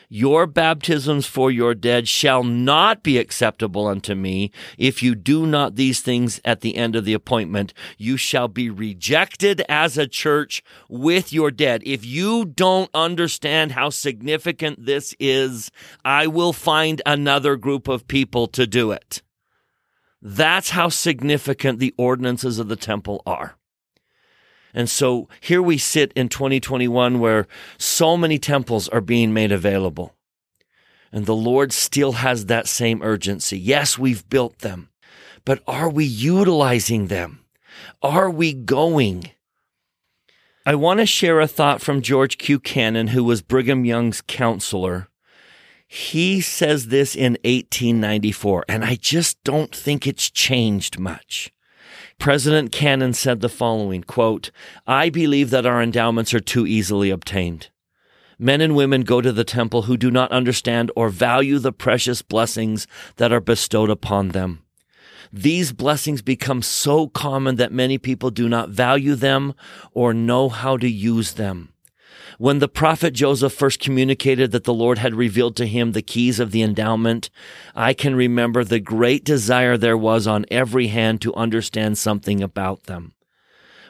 your 0.09 0.47
baptisms 0.47 1.27
for 1.27 1.51
your 1.51 1.75
dead 1.75 2.09
shall 2.09 2.43
not 2.43 3.03
be 3.03 3.19
acceptable 3.19 3.87
unto 3.87 4.15
me. 4.15 4.51
If 4.77 5.03
you 5.03 5.15
do 5.15 5.47
not 5.47 5.77
these 5.77 6.01
things 6.01 6.41
at 6.45 6.61
the 6.61 6.77
end 6.77 6.97
of 6.97 7.05
the 7.05 7.15
appointment, 7.15 7.75
you 7.99 8.17
shall 8.17 8.49
be 8.49 8.71
rejected 8.71 9.63
as 9.69 9.99
a 9.99 10.07
church 10.07 10.63
with 10.89 11.33
your 11.33 11.51
dead. 11.51 11.83
If 11.85 12.05
you 12.05 12.45
don't 12.45 12.91
understand 12.95 13.73
how 13.73 13.91
significant 13.91 14.87
this 14.87 15.15
is, 15.21 15.71
I 16.05 16.27
will 16.27 16.53
find 16.53 17.03
another 17.05 17.57
group 17.57 17.89
of 17.89 18.09
people 18.09 18.47
to 18.49 18.67
do 18.67 18.93
it. 18.93 19.23
That's 20.21 20.71
how 20.71 20.89
significant 20.89 21.79
the 21.79 21.95
ordinances 21.97 22.59
of 22.59 22.69
the 22.69 22.77
temple 22.77 23.23
are. 23.25 23.57
And 24.75 24.89
so 24.89 25.29
here 25.41 25.63
we 25.63 25.79
sit 25.79 26.13
in 26.15 26.29
2021 26.29 27.21
where 27.21 27.47
so 27.79 28.17
many 28.17 28.39
temples 28.39 28.89
are 28.89 29.01
being 29.01 29.33
made 29.33 29.53
available. 29.53 30.15
And 31.11 31.27
the 31.27 31.35
Lord 31.35 31.73
still 31.73 32.13
has 32.13 32.47
that 32.47 32.69
same 32.69 33.03
urgency. 33.03 33.59
Yes, 33.59 33.99
we've 33.99 34.29
built 34.29 34.59
them, 34.59 34.91
but 35.45 35.63
are 35.67 35.89
we 35.89 36.05
utilizing 36.05 37.07
them? 37.07 37.45
Are 38.03 38.31
we 38.31 38.53
going? 38.53 39.31
I 40.67 40.75
want 40.75 41.01
to 41.01 41.07
share 41.07 41.41
a 41.41 41.49
thought 41.49 41.81
from 41.81 42.03
George 42.03 42.37
Q. 42.37 42.61
Cannon, 42.61 43.09
who 43.09 43.25
was 43.25 43.41
Brigham 43.41 43.87
Young's 43.87 44.21
counselor. 44.21 45.09
He 45.87 46.43
says 46.43 46.89
this 46.89 47.17
in 47.17 47.39
1894, 47.45 48.67
and 48.69 48.85
I 48.85 48.97
just 48.97 49.43
don't 49.45 49.75
think 49.75 50.07
it's 50.07 50.31
changed 50.31 50.99
much. 50.99 51.51
President 52.19 52.73
Cannon 52.73 53.13
said 53.13 53.41
the 53.41 53.49
following 53.49 54.03
quote, 54.03 54.51
I 54.87 55.09
believe 55.09 55.51
that 55.51 55.67
our 55.67 55.81
endowments 55.81 56.35
are 56.35 56.41
too 56.41 56.67
easily 56.67 57.11
obtained. 57.11 57.71
Men 58.41 58.61
and 58.61 58.75
women 58.75 59.03
go 59.03 59.21
to 59.21 59.33
the 59.33 59.45
temple 59.45 59.83
who 59.83 59.97
do 59.97 60.11
not 60.11 60.31
understand 60.33 60.91
or 60.97 61.09
value 61.11 61.59
the 61.59 61.73
precious 61.73 62.23
blessings 62.23 62.87
that 63.17 63.33
are 63.33 63.41
bestowed 63.41 63.91
upon 63.91 64.31
them. 64.31 64.63
These 65.33 65.73
blessings 65.73 66.23
become 66.23 66.63
so 66.63 67.09
common 67.09 67.57
that 67.57 67.73
many 67.73 67.99
people 67.99 68.31
do 68.31 68.49
not 68.49 68.71
value 68.71 69.15
them 69.15 69.55
or 69.93 70.15
know 70.15 70.49
how 70.49 70.77
to 70.77 70.89
use 70.89 71.35
them. 71.35 71.73
When 72.39 72.61
the 72.61 72.69
prophet 72.69 73.15
Joseph 73.15 73.53
first 73.53 73.81
communicated 73.81 74.53
that 74.53 74.63
the 74.63 74.73
Lord 74.73 74.99
had 74.99 75.17
revealed 75.17 75.57
to 75.57 75.67
him 75.67 75.91
the 75.91 76.03
keys 76.03 76.39
of 76.39 76.53
the 76.53 76.63
endowment, 76.63 77.31
I 77.75 77.95
can 77.95 78.15
remember 78.15 78.63
the 78.63 78.79
great 78.79 79.25
desire 79.25 79.77
there 79.77 79.99
was 79.99 80.29
on 80.29 80.47
every 80.49 80.87
hand 80.87 81.21
to 81.23 81.35
understand 81.35 81.99
something 81.99 82.41
about 82.41 82.85
them. 82.85 83.15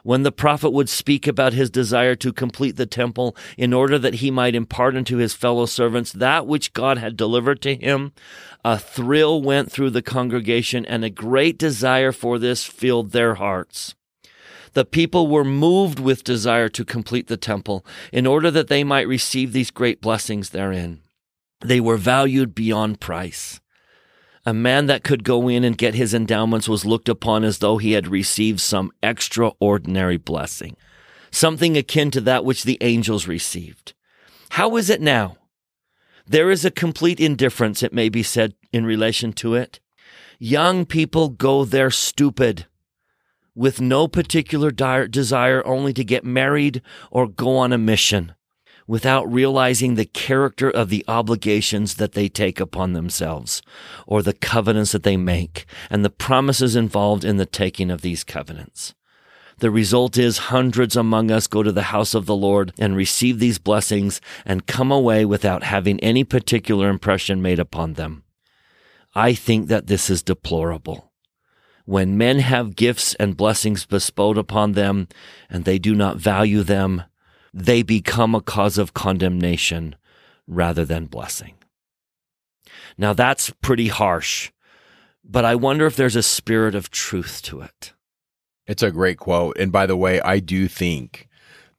When 0.02 0.22
the 0.22 0.32
prophet 0.32 0.70
would 0.70 0.88
speak 0.88 1.26
about 1.26 1.52
his 1.52 1.68
desire 1.68 2.14
to 2.14 2.32
complete 2.32 2.76
the 2.76 2.86
temple 2.86 3.36
in 3.58 3.74
order 3.74 3.98
that 3.98 4.14
he 4.14 4.30
might 4.30 4.54
impart 4.54 4.96
unto 4.96 5.18
his 5.18 5.34
fellow 5.34 5.66
servants 5.66 6.10
that 6.12 6.46
which 6.46 6.72
God 6.72 6.96
had 6.96 7.18
delivered 7.18 7.60
to 7.62 7.74
him, 7.74 8.12
a 8.64 8.78
thrill 8.78 9.42
went 9.42 9.70
through 9.70 9.90
the 9.90 10.00
congregation 10.00 10.86
and 10.86 11.04
a 11.04 11.10
great 11.10 11.58
desire 11.58 12.12
for 12.12 12.38
this 12.38 12.64
filled 12.64 13.10
their 13.10 13.34
hearts. 13.34 13.94
The 14.78 14.84
people 14.84 15.26
were 15.26 15.42
moved 15.42 15.98
with 15.98 16.22
desire 16.22 16.68
to 16.68 16.84
complete 16.84 17.26
the 17.26 17.36
temple 17.36 17.84
in 18.12 18.28
order 18.28 18.48
that 18.52 18.68
they 18.68 18.84
might 18.84 19.08
receive 19.08 19.52
these 19.52 19.72
great 19.72 20.00
blessings 20.00 20.50
therein. 20.50 21.00
They 21.60 21.80
were 21.80 21.96
valued 21.96 22.54
beyond 22.54 23.00
price. 23.00 23.60
A 24.46 24.54
man 24.54 24.86
that 24.86 25.02
could 25.02 25.24
go 25.24 25.48
in 25.48 25.64
and 25.64 25.76
get 25.76 25.96
his 25.96 26.14
endowments 26.14 26.68
was 26.68 26.84
looked 26.84 27.08
upon 27.08 27.42
as 27.42 27.58
though 27.58 27.78
he 27.78 27.90
had 27.90 28.06
received 28.06 28.60
some 28.60 28.92
extraordinary 29.02 30.16
blessing, 30.16 30.76
something 31.32 31.76
akin 31.76 32.12
to 32.12 32.20
that 32.20 32.44
which 32.44 32.62
the 32.62 32.78
angels 32.80 33.26
received. 33.26 33.94
How 34.50 34.76
is 34.76 34.88
it 34.88 35.00
now? 35.00 35.38
There 36.24 36.52
is 36.52 36.64
a 36.64 36.70
complete 36.70 37.18
indifference, 37.18 37.82
it 37.82 37.92
may 37.92 38.08
be 38.08 38.22
said, 38.22 38.54
in 38.72 38.86
relation 38.86 39.32
to 39.42 39.56
it. 39.56 39.80
Young 40.38 40.86
people 40.86 41.30
go 41.30 41.64
there 41.64 41.90
stupid 41.90 42.66
with 43.58 43.80
no 43.80 44.06
particular 44.06 44.70
desire 44.70 45.66
only 45.66 45.92
to 45.92 46.04
get 46.04 46.24
married 46.24 46.80
or 47.10 47.26
go 47.26 47.56
on 47.56 47.72
a 47.72 47.78
mission 47.78 48.32
without 48.86 49.30
realizing 49.30 49.96
the 49.96 50.04
character 50.04 50.70
of 50.70 50.90
the 50.90 51.04
obligations 51.08 51.96
that 51.96 52.12
they 52.12 52.28
take 52.28 52.60
upon 52.60 52.92
themselves 52.92 53.60
or 54.06 54.22
the 54.22 54.32
covenants 54.32 54.92
that 54.92 55.02
they 55.02 55.16
make 55.16 55.66
and 55.90 56.04
the 56.04 56.08
promises 56.10 56.76
involved 56.76 57.24
in 57.24 57.36
the 57.36 57.44
taking 57.44 57.90
of 57.90 58.00
these 58.00 58.22
covenants. 58.22 58.94
The 59.58 59.72
result 59.72 60.16
is 60.16 60.38
hundreds 60.38 60.94
among 60.94 61.32
us 61.32 61.48
go 61.48 61.64
to 61.64 61.72
the 61.72 61.90
house 61.90 62.14
of 62.14 62.26
the 62.26 62.36
Lord 62.36 62.72
and 62.78 62.94
receive 62.94 63.40
these 63.40 63.58
blessings 63.58 64.20
and 64.46 64.68
come 64.68 64.92
away 64.92 65.24
without 65.24 65.64
having 65.64 65.98
any 65.98 66.22
particular 66.22 66.88
impression 66.88 67.42
made 67.42 67.58
upon 67.58 67.94
them. 67.94 68.22
I 69.16 69.34
think 69.34 69.66
that 69.66 69.88
this 69.88 70.08
is 70.08 70.22
deplorable 70.22 71.07
when 71.88 72.18
men 72.18 72.40
have 72.40 72.76
gifts 72.76 73.14
and 73.14 73.34
blessings 73.34 73.86
bestowed 73.86 74.36
upon 74.36 74.72
them 74.72 75.08
and 75.48 75.64
they 75.64 75.78
do 75.78 75.94
not 75.94 76.18
value 76.18 76.62
them, 76.62 77.02
they 77.54 77.82
become 77.82 78.34
a 78.34 78.42
cause 78.42 78.76
of 78.76 78.92
condemnation 78.92 79.96
rather 80.46 80.84
than 80.84 81.06
blessing. 81.06 81.54
Now 82.98 83.14
that's 83.14 83.48
pretty 83.62 83.88
harsh, 83.88 84.52
but 85.24 85.46
I 85.46 85.54
wonder 85.54 85.86
if 85.86 85.96
there's 85.96 86.14
a 86.14 86.22
spirit 86.22 86.74
of 86.74 86.90
truth 86.90 87.40
to 87.44 87.62
it. 87.62 87.94
It's 88.66 88.82
a 88.82 88.90
great 88.90 89.16
quote. 89.16 89.56
And 89.56 89.72
by 89.72 89.86
the 89.86 89.96
way, 89.96 90.20
I 90.20 90.40
do 90.40 90.68
think 90.68 91.26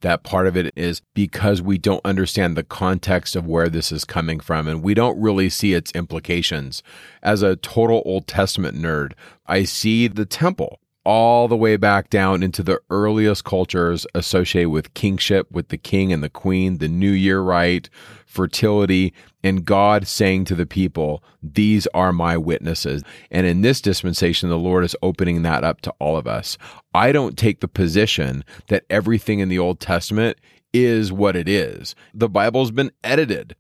that 0.02 0.24
part 0.24 0.48
of 0.48 0.56
it 0.56 0.74
is 0.76 1.02
because 1.14 1.62
we 1.62 1.78
don't 1.78 2.06
understand 2.06 2.56
the 2.56 2.64
context 2.64 3.36
of 3.36 3.46
where 3.46 3.70
this 3.70 3.92
is 3.92 4.06
coming 4.06 4.40
from 4.40 4.68
and 4.68 4.84
we 4.84 4.94
don't 4.94 5.20
really 5.20 5.50
see 5.50 5.74
its 5.74 5.92
implications. 5.92 6.82
As 7.22 7.42
a 7.42 7.56
total 7.58 8.02
Old 8.06 8.28
Testament 8.28 8.78
nerd, 8.78 9.14
I 9.46 9.64
see 9.64 10.08
the 10.08 10.26
temple 10.26 10.80
all 11.10 11.48
the 11.48 11.58
way 11.58 11.76
back 11.76 12.08
down 12.12 12.44
into 12.44 12.62
the 12.62 12.80
earliest 12.92 13.44
cultures 13.44 14.06
associated 14.14 14.70
with 14.70 14.94
kingship, 14.94 15.50
with 15.50 15.70
the 15.70 15.78
king 15.78 16.14
and 16.14 16.24
the 16.24 16.30
queen, 16.30 16.78
the 16.78 16.88
new 16.88 17.10
year 17.10 17.42
rite, 17.42 17.90
fertility, 18.28 19.12
and 19.44 19.66
God 19.66 20.06
saying 20.06 20.46
to 20.46 20.56
the 20.56 20.68
people, 20.68 21.24
These 21.42 21.88
are 21.96 22.14
my 22.14 22.38
witnesses. 22.38 23.02
And 23.32 23.48
in 23.48 23.62
this 23.62 23.82
dispensation, 23.82 24.50
the 24.50 24.60
Lord 24.60 24.84
is 24.84 24.96
opening 25.02 25.42
that 25.42 25.64
up 25.64 25.82
to 25.82 25.94
all 25.98 26.16
of 26.16 26.28
us. 26.28 26.60
I 26.94 27.12
don't 27.12 27.40
take 27.40 27.62
the 27.62 27.68
position 27.68 28.46
that 28.68 28.86
everything 28.88 29.40
in 29.40 29.50
the 29.50 29.58
Old 29.58 29.80
Testament 29.80 30.38
is 30.74 31.12
what 31.12 31.36
it 31.36 31.50
is. 31.50 31.96
The 32.14 32.30
Bible's 32.30 32.70
been 32.70 32.92
edited. 33.04 33.56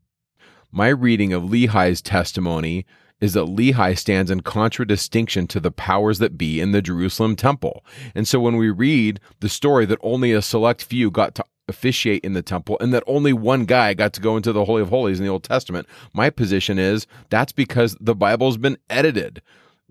My 0.71 0.89
reading 0.89 1.33
of 1.33 1.41
Lehi's 1.41 2.03
testimony 2.03 2.85
is 3.21 3.33
that 3.33 3.45
Lehi 3.45 3.97
stands 3.97 4.31
in 4.31 4.41
contradistinction 4.41 5.47
to 5.47 5.59
the 5.59 5.71
powers 5.71 6.19
that 6.19 6.37
be 6.37 6.59
in 6.59 6.71
the 6.71 6.81
Jerusalem 6.81 7.35
temple. 7.35 7.83
And 8.15 8.27
so 8.27 8.39
when 8.39 8.55
we 8.55 8.69
read 8.69 9.19
the 9.39 9.49
story 9.49 9.85
that 9.85 9.99
only 10.01 10.31
a 10.31 10.41
select 10.41 10.83
few 10.83 11.11
got 11.11 11.35
to 11.35 11.45
officiate 11.67 12.23
in 12.23 12.33
the 12.33 12.41
temple 12.41 12.77
and 12.81 12.93
that 12.93 13.03
only 13.05 13.31
one 13.31 13.65
guy 13.65 13.93
got 13.93 14.11
to 14.13 14.21
go 14.21 14.35
into 14.35 14.51
the 14.51 14.65
Holy 14.65 14.81
of 14.81 14.89
Holies 14.89 15.19
in 15.19 15.25
the 15.25 15.31
Old 15.31 15.43
Testament, 15.43 15.87
my 16.13 16.29
position 16.29 16.79
is 16.79 17.07
that's 17.29 17.51
because 17.51 17.95
the 17.99 18.15
Bible's 18.15 18.57
been 18.57 18.77
edited. 18.89 19.41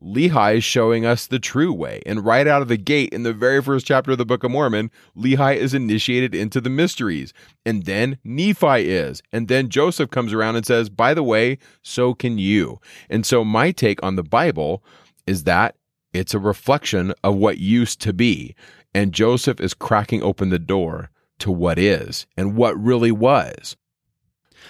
Lehi 0.02 0.56
is 0.56 0.64
showing 0.64 1.04
us 1.04 1.26
the 1.26 1.38
true 1.38 1.72
way. 1.72 2.00
And 2.06 2.24
right 2.24 2.46
out 2.46 2.62
of 2.62 2.68
the 2.68 2.76
gate, 2.76 3.12
in 3.12 3.22
the 3.24 3.32
very 3.32 3.62
first 3.62 3.86
chapter 3.86 4.12
of 4.12 4.18
the 4.18 4.26
Book 4.26 4.44
of 4.44 4.50
Mormon, 4.50 4.90
Lehi 5.16 5.56
is 5.56 5.74
initiated 5.74 6.34
into 6.34 6.60
the 6.60 6.70
mysteries. 6.70 7.32
And 7.66 7.84
then 7.84 8.18
Nephi 8.24 8.88
is. 8.88 9.22
And 9.32 9.48
then 9.48 9.68
Joseph 9.68 10.10
comes 10.10 10.32
around 10.32 10.56
and 10.56 10.64
says, 10.64 10.88
by 10.88 11.14
the 11.14 11.22
way, 11.22 11.58
so 11.82 12.14
can 12.14 12.38
you. 12.38 12.78
And 13.10 13.26
so 13.26 13.44
my 13.44 13.72
take 13.72 14.02
on 14.02 14.16
the 14.16 14.22
Bible 14.22 14.84
is 15.26 15.44
that 15.44 15.74
it's 16.12 16.34
a 16.34 16.38
reflection 16.38 17.12
of 17.22 17.36
what 17.36 17.58
used 17.58 18.00
to 18.02 18.12
be. 18.12 18.54
And 18.94 19.12
Joseph 19.12 19.60
is 19.60 19.74
cracking 19.74 20.22
open 20.22 20.48
the 20.48 20.58
door 20.58 21.10
to 21.40 21.50
what 21.50 21.78
is 21.78 22.26
and 22.36 22.56
what 22.56 22.78
really 22.80 23.12
was. 23.12 23.76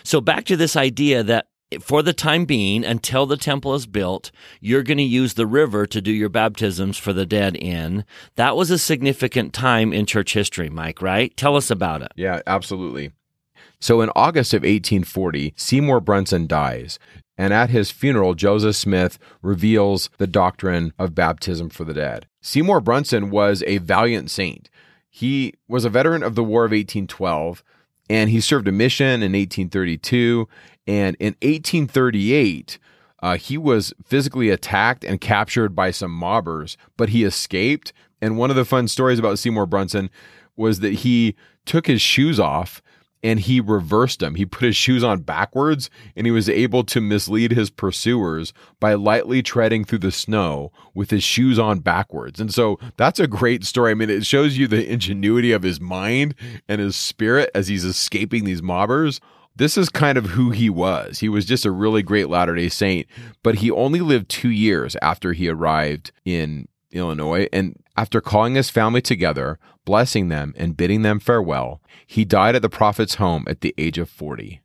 So 0.04 0.20
back 0.20 0.44
to 0.46 0.56
this 0.56 0.76
idea 0.76 1.22
that 1.22 1.48
for 1.80 2.02
the 2.02 2.12
time 2.12 2.44
being, 2.44 2.84
until 2.84 3.26
the 3.26 3.36
temple 3.36 3.74
is 3.74 3.86
built, 3.86 4.30
you're 4.60 4.82
going 4.82 4.98
to 4.98 5.04
use 5.04 5.34
the 5.34 5.46
river 5.46 5.86
to 5.86 6.00
do 6.00 6.10
your 6.10 6.28
baptisms 6.28 6.96
for 6.96 7.12
the 7.12 7.26
dead 7.26 7.56
in. 7.56 8.04
That 8.36 8.56
was 8.56 8.70
a 8.70 8.78
significant 8.78 9.52
time 9.52 9.92
in 9.92 10.06
church 10.06 10.32
history, 10.32 10.70
Mike, 10.70 11.02
right? 11.02 11.36
Tell 11.36 11.56
us 11.56 11.70
about 11.70 12.02
it. 12.02 12.12
Yeah, 12.16 12.40
absolutely. 12.46 13.12
So 13.80 14.00
in 14.00 14.10
August 14.16 14.54
of 14.54 14.62
1840, 14.62 15.54
Seymour 15.56 16.00
Brunson 16.00 16.46
dies. 16.46 16.98
And 17.36 17.54
at 17.54 17.70
his 17.70 17.92
funeral, 17.92 18.34
Joseph 18.34 18.74
Smith 18.74 19.18
reveals 19.42 20.10
the 20.18 20.26
doctrine 20.26 20.92
of 20.98 21.14
baptism 21.14 21.68
for 21.68 21.84
the 21.84 21.94
dead. 21.94 22.26
Seymour 22.40 22.80
Brunson 22.80 23.30
was 23.30 23.62
a 23.66 23.78
valiant 23.78 24.30
saint. 24.30 24.70
He 25.08 25.54
was 25.68 25.84
a 25.84 25.90
veteran 25.90 26.24
of 26.24 26.34
the 26.34 26.42
War 26.42 26.64
of 26.64 26.72
1812 26.72 27.62
and 28.10 28.30
he 28.30 28.40
served 28.40 28.68
a 28.68 28.72
mission 28.72 29.22
in 29.22 29.32
1832. 29.32 30.48
And 30.88 31.16
in 31.20 31.34
1838, 31.42 32.78
uh, 33.22 33.36
he 33.36 33.58
was 33.58 33.92
physically 34.02 34.48
attacked 34.48 35.04
and 35.04 35.20
captured 35.20 35.76
by 35.76 35.90
some 35.90 36.10
mobbers, 36.10 36.78
but 36.96 37.10
he 37.10 37.24
escaped. 37.24 37.92
And 38.22 38.38
one 38.38 38.48
of 38.50 38.56
the 38.56 38.64
fun 38.64 38.88
stories 38.88 39.18
about 39.18 39.38
Seymour 39.38 39.66
Brunson 39.66 40.08
was 40.56 40.80
that 40.80 40.94
he 40.94 41.36
took 41.66 41.86
his 41.86 42.00
shoes 42.00 42.40
off 42.40 42.82
and 43.22 43.40
he 43.40 43.60
reversed 43.60 44.20
them. 44.20 44.36
He 44.36 44.46
put 44.46 44.64
his 44.64 44.76
shoes 44.76 45.04
on 45.04 45.20
backwards 45.20 45.90
and 46.16 46.26
he 46.26 46.30
was 46.30 46.48
able 46.48 46.84
to 46.84 47.00
mislead 47.00 47.50
his 47.50 47.68
pursuers 47.68 48.54
by 48.80 48.94
lightly 48.94 49.42
treading 49.42 49.84
through 49.84 49.98
the 49.98 50.12
snow 50.12 50.72
with 50.94 51.10
his 51.10 51.24
shoes 51.24 51.58
on 51.58 51.80
backwards. 51.80 52.40
And 52.40 52.54
so 52.54 52.78
that's 52.96 53.20
a 53.20 53.26
great 53.26 53.64
story. 53.64 53.90
I 53.90 53.94
mean, 53.94 54.08
it 54.08 54.24
shows 54.24 54.56
you 54.56 54.66
the 54.66 54.90
ingenuity 54.90 55.52
of 55.52 55.64
his 55.64 55.80
mind 55.80 56.34
and 56.66 56.80
his 56.80 56.96
spirit 56.96 57.50
as 57.54 57.68
he's 57.68 57.84
escaping 57.84 58.44
these 58.44 58.62
mobbers. 58.62 59.20
This 59.58 59.76
is 59.76 59.88
kind 59.88 60.16
of 60.16 60.26
who 60.26 60.50
he 60.50 60.70
was. 60.70 61.18
He 61.18 61.28
was 61.28 61.44
just 61.44 61.66
a 61.66 61.72
really 61.72 62.02
great 62.02 62.28
Latter 62.28 62.54
day 62.54 62.68
Saint, 62.68 63.08
but 63.42 63.56
he 63.56 63.72
only 63.72 64.00
lived 64.00 64.28
two 64.28 64.50
years 64.50 64.96
after 65.02 65.32
he 65.32 65.48
arrived 65.48 66.12
in 66.24 66.68
Illinois. 66.92 67.48
And 67.52 67.76
after 67.96 68.20
calling 68.20 68.54
his 68.54 68.70
family 68.70 69.02
together, 69.02 69.58
blessing 69.84 70.28
them, 70.28 70.54
and 70.56 70.76
bidding 70.76 71.02
them 71.02 71.18
farewell, 71.18 71.82
he 72.06 72.24
died 72.24 72.54
at 72.54 72.62
the 72.62 72.68
prophet's 72.68 73.16
home 73.16 73.44
at 73.48 73.60
the 73.60 73.74
age 73.76 73.98
of 73.98 74.08
40, 74.08 74.60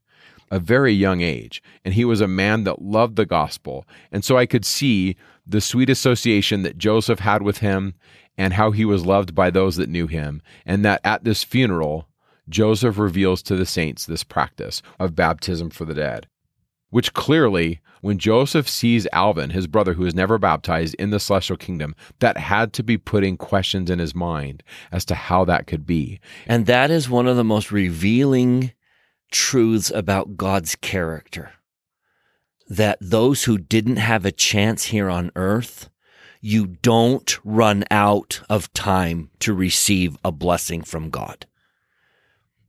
a 0.52 0.60
very 0.60 0.94
young 0.94 1.22
age. 1.22 1.64
And 1.84 1.96
he 1.96 2.06
was 2.06 2.22
a 2.22 2.28
man 2.28 2.64
that 2.66 2.84
loved 2.84 3.16
the 3.16 3.26
gospel. 3.26 3.88
And 4.12 4.24
so 4.24 4.38
I 4.38 4.46
could 4.46 4.64
see 4.64 5.16
the 5.46 5.60
sweet 5.60 5.90
association 5.90 6.62
that 6.62 6.78
Joseph 6.78 7.20
had 7.20 7.42
with 7.42 7.58
him 7.58 7.96
and 8.38 8.54
how 8.54 8.70
he 8.70 8.86
was 8.86 9.08
loved 9.08 9.34
by 9.34 9.50
those 9.50 9.76
that 9.78 9.90
knew 9.90 10.06
him. 10.06 10.44
And 10.68 10.86
that 10.86 11.02
at 11.04 11.24
this 11.24 11.44
funeral, 11.44 12.08
Joseph 12.50 12.98
reveals 12.98 13.42
to 13.44 13.56
the 13.56 13.66
saints 13.66 14.06
this 14.06 14.24
practice 14.24 14.82
of 15.00 15.16
baptism 15.16 15.70
for 15.70 15.86
the 15.86 15.94
dead 15.94 16.28
which 16.94 17.16
clearly, 17.16 17.80
when 18.02 18.20
Joseph 18.20 18.70
sees 18.70 19.08
Alvin, 19.12 19.50
his 19.50 19.66
brother 19.66 19.96
who 19.96 20.06
is 20.06 20.14
never 20.14 20.38
baptized 20.38 20.94
in 21.00 21.10
the 21.10 21.20
celestial 21.20 21.58
kingdom, 21.58 21.96
that 22.20 22.38
had 22.38 22.72
to 22.74 22.84
be 22.84 23.00
putting 23.00 23.36
questions 23.36 23.90
in 23.90 23.98
his 23.98 24.14
mind 24.14 24.62
as 24.92 25.04
to 25.06 25.16
how 25.16 25.44
that 25.44 25.66
could 25.66 25.88
be. 25.88 26.20
And 26.46 26.68
that 26.68 26.92
is 26.92 27.10
one 27.10 27.26
of 27.26 27.36
the 27.36 27.44
most 27.44 27.72
revealing 27.72 28.74
truths 29.32 29.90
about 29.90 30.38
God's 30.38 30.76
character. 30.76 31.54
That 32.70 33.00
those 33.02 33.46
who 33.46 33.58
didn't 33.58 33.96
have 33.96 34.24
a 34.24 34.32
chance 34.32 34.86
here 34.86 35.10
on 35.10 35.32
earth, 35.36 35.90
you 36.42 36.68
don't 36.68 37.40
run 37.44 37.86
out 37.90 38.40
of 38.52 38.72
time 38.74 39.32
to 39.40 39.52
receive 39.52 40.16
a 40.24 40.32
blessing 40.32 40.84
from 40.84 41.10
God. 41.10 41.48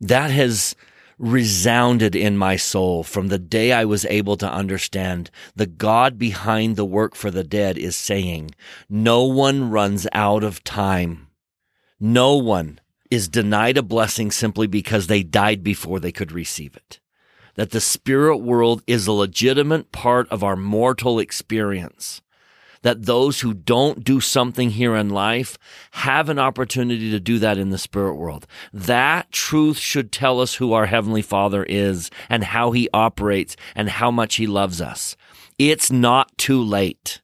That 0.01 0.30
has 0.30 0.74
resounded 1.18 2.16
in 2.16 2.36
my 2.36 2.57
soul 2.57 3.05
from 3.05 3.28
the 3.28 3.38
day 3.38 3.72
I 3.72 3.84
was 3.84 4.05
able 4.07 4.36
to 4.38 4.51
understand 4.51 5.30
the 5.55 5.66
God 5.66 6.18
behind 6.18 6.76
the 6.76 6.84
work 6.84 7.14
for 7.14 7.30
the 7.30 7.45
dead 7.45 7.78
is 7.78 7.97
saying, 7.97 8.51
no 8.88 9.24
one 9.24 9.70
runs 9.70 10.07
out 10.12 10.42
of 10.42 10.64
time. 10.64 11.28
No 12.01 12.36
one 12.36 12.80
is 13.11 13.28
denied 13.28 13.76
a 13.76 13.82
blessing 13.82 14.30
simply 14.30 14.66
because 14.66 15.07
they 15.07 15.22
died 15.22 15.62
before 15.62 16.01
they 16.01 16.12
could 16.12 16.32
receive 16.32 16.74
it. 16.74 17.01
That 17.55 17.70
the 17.70 17.80
spirit 17.80 18.38
world 18.38 18.82
is 18.86 19.07
a 19.07 19.12
legitimate 19.12 19.92
part 19.92 20.28
of 20.30 20.42
our 20.42 20.57
mortal 20.57 21.20
experience 21.20 22.20
that 22.85 23.07
those 23.07 23.41
who 23.41 23.55
don't 23.55 24.05
do 24.05 24.20
something 24.20 24.70
here 24.70 24.95
in 24.95 25.09
life 25.09 25.59
have 25.93 26.28
an 26.28 26.39
opportunity 26.39 27.11
to 27.11 27.18
do 27.18 27.39
that 27.39 27.57
in 27.57 27.70
the 27.70 27.78
spirit 27.78 28.14
world. 28.14 28.47
That 28.74 29.32
truth 29.32 29.78
should 29.78 30.12
tell 30.12 30.39
us 30.39 30.57
who 30.57 30.74
our 30.74 30.85
Heavenly 30.85 31.22
Father 31.22 31.64
is 31.64 32.11
and 32.28 32.45
how 32.45 32.72
He 32.72 32.91
operates 32.93 33.57
and 33.74 33.89
how 33.89 34.11
much 34.11 34.37
He 34.37 34.47
loves 34.47 34.82
us. 34.82 35.16
It's 35.59 35.91
not 35.91 36.37
too 36.37 36.62
late. 36.62 37.22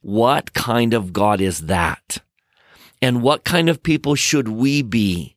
What 0.00 0.54
kind 0.54 0.94
of 0.94 1.12
God 1.12 1.40
is 1.40 1.66
that? 1.66 2.18
And 3.02 3.20
what 3.20 3.42
kind 3.44 3.68
of 3.68 3.82
people 3.82 4.14
should 4.14 4.46
we 4.46 4.80
be? 4.80 5.34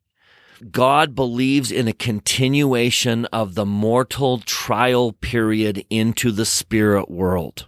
God 0.72 1.16
believes 1.16 1.72
in 1.72 1.88
a 1.88 1.94
continuation 1.94 3.26
of 3.26 3.56
the 3.56 3.66
mortal 3.66 4.38
trial 4.38 5.14
period 5.14 5.84
into 5.90 6.32
the 6.32 6.46
spirit 6.46 7.10
world. 7.10 7.68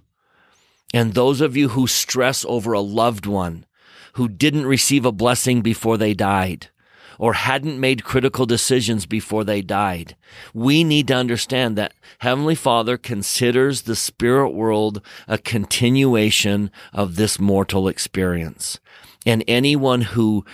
And 0.94 1.14
those 1.14 1.42
of 1.42 1.58
you 1.58 1.70
who 1.70 1.88
stress 1.88 2.46
over 2.48 2.74
a 2.74 2.82
loved 2.82 3.26
one 3.26 3.66
who 4.14 4.30
didn't 4.30 4.66
receive 4.66 5.06
a 5.06 5.12
blessing 5.12 5.62
before 5.62 5.98
they 5.98 6.14
died 6.14 6.70
or 7.18 7.34
hadn't 7.34 7.80
made 7.80 8.04
critical 8.04 8.46
decisions 8.46 9.06
before 9.06 9.44
they 9.44 9.62
died, 9.62 10.16
we 10.54 10.84
need 10.84 11.08
to 11.08 11.16
understand 11.16 11.78
that 11.78 11.94
Heavenly 12.20 12.56
Father 12.56 12.98
considers 12.98 13.82
the 13.84 13.96
spirit 13.96 14.52
world 14.52 15.02
a 15.28 15.38
continuation 15.38 16.72
of 16.94 17.16
this 17.16 17.40
mortal 17.40 17.88
experience. 17.88 18.80
And 19.26 19.44
anyone 19.48 20.02
who 20.02 20.46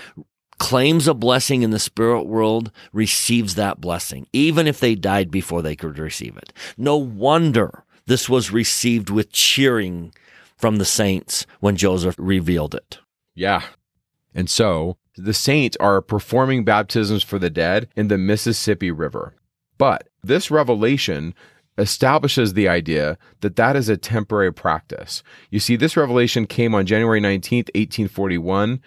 claims 0.62 1.08
a 1.08 1.14
blessing 1.14 1.64
in 1.64 1.72
the 1.72 1.80
spirit 1.80 2.24
world 2.24 2.72
receives 2.94 3.56
that 3.56 3.82
blessing, 3.82 4.28
even 4.32 4.68
if 4.68 4.80
they 4.80 4.94
died 4.94 5.32
before 5.32 5.64
they 5.64 5.76
could 5.76 5.98
receive 5.98 6.38
it. 6.38 6.54
No 6.78 6.98
wonder 6.98 7.84
this 8.06 8.30
was 8.30 8.52
received 8.52 9.10
with 9.10 9.32
cheering 9.32 10.14
from 10.62 10.78
the 10.78 10.86
saints 10.86 11.45
when 11.59 11.76
Joseph 11.76 12.16
revealed 12.18 12.76
it. 12.76 12.99
Yeah. 13.36 13.64
And 14.34 14.49
so 14.49 14.97
the 15.18 15.34
saints 15.34 15.76
are 15.80 16.01
performing 16.01 16.64
baptisms 16.64 17.24
for 17.24 17.39
the 17.39 17.49
dead 17.49 17.89
in 17.95 18.07
the 18.07 18.18
Mississippi 18.18 18.91
River. 18.91 19.34
But 19.78 20.07
this 20.24 20.51
revelation 20.51 21.34
establishes 21.78 22.53
the 22.53 22.68
idea 22.68 23.18
that 23.39 23.55
that 23.55 23.76
is 23.76 23.89
a 23.89 23.97
temporary 23.97 24.53
practice. 24.53 25.24
You 25.49 25.59
see, 25.59 25.76
this 25.76 25.97
revelation 25.97 26.45
came 26.45 26.76
on 26.76 26.86
January 26.86 27.20
19th, 27.20 27.74
1841. 27.74 28.80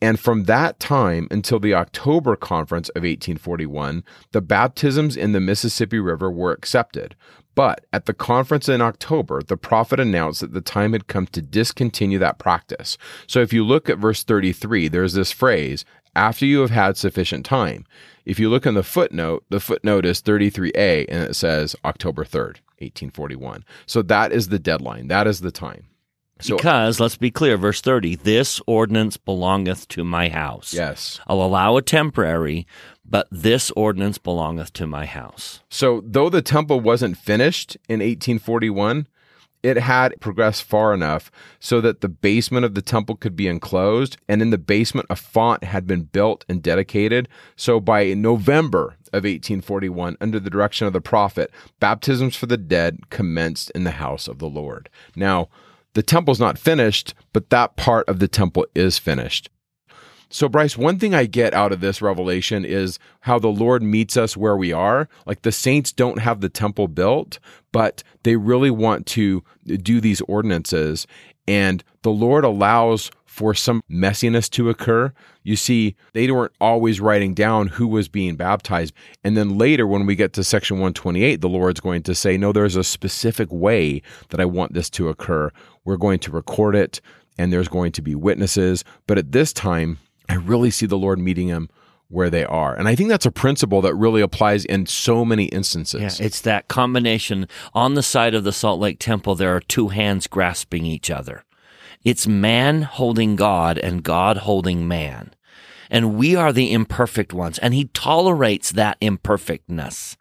And 0.00 0.20
from 0.20 0.44
that 0.44 0.78
time 0.78 1.26
until 1.30 1.58
the 1.58 1.74
October 1.74 2.36
conference 2.36 2.88
of 2.90 3.02
1841, 3.02 4.04
the 4.32 4.42
baptisms 4.42 5.16
in 5.16 5.32
the 5.32 5.40
Mississippi 5.40 5.98
River 5.98 6.30
were 6.30 6.52
accepted. 6.52 7.16
But 7.56 7.86
at 7.92 8.04
the 8.04 8.14
conference 8.14 8.68
in 8.68 8.80
October, 8.80 9.42
the 9.42 9.56
prophet 9.56 9.98
announced 9.98 10.42
that 10.42 10.52
the 10.52 10.60
time 10.60 10.92
had 10.92 11.08
come 11.08 11.26
to 11.28 11.42
discontinue 11.42 12.18
that 12.20 12.38
practice. 12.38 12.98
So 13.26 13.40
if 13.40 13.52
you 13.52 13.64
look 13.64 13.90
at 13.90 13.98
verse 13.98 14.22
33, 14.22 14.86
there's 14.88 15.14
this 15.14 15.32
phrase, 15.32 15.84
after 16.14 16.46
you 16.46 16.60
have 16.60 16.70
had 16.70 16.96
sufficient 16.96 17.44
time. 17.44 17.84
If 18.24 18.38
you 18.38 18.50
look 18.50 18.66
in 18.66 18.74
the 18.74 18.82
footnote, 18.82 19.44
the 19.48 19.60
footnote 19.60 20.04
is 20.04 20.22
33a 20.22 21.06
and 21.08 21.24
it 21.24 21.34
says 21.34 21.74
October 21.84 22.24
3rd, 22.24 22.60
1841. 22.78 23.64
So 23.86 24.02
that 24.02 24.32
is 24.32 24.48
the 24.48 24.58
deadline. 24.58 25.08
That 25.08 25.26
is 25.26 25.40
the 25.40 25.50
time. 25.50 25.86
So, 26.40 26.56
because, 26.56 27.00
let's 27.00 27.16
be 27.16 27.30
clear, 27.30 27.56
verse 27.56 27.80
30, 27.80 28.16
this 28.16 28.60
ordinance 28.66 29.16
belongeth 29.16 29.88
to 29.88 30.04
my 30.04 30.28
house. 30.28 30.74
Yes. 30.74 31.18
I'll 31.26 31.40
allow 31.40 31.76
a 31.76 31.82
temporary, 31.82 32.66
but 33.04 33.26
this 33.30 33.70
ordinance 33.70 34.18
belongeth 34.18 34.72
to 34.74 34.86
my 34.86 35.06
house. 35.06 35.60
So, 35.70 36.02
though 36.04 36.28
the 36.28 36.42
temple 36.42 36.80
wasn't 36.80 37.16
finished 37.16 37.76
in 37.88 38.00
1841, 38.00 39.06
it 39.62 39.78
had 39.78 40.20
progressed 40.20 40.64
far 40.64 40.92
enough 40.92 41.30
so 41.58 41.80
that 41.80 42.02
the 42.02 42.08
basement 42.08 42.66
of 42.66 42.74
the 42.74 42.82
temple 42.82 43.16
could 43.16 43.34
be 43.34 43.48
enclosed, 43.48 44.18
and 44.28 44.42
in 44.42 44.50
the 44.50 44.58
basement, 44.58 45.06
a 45.08 45.16
font 45.16 45.64
had 45.64 45.86
been 45.86 46.02
built 46.02 46.44
and 46.50 46.62
dedicated. 46.62 47.28
So, 47.56 47.80
by 47.80 48.12
November 48.12 48.96
of 49.12 49.24
1841, 49.24 50.18
under 50.20 50.38
the 50.38 50.50
direction 50.50 50.86
of 50.86 50.92
the 50.92 51.00
prophet, 51.00 51.50
baptisms 51.80 52.36
for 52.36 52.44
the 52.44 52.58
dead 52.58 53.08
commenced 53.08 53.70
in 53.70 53.84
the 53.84 53.92
house 53.92 54.28
of 54.28 54.38
the 54.38 54.48
Lord. 54.48 54.90
Now, 55.16 55.48
the 55.96 56.02
temple's 56.02 56.38
not 56.38 56.58
finished, 56.58 57.14
but 57.32 57.48
that 57.48 57.76
part 57.76 58.06
of 58.06 58.18
the 58.18 58.28
temple 58.28 58.66
is 58.74 58.98
finished. 58.98 59.48
So, 60.28 60.46
Bryce, 60.46 60.76
one 60.76 60.98
thing 60.98 61.14
I 61.14 61.24
get 61.24 61.54
out 61.54 61.72
of 61.72 61.80
this 61.80 62.02
revelation 62.02 62.66
is 62.66 62.98
how 63.20 63.38
the 63.38 63.48
Lord 63.48 63.82
meets 63.82 64.14
us 64.14 64.36
where 64.36 64.58
we 64.58 64.74
are. 64.74 65.08
Like 65.24 65.40
the 65.40 65.50
saints 65.50 65.92
don't 65.92 66.18
have 66.18 66.42
the 66.42 66.50
temple 66.50 66.86
built, 66.86 67.38
but 67.72 68.02
they 68.24 68.36
really 68.36 68.70
want 68.70 69.06
to 69.06 69.42
do 69.64 69.98
these 69.98 70.20
ordinances. 70.22 71.06
And 71.48 71.82
the 72.02 72.10
Lord 72.10 72.44
allows 72.44 73.10
for 73.36 73.52
some 73.52 73.82
messiness 73.90 74.48
to 74.48 74.70
occur. 74.70 75.12
You 75.42 75.56
see, 75.56 75.94
they 76.14 76.30
weren't 76.30 76.54
always 76.58 77.02
writing 77.02 77.34
down 77.34 77.68
who 77.68 77.86
was 77.86 78.08
being 78.08 78.34
baptized. 78.34 78.94
And 79.22 79.36
then 79.36 79.58
later, 79.58 79.86
when 79.86 80.06
we 80.06 80.16
get 80.16 80.32
to 80.32 80.42
section 80.42 80.76
128, 80.76 81.42
the 81.42 81.48
Lord's 81.48 81.80
going 81.80 82.02
to 82.04 82.14
say, 82.14 82.38
No, 82.38 82.50
there's 82.50 82.76
a 82.76 82.82
specific 82.82 83.52
way 83.52 84.00
that 84.30 84.40
I 84.40 84.46
want 84.46 84.72
this 84.72 84.88
to 84.90 85.10
occur. 85.10 85.50
We're 85.84 85.98
going 85.98 86.18
to 86.20 86.30
record 86.30 86.74
it, 86.74 87.02
and 87.36 87.52
there's 87.52 87.68
going 87.68 87.92
to 87.92 88.02
be 88.02 88.14
witnesses. 88.14 88.84
But 89.06 89.18
at 89.18 89.32
this 89.32 89.52
time, 89.52 89.98
I 90.30 90.36
really 90.36 90.70
see 90.70 90.86
the 90.86 90.96
Lord 90.96 91.18
meeting 91.18 91.48
him 91.48 91.68
where 92.08 92.30
they 92.30 92.46
are. 92.46 92.74
And 92.74 92.88
I 92.88 92.94
think 92.94 93.10
that's 93.10 93.26
a 93.26 93.30
principle 93.30 93.82
that 93.82 93.94
really 93.94 94.22
applies 94.22 94.64
in 94.64 94.86
so 94.86 95.26
many 95.26 95.44
instances. 95.46 96.00
Yeah, 96.00 96.26
it's 96.26 96.40
that 96.40 96.68
combination. 96.68 97.48
On 97.74 97.92
the 97.92 98.02
side 98.02 98.34
of 98.34 98.44
the 98.44 98.52
Salt 98.52 98.80
Lake 98.80 98.98
Temple, 98.98 99.34
there 99.34 99.54
are 99.54 99.60
two 99.60 99.88
hands 99.88 100.26
grasping 100.26 100.86
each 100.86 101.10
other. 101.10 101.44
It's 102.06 102.28
man 102.28 102.82
holding 102.82 103.34
God 103.34 103.78
and 103.78 104.04
God 104.04 104.36
holding 104.36 104.86
man. 104.86 105.34
And 105.90 106.14
we 106.14 106.36
are 106.36 106.52
the 106.52 106.72
imperfect 106.72 107.32
ones. 107.32 107.58
And 107.58 107.74
he 107.74 107.86
tolerates 107.86 108.70
that 108.70 108.96
imperfectness 109.00 110.16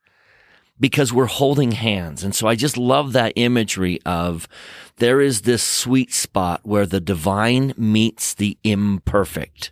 because 0.80 1.14
we're 1.14 1.28
holding 1.28 1.74
hands. 1.74 2.24
And 2.24 2.34
so 2.34 2.48
I 2.48 2.56
just 2.56 2.76
love 2.76 3.14
that 3.14 3.34
imagery 3.36 4.00
of 4.04 4.48
there 4.96 5.22
is 5.22 5.42
this 5.42 5.62
sweet 5.62 6.12
spot 6.12 6.62
where 6.64 6.88
the 6.88 7.00
divine 7.00 7.76
meets 7.78 8.34
the 8.34 8.58
imperfect, 8.64 9.72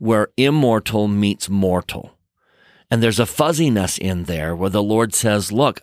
where 0.00 0.30
immortal 0.36 1.06
meets 1.06 1.48
mortal. 1.48 2.18
And 2.90 3.00
there's 3.00 3.20
a 3.20 3.24
fuzziness 3.24 3.98
in 3.98 4.24
there 4.24 4.56
where 4.56 4.70
the 4.70 4.82
Lord 4.82 5.14
says, 5.14 5.52
look, 5.52 5.82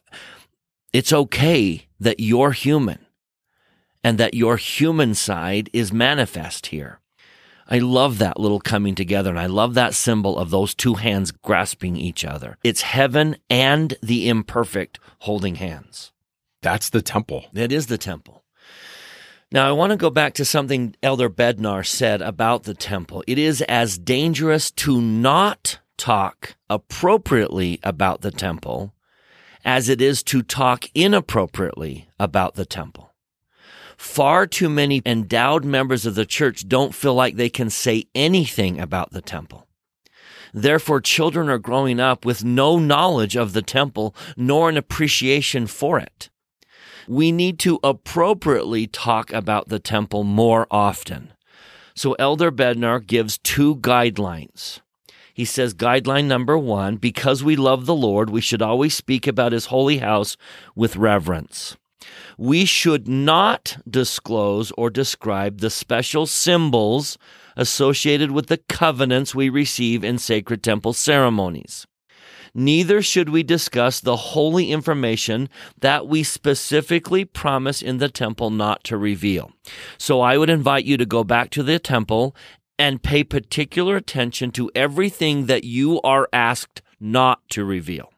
it's 0.92 1.14
okay 1.14 1.88
that 2.02 2.20
you're 2.20 2.52
human 2.52 3.03
and 4.04 4.18
that 4.18 4.34
your 4.34 4.58
human 4.58 5.14
side 5.16 5.70
is 5.74 5.94
manifest 5.94 6.68
here. 6.68 7.00
I 7.68 7.80
love 7.80 8.18
that 8.18 8.40
little 8.40 8.60
coming 8.60 8.94
together 8.94 9.30
and 9.30 9.40
I 9.40 9.46
love 9.46 9.74
that 9.74 9.94
symbol 9.94 10.38
of 10.38 10.50
those 10.50 10.76
two 10.76 10.96
hands 10.96 11.32
grasping 11.32 11.96
each 11.96 12.26
other. 12.26 12.58
It's 12.64 12.82
heaven 12.82 13.38
and 13.50 13.96
the 14.02 14.28
imperfect 14.28 15.00
holding 15.20 15.56
hands. 15.56 16.12
That's 16.62 16.90
the 16.90 17.02
temple. 17.02 17.46
It 17.54 17.72
is 17.72 17.88
the 17.88 17.98
temple. 17.98 18.44
Now, 19.52 19.70
I 19.70 19.72
want 19.72 19.92
to 19.92 19.98
go 19.98 20.10
back 20.10 20.34
to 20.36 20.46
something 20.46 20.96
Elder 21.04 21.30
Bednar 21.30 21.86
said 21.86 22.22
about 22.22 22.64
the 22.64 22.74
temple. 22.74 23.24
It 23.28 23.38
is 23.38 23.62
as 23.62 24.00
dangerous 24.00 24.72
to 24.72 25.00
not 25.00 25.80
talk 25.96 26.56
appropriately 26.70 27.80
about 27.84 28.22
the 28.22 28.32
temple 28.32 28.94
as 29.64 29.90
it 29.90 30.02
is 30.02 30.24
to 30.24 30.42
talk 30.42 30.86
inappropriately 30.94 32.08
about 32.20 32.56
the 32.56 32.66
temple. 32.66 33.13
Far 34.04 34.46
too 34.46 34.70
many 34.70 35.02
endowed 35.06 35.64
members 35.64 36.06
of 36.06 36.14
the 36.14 36.26
church 36.26 36.68
don't 36.68 36.94
feel 36.94 37.16
like 37.16 37.36
they 37.36 37.50
can 37.50 37.70
say 37.70 38.04
anything 38.14 38.80
about 38.80 39.12
the 39.12 39.22
temple. 39.22 39.66
Therefore, 40.54 41.00
children 41.00 41.50
are 41.50 41.58
growing 41.58 42.02
up 42.02 42.26
with 42.26 42.44
no 42.44 42.78
knowledge 42.78 43.36
of 43.38 43.54
the 43.54 43.62
temple 43.62 44.14
nor 44.36 44.70
an 44.70 44.76
appreciation 44.78 45.68
for 45.68 45.98
it. 46.00 46.30
We 47.08 47.32
need 47.32 47.58
to 47.60 47.80
appropriately 47.82 48.88
talk 48.88 49.32
about 49.32 49.70
the 49.70 49.80
temple 49.80 50.26
more 50.26 50.68
often. 50.70 51.34
So 51.96 52.14
Elder 52.20 52.52
Bednar 52.52 53.08
gives 53.08 53.38
two 53.40 53.78
guidelines. 53.78 54.82
He 55.34 55.46
says, 55.46 55.74
guideline 55.74 56.26
number 56.26 56.58
one, 56.58 56.98
because 56.98 57.42
we 57.42 57.56
love 57.56 57.86
the 57.86 57.96
Lord, 57.96 58.30
we 58.30 58.42
should 58.42 58.62
always 58.62 58.94
speak 58.94 59.26
about 59.26 59.54
his 59.54 59.68
holy 59.68 60.00
house 60.00 60.36
with 60.76 60.98
reverence 60.98 61.78
we 62.38 62.66
should 62.66 63.08
not 63.08 63.78
disclose 63.90 64.72
or 64.78 64.90
describe 64.90 65.60
the 65.60 65.70
special 65.70 66.26
symbols 66.26 67.18
associated 67.56 68.32
with 68.32 68.48
the 68.48 68.58
covenants 68.58 69.36
we 69.36 69.50
receive 69.50 70.04
in 70.04 70.18
sacred 70.18 70.64
temple 70.64 70.94
ceremonies. 70.94 71.86
Neither 72.56 73.02
should 73.02 73.30
we 73.30 73.42
discuss 73.42 74.00
the 74.00 74.16
holy 74.16 74.72
information 74.72 75.50
that 75.80 76.08
we 76.08 76.22
specifically 76.22 77.26
promise 77.26 77.82
in 77.82 77.98
the 77.98 78.10
temple 78.10 78.52
not 78.52 78.84
to 78.86 78.98
reveal. 78.98 79.52
So 79.98 80.22
I 80.22 80.38
would 80.38 80.52
invite 80.52 80.86
you 80.86 80.98
to 80.98 81.06
go 81.06 81.24
back 81.24 81.50
to 81.52 81.64
the 81.64 81.80
temple 81.80 82.36
and 82.78 83.02
pay 83.02 83.24
particular 83.24 83.96
attention 83.96 84.52
to 84.52 84.70
everything 84.76 85.48
that 85.48 85.64
you 85.64 86.00
are 86.02 86.30
asked 86.32 86.84
not 87.00 87.40
to 87.50 87.66
reveal. 87.66 88.13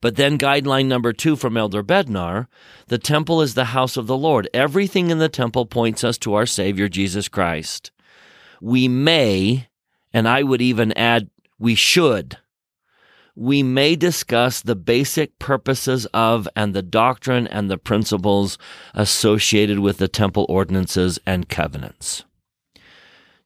But 0.00 0.16
then 0.16 0.38
guideline 0.38 0.86
number 0.86 1.12
two 1.12 1.36
from 1.36 1.56
Elder 1.56 1.82
Bednar, 1.82 2.46
the 2.88 2.98
temple 2.98 3.40
is 3.42 3.54
the 3.54 3.66
house 3.66 3.96
of 3.96 4.06
the 4.06 4.16
Lord. 4.16 4.48
Everything 4.52 5.10
in 5.10 5.18
the 5.18 5.28
temple 5.28 5.66
points 5.66 6.04
us 6.04 6.18
to 6.18 6.34
our 6.34 6.46
Savior, 6.46 6.88
Jesus 6.88 7.28
Christ. 7.28 7.90
We 8.60 8.88
may, 8.88 9.68
and 10.12 10.28
I 10.28 10.42
would 10.42 10.62
even 10.62 10.92
add, 10.92 11.30
we 11.58 11.74
should, 11.74 12.38
we 13.36 13.62
may 13.62 13.96
discuss 13.96 14.62
the 14.62 14.74
basic 14.74 15.38
purposes 15.38 16.06
of 16.14 16.48
and 16.56 16.74
the 16.74 16.82
doctrine 16.82 17.46
and 17.46 17.70
the 17.70 17.76
principles 17.76 18.56
associated 18.94 19.78
with 19.78 19.98
the 19.98 20.08
temple 20.08 20.46
ordinances 20.48 21.18
and 21.26 21.48
covenants. 21.48 22.24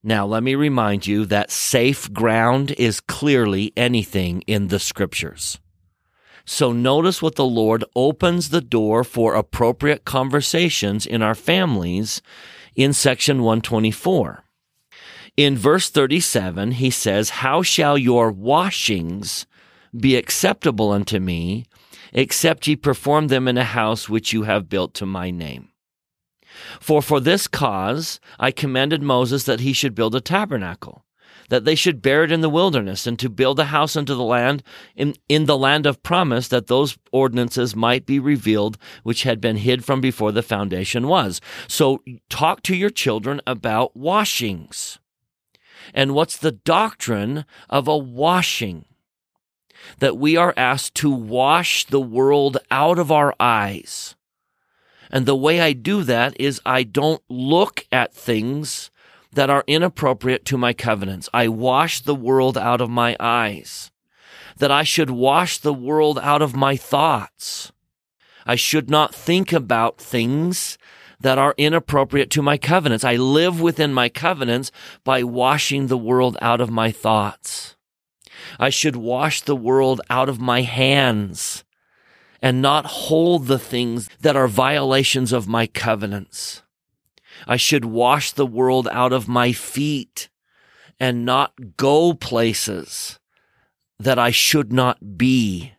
Now, 0.03 0.25
let 0.27 0.45
me 0.45 0.55
remind 0.55 1.07
you 1.07 1.27
that 1.27 1.51
safe 1.51 2.11
ground 2.13 2.71
is 2.79 3.01
clearly 3.01 3.73
anything 3.77 4.43
in 4.47 4.69
the 4.69 4.79
scriptures. 4.79 5.59
So 6.53 6.73
notice 6.73 7.23
what 7.23 7.37
the 7.37 7.47
Lord 7.47 7.85
opens 7.95 8.49
the 8.49 8.61
door 8.61 9.05
for 9.05 9.35
appropriate 9.35 10.05
conversations 10.05 11.07
in 11.07 11.23
our 11.23 11.37
families 11.37 12.23
in 12.75 12.93
section 12.93 13.45
124. 13.45 14.43
In 15.37 15.57
verse 15.57 15.89
37, 15.89 16.73
he 16.73 16.91
says, 16.91 17.31
How 17.31 17.63
shall 17.63 17.97
your 17.97 18.33
washings 18.33 19.47
be 19.97 20.17
acceptable 20.17 20.91
unto 20.91 21.21
me, 21.21 21.67
except 22.13 22.67
ye 22.67 22.75
perform 22.75 23.29
them 23.29 23.47
in 23.47 23.57
a 23.57 23.63
house 23.63 24.09
which 24.09 24.33
you 24.33 24.43
have 24.43 24.69
built 24.69 24.93
to 24.95 25.07
my 25.07 25.31
name? 25.31 25.69
For 26.81 27.01
for 27.01 27.21
this 27.21 27.47
cause 27.47 28.19
I 28.41 28.51
commanded 28.51 29.05
Moses 29.05 29.45
that 29.45 29.61
he 29.61 29.73
should 29.73 29.95
build 29.95 30.17
a 30.17 30.21
tabernacle 30.21 31.05
that 31.51 31.65
they 31.65 31.75
should 31.75 32.01
bear 32.01 32.25
it 32.25 32.33
in 32.33 32.41
the 32.41 32.49
wilderness 32.49 33.07
and 33.07 33.19
to 33.19 33.29
build 33.29 33.61
a 33.61 33.67
house 33.67 33.97
unto 33.97 34.15
the 34.15 34.25
land 34.25 34.63
in, 34.97 35.15
in 35.29 35.45
the 35.45 35.59
land 35.59 35.85
of 35.85 36.03
promise 36.03 36.49
that 36.49 36.69
those 36.69 36.97
ordinances 37.13 37.77
might 37.77 38.07
be 38.07 38.19
revealed 38.19 38.79
which 39.03 39.25
had 39.25 39.41
been 39.41 39.57
hid 39.57 39.85
from 39.85 40.01
before 40.01 40.33
the 40.33 40.43
foundation 40.43 41.07
was. 41.07 41.41
So 41.69 42.03
talk 42.29 42.63
to 42.63 42.77
your 42.77 42.91
children 42.91 43.41
about 43.47 43.97
washings. 43.97 44.99
And 45.93 46.15
what's 46.15 46.37
the 46.39 46.53
doctrine 46.53 47.45
of 47.69 47.89
a 47.89 47.99
washing? 47.99 48.85
That 49.99 50.17
we 50.17 50.37
are 50.37 50.55
asked 50.57 50.95
to 50.97 51.11
wash 51.11 51.85
the 51.87 52.01
world 52.01 52.59
out 52.71 52.99
of 52.99 53.11
our 53.11 53.35
eyes. 53.41 54.15
And 55.11 55.27
the 55.27 55.37
way 55.37 55.61
I 55.61 55.73
do 55.73 56.05
that 56.05 56.39
is 56.39 56.61
I 56.65 56.85
don't 56.85 57.23
look 57.29 57.87
at 57.91 58.15
things 58.15 58.91
that 59.33 59.51
are 59.51 59.65
inappropriate 59.67 60.45
to 60.47 60.59
my 60.59 60.73
covenants. 60.73 61.29
I 61.33 61.49
wash 61.49 62.01
the 62.01 62.15
world 62.15 62.59
out 62.59 62.81
of 62.81 62.91
my 62.91 63.17
eyes. 63.21 63.91
That 64.59 64.71
I 64.71 64.83
should 64.83 65.11
wash 65.11 65.59
the 65.59 65.75
world 65.75 66.19
out 66.19 66.43
of 66.43 66.57
my 66.57 66.77
thoughts. 66.77 67.73
I 68.45 68.57
should 68.57 68.91
not 68.91 69.15
think 69.15 69.53
about 69.53 69.99
things 69.99 70.77
that 71.21 71.39
are 71.39 71.55
inappropriate 71.57 72.31
to 72.31 72.43
my 72.43 72.57
covenants. 72.57 73.05
I 73.05 73.17
live 73.17 73.61
within 73.61 73.93
my 73.93 74.09
covenants 74.09 74.73
by 75.05 75.23
washing 75.23 75.87
the 75.87 75.99
world 75.99 76.37
out 76.41 76.61
of 76.61 76.71
my 76.71 76.91
thoughts. 76.91 77.77
I 78.59 78.71
should 78.71 78.97
wash 78.97 79.43
the 79.43 79.57
world 79.57 80.01
out 80.09 80.29
of 80.29 80.41
my 80.41 80.63
hands 80.63 81.65
and 82.43 82.63
not 82.63 82.87
hold 82.87 83.47
the 83.47 83.59
things 83.59 84.09
that 84.21 84.37
are 84.37 84.49
violations 84.49 85.33
of 85.33 85.47
my 85.47 85.67
covenants. 85.67 86.63
I 87.47 87.57
should 87.57 87.85
wash 87.85 88.33
the 88.33 88.47
world 88.47 88.89
out 88.93 89.13
of 89.13 89.29
my 89.29 89.53
feet 89.53 90.29
and 90.99 91.25
not 91.25 91.77
go 91.77 92.15
places 92.15 93.19
that 93.99 94.19
I 94.19 94.31
should 94.31 94.73
not 94.73 95.19
be. 95.19 95.73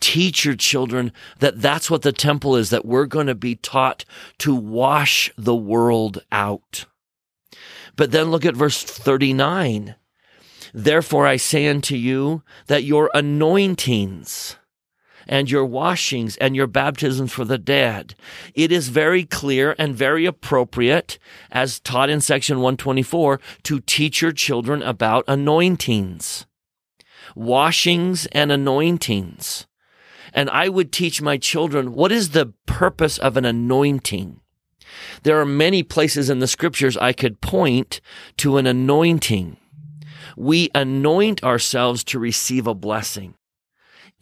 Teach 0.00 0.44
your 0.44 0.56
children 0.56 1.12
that 1.38 1.60
that's 1.60 1.88
what 1.90 2.02
the 2.02 2.12
temple 2.12 2.56
is, 2.56 2.70
that 2.70 2.84
we're 2.84 3.06
going 3.06 3.28
to 3.28 3.34
be 3.34 3.54
taught 3.54 4.04
to 4.38 4.54
wash 4.54 5.30
the 5.38 5.54
world 5.54 6.22
out. 6.32 6.86
But 7.94 8.10
then 8.10 8.30
look 8.30 8.44
at 8.44 8.56
verse 8.56 8.82
39. 8.82 9.94
Therefore 10.74 11.26
I 11.26 11.36
say 11.36 11.68
unto 11.68 11.94
you 11.94 12.42
that 12.66 12.84
your 12.84 13.10
anointings, 13.14 14.56
and 15.26 15.50
your 15.50 15.64
washings 15.64 16.36
and 16.36 16.56
your 16.56 16.66
baptisms 16.66 17.32
for 17.32 17.44
the 17.44 17.58
dead. 17.58 18.14
It 18.54 18.72
is 18.72 18.88
very 18.88 19.24
clear 19.24 19.74
and 19.78 19.94
very 19.94 20.26
appropriate, 20.26 21.18
as 21.50 21.80
taught 21.80 22.10
in 22.10 22.20
section 22.20 22.58
124, 22.58 23.40
to 23.64 23.80
teach 23.80 24.22
your 24.22 24.32
children 24.32 24.82
about 24.82 25.24
anointings, 25.28 26.46
washings 27.34 28.26
and 28.26 28.52
anointings. 28.52 29.66
And 30.34 30.48
I 30.50 30.68
would 30.68 30.92
teach 30.92 31.20
my 31.20 31.36
children 31.36 31.92
what 31.92 32.10
is 32.10 32.30
the 32.30 32.54
purpose 32.66 33.18
of 33.18 33.36
an 33.36 33.44
anointing? 33.44 34.40
There 35.22 35.40
are 35.40 35.46
many 35.46 35.82
places 35.82 36.30
in 36.30 36.38
the 36.38 36.46
scriptures 36.46 36.96
I 36.96 37.12
could 37.12 37.40
point 37.40 38.00
to 38.38 38.56
an 38.56 38.66
anointing. 38.66 39.56
We 40.36 40.70
anoint 40.74 41.42
ourselves 41.44 42.04
to 42.04 42.18
receive 42.18 42.66
a 42.66 42.74
blessing. 42.74 43.34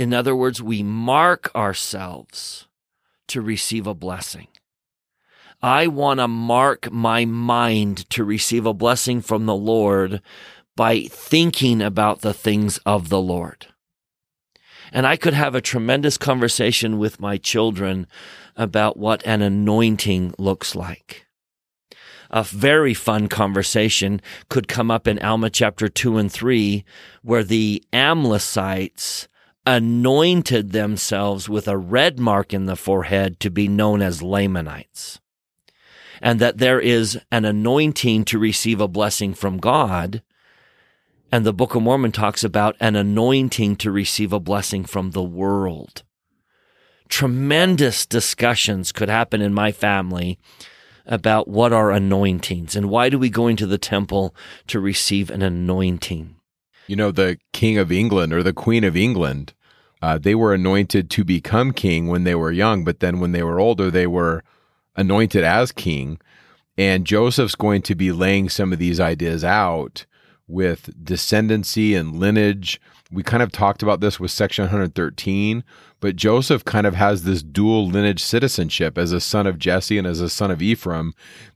In 0.01 0.15
other 0.15 0.35
words, 0.35 0.63
we 0.63 0.83
mark 0.83 1.55
ourselves 1.55 2.67
to 3.29 3.43
receive 3.43 3.87
a 3.87 3.93
blessing. 3.93 4.47
I 5.61 5.89
want 5.89 6.21
to 6.21 6.27
mark 6.27 6.91
my 6.91 7.27
mind 7.27 8.09
to 8.09 8.25
receive 8.25 8.65
a 8.65 8.73
blessing 8.73 9.21
from 9.21 9.45
the 9.45 9.55
Lord 9.55 10.23
by 10.75 11.03
thinking 11.03 11.83
about 11.83 12.23
the 12.23 12.33
things 12.33 12.79
of 12.87 13.11
the 13.11 13.21
Lord. 13.21 13.67
And 14.91 15.07
I 15.07 15.17
could 15.19 15.35
have 15.35 15.55
a 15.55 15.61
tremendous 15.61 16.17
conversation 16.17 16.97
with 16.97 17.21
my 17.21 17.37
children 17.37 18.07
about 18.57 18.97
what 18.97 19.23
an 19.27 19.43
anointing 19.43 20.33
looks 20.39 20.75
like. 20.75 21.27
A 22.31 22.43
very 22.43 22.95
fun 22.95 23.29
conversation 23.29 24.23
could 24.49 24.67
come 24.67 24.91
up 24.91 25.07
in 25.07 25.19
Alma 25.19 25.51
chapter 25.51 25.89
2 25.89 26.17
and 26.17 26.33
3, 26.33 26.87
where 27.21 27.45
the 27.45 27.85
Amlicites 27.93 29.27
anointed 29.71 30.73
themselves 30.73 31.49
with 31.49 31.69
a 31.69 31.79
red 31.79 32.19
mark 32.19 32.53
in 32.53 32.67
the 32.67 32.75
forehead 32.75 33.39
to 33.39 33.51
be 33.51 33.69
known 33.69 34.03
as 34.03 34.21
Lamanites. 34.21 35.21
And 36.21 36.41
that 36.41 36.59
there 36.59 36.81
is 36.81 37.21
an 37.31 37.45
anointing 37.45 38.25
to 38.27 38.39
receive 38.39 38.81
a 38.81 38.89
blessing 38.89 39.33
from 39.33 39.59
God. 39.59 40.23
And 41.31 41.47
the 41.47 41.53
Book 41.53 41.77
of 41.77 41.83
Mormon 41.83 42.11
talks 42.11 42.43
about 42.43 42.77
an 42.81 42.97
anointing 42.97 43.77
to 43.77 43.93
receive 43.93 44.33
a 44.33 44.41
blessing 44.41 44.85
from 44.85 45.13
the 45.13 45.23
world. 45.23 46.03
Tremendous 47.09 48.07
discussions 48.07 48.91
could 48.91 49.09
happen 49.09 49.41
in 49.41 49.55
my 49.55 49.71
family 49.71 50.37
about 51.07 51.47
what 51.47 51.73
are 51.73 51.93
anointings 51.93 52.75
and 52.75 52.91
why 52.91 53.09
do 53.09 53.19
we 53.21 53.31
go 53.31 53.47
into 53.47 53.67
the 53.67 53.79
temple 53.79 54.35
to 54.67 54.81
receive 54.81 55.31
an 55.31 55.43
anointing. 55.43 56.35
You 56.89 56.97
know, 56.97 57.13
the 57.13 57.39
King 57.53 57.79
of 57.79 57.93
England 57.93 58.33
or 58.33 58.43
the 58.43 58.53
Queen 58.53 58.83
of 58.83 58.97
England, 58.97 59.55
uh, 60.03 60.19
they 60.19 60.35
were 60.35 60.55
anointed 60.55 61.11
to 61.11 61.25
become 61.25 61.73
king 61.73 62.07
when 62.07 62.25
they 62.25 62.35
were 62.35 62.53
young, 62.53 62.85
but 62.85 63.01
then 63.01 63.21
when 63.21 63.33
they 63.33 63.43
were 63.43 63.61
older, 63.61 63.91
they 63.91 64.07
were 64.07 64.43
anointed 64.97 65.45
as 65.45 65.73
king. 65.73 66.19
And 66.79 67.05
Joseph's 67.05 67.55
going 67.55 67.83
to 67.83 67.95
be 67.95 68.13
laying 68.13 68.49
some 68.49 68.73
of 68.73 68.79
these 68.79 69.01
ideas 69.01 69.45
out 69.45 70.07
with 70.47 70.91
descendancy 71.05 71.99
and 71.99 72.17
lineage. 72.17 72.81
We 73.13 73.23
kind 73.23 73.43
of 73.43 73.53
talked 73.53 73.83
about 73.83 74.01
this 74.01 74.19
with 74.19 74.31
section 74.31 74.65
113, 74.65 75.65
but 76.01 76.17
Joseph 76.17 76.65
kind 76.65 76.87
of 76.87 76.95
has 76.95 77.25
this 77.25 77.43
dual 77.43 77.87
lineage 77.87 78.23
citizenship 78.23 78.97
as 78.97 79.13
a 79.13 79.21
son 79.21 79.47
of 79.47 79.59
Jesse 79.59 79.99
and 79.99 80.07
as 80.07 80.21
a 80.21 80.31
son 80.31 80.51
of 80.51 80.63
Ephraim. 80.63 81.13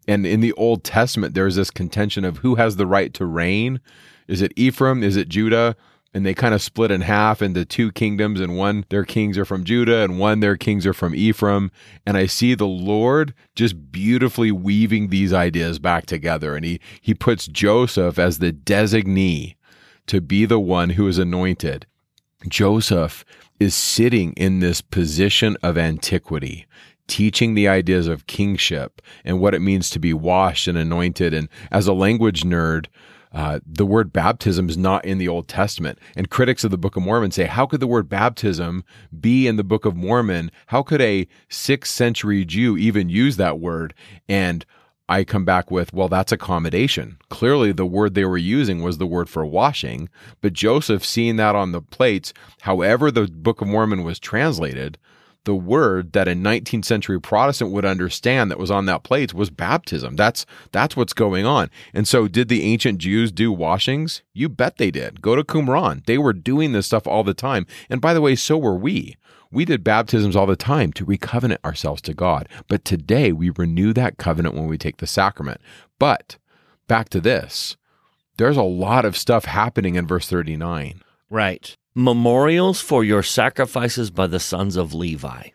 And 0.07 0.26
in 0.26 0.40
the 0.40 0.53
Old 0.53 0.84
Testament, 0.84 1.34
there's 1.34 1.57
this 1.57 1.70
contention 1.70 2.24
of 2.24 2.38
who 2.38 2.57
has 2.57 2.76
the 2.76 2.86
right 2.86 3.14
to 3.14 3.24
reign. 3.24 3.80
Is 4.28 4.42
it 4.42 4.53
Ephraim? 4.57 5.03
Is 5.03 5.16
it 5.16 5.28
Judah? 5.28 5.76
And 6.14 6.24
they 6.24 6.32
kind 6.32 6.54
of 6.54 6.62
split 6.62 6.92
in 6.92 7.00
half 7.00 7.42
into 7.42 7.64
two 7.64 7.90
kingdoms, 7.90 8.40
and 8.40 8.56
one 8.56 8.84
their 8.88 9.04
kings 9.04 9.36
are 9.36 9.44
from 9.44 9.64
Judah, 9.64 10.02
and 10.04 10.18
one 10.18 10.40
their 10.40 10.56
kings 10.56 10.86
are 10.86 10.94
from 10.94 11.14
Ephraim. 11.14 11.72
And 12.06 12.16
I 12.16 12.26
see 12.26 12.54
the 12.54 12.66
Lord 12.68 13.34
just 13.56 13.90
beautifully 13.90 14.52
weaving 14.52 15.08
these 15.08 15.32
ideas 15.32 15.78
back 15.80 16.06
together. 16.06 16.54
And 16.54 16.64
he 16.64 16.80
he 17.00 17.14
puts 17.14 17.46
Joseph 17.46 18.18
as 18.18 18.38
the 18.38 18.52
designee 18.52 19.56
to 20.06 20.20
be 20.20 20.44
the 20.44 20.60
one 20.60 20.90
who 20.90 21.08
is 21.08 21.18
anointed. 21.18 21.86
Joseph 22.48 23.24
is 23.58 23.74
sitting 23.74 24.32
in 24.34 24.60
this 24.60 24.80
position 24.80 25.56
of 25.62 25.76
antiquity 25.76 26.66
teaching 27.06 27.54
the 27.54 27.68
ideas 27.68 28.06
of 28.06 28.26
kingship 28.26 29.02
and 29.24 29.40
what 29.40 29.54
it 29.54 29.60
means 29.60 29.90
to 29.90 29.98
be 29.98 30.14
washed 30.14 30.68
and 30.68 30.78
anointed. 30.78 31.34
And 31.34 31.48
as 31.70 31.86
a 31.86 31.92
language 31.92 32.42
nerd, 32.42 32.86
uh, 33.35 33.59
the 33.66 33.85
word 33.85 34.12
baptism 34.12 34.68
is 34.68 34.78
not 34.78 35.05
in 35.05 35.18
the 35.18 35.28
Old 35.28 35.49
Testament. 35.49 35.99
And 36.16 36.30
critics 36.30 36.62
of 36.62 36.70
the 36.70 36.78
Book 36.78 36.97
of 36.97 37.03
Mormon 37.03 37.32
say, 37.32 37.45
how 37.45 37.66
could 37.66 37.80
the 37.80 37.87
word 37.87 38.09
baptism 38.09 38.85
be 39.20 39.47
in 39.49 39.57
the 39.57 39.64
Book 39.64 39.85
of 39.85 39.97
Mormon? 39.97 40.53
How 40.68 40.82
could 40.82 41.01
a 41.01 41.26
sixth 41.49 41.93
century 41.93 42.45
Jew 42.45 42.76
even 42.76 43.09
use 43.09 43.37
that 43.37 43.59
word? 43.59 43.93
And 44.28 44.64
I 45.09 45.24
come 45.24 45.45
back 45.45 45.70
with, 45.70 45.93
well, 45.93 46.09
that's 46.09 46.32
accommodation. 46.32 47.18
Clearly, 47.28 47.72
the 47.72 47.85
word 47.85 48.14
they 48.14 48.24
were 48.24 48.39
using 48.39 48.82
was 48.82 48.99
the 48.99 49.07
word 49.07 49.28
for 49.28 49.45
washing, 49.45 50.09
but 50.41 50.55
Joseph, 50.55 51.05
seeing 51.05 51.37
that 51.37 51.55
on 51.55 51.72
the 51.72 51.82
plates, 51.82 52.32
however 52.62 53.11
the 53.11 53.26
Book 53.26 53.61
of 53.61 53.68
Mormon 53.68 54.03
was 54.05 54.18
translated, 54.18 54.97
the 55.45 55.55
word 55.55 56.12
that 56.12 56.28
a 56.28 56.32
19th 56.32 56.84
century 56.84 57.20
Protestant 57.20 57.70
would 57.70 57.84
understand 57.84 58.51
that 58.51 58.59
was 58.59 58.70
on 58.70 58.86
that 58.86 59.03
plate 59.03 59.34
was 59.34 59.51
baptism. 59.51 60.16
That's 60.16 60.47
that's 60.72 60.97
what's 60.97 61.12
going 61.12 61.47
on. 61.47 61.70
And 61.92 62.09
so 62.09 62.28
did 62.28 62.49
the 62.49 62.62
ancient 62.62 62.99
Jews 62.99 63.30
do 63.30 63.53
washings? 63.53 64.22
You 64.32 64.49
bet 64.49 64.76
they 64.76 64.90
did. 64.90 65.22
Go 65.22 65.36
to 65.36 65.45
Qumran. 65.45 66.05
They 66.07 66.18
were 66.18 66.32
doing 66.32 66.72
this 66.72 66.86
stuff 66.86 67.07
all 67.07 67.24
the 67.24 67.34
time. 67.34 67.66
And 67.88 68.01
by 68.01 68.14
the 68.14 68.20
way, 68.20 68.34
so 68.34 68.59
were 68.59 68.76
we. 68.76 69.16
We 69.51 69.64
did 69.64 69.84
baptisms 69.84 70.34
all 70.34 70.47
the 70.47 70.57
time 70.57 70.92
to 70.95 71.05
recovenant 71.05 71.64
ourselves 71.64 72.03
to 72.03 72.14
God. 72.14 72.49
But 72.66 72.84
today 72.84 73.30
we 73.30 73.51
renew 73.51 73.92
that 73.92 74.18
covenant 74.18 74.57
when 74.57 74.66
we 74.66 74.78
take 74.78 74.97
the 74.97 75.07
sacrament. 75.07 75.61
But 75.99 76.38
back 76.88 77.09
to 77.11 77.20
this. 77.20 77.76
There's 78.36 78.57
a 78.57 78.62
lot 78.62 79.05
of 79.05 79.16
stuff 79.16 79.45
happening 79.45 79.95
in 79.95 80.09
verse 80.09 80.28
39. 80.28 81.03
Right 81.30 81.76
memorials 81.95 82.80
for 82.80 83.05
your 83.05 83.22
sacrifices 83.22 84.11
by 84.11 84.26
the 84.26 84.40
sons 84.40 84.76
of 84.76 84.95
Levi. 84.95 85.51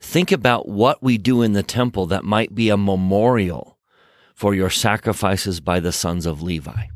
Think 0.00 0.30
about 0.32 0.68
what 0.68 1.02
we 1.02 1.18
do 1.18 1.42
in 1.42 1.52
the 1.52 1.62
temple 1.62 2.06
that 2.06 2.24
might 2.24 2.54
be 2.54 2.68
a 2.68 2.76
memorial 2.76 3.78
for 4.34 4.54
your 4.54 4.70
sacrifices 4.70 5.60
by 5.60 5.80
the 5.80 5.92
sons 5.92 6.26
of 6.26 6.42
Levi. 6.42 6.86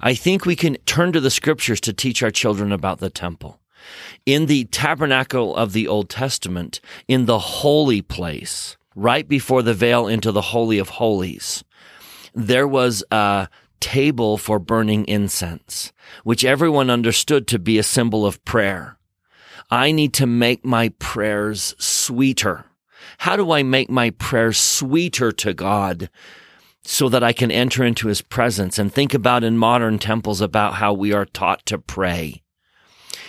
I 0.00 0.14
think 0.14 0.44
we 0.44 0.56
can 0.56 0.76
turn 0.86 1.12
to 1.12 1.20
the 1.20 1.30
scriptures 1.30 1.80
to 1.82 1.92
teach 1.92 2.22
our 2.22 2.30
children 2.30 2.72
about 2.72 2.98
the 2.98 3.10
temple. 3.10 3.60
In 4.26 4.46
the 4.46 4.64
tabernacle 4.66 5.54
of 5.54 5.72
the 5.72 5.88
Old 5.88 6.08
Testament, 6.08 6.80
in 7.08 7.26
the 7.26 7.38
holy 7.38 8.02
place, 8.02 8.76
right 8.94 9.26
before 9.26 9.62
the 9.62 9.74
veil 9.74 10.06
into 10.06 10.32
the 10.32 10.42
Holy 10.42 10.78
of 10.78 10.90
Holies, 10.90 11.64
there 12.34 12.68
was 12.68 13.02
a 13.10 13.48
table 13.80 14.36
for 14.36 14.58
burning 14.58 15.04
incense, 15.06 15.92
which 16.24 16.44
everyone 16.44 16.90
understood 16.90 17.46
to 17.48 17.58
be 17.58 17.78
a 17.78 17.82
symbol 17.82 18.26
of 18.26 18.44
prayer. 18.44 18.98
I 19.70 19.92
need 19.92 20.12
to 20.14 20.26
make 20.26 20.64
my 20.64 20.90
prayers 20.98 21.74
sweeter. 21.78 22.64
How 23.18 23.36
do 23.36 23.52
I 23.52 23.62
make 23.62 23.90
my 23.90 24.10
prayers 24.10 24.58
sweeter 24.58 25.32
to 25.32 25.54
God 25.54 26.10
so 26.82 27.08
that 27.08 27.22
I 27.22 27.32
can 27.32 27.50
enter 27.50 27.84
into 27.84 28.08
his 28.08 28.22
presence 28.22 28.78
and 28.78 28.92
think 28.92 29.14
about 29.14 29.44
in 29.44 29.58
modern 29.58 29.98
temples 29.98 30.40
about 30.40 30.74
how 30.74 30.92
we 30.92 31.12
are 31.12 31.26
taught 31.26 31.64
to 31.66 31.78
pray? 31.78 32.42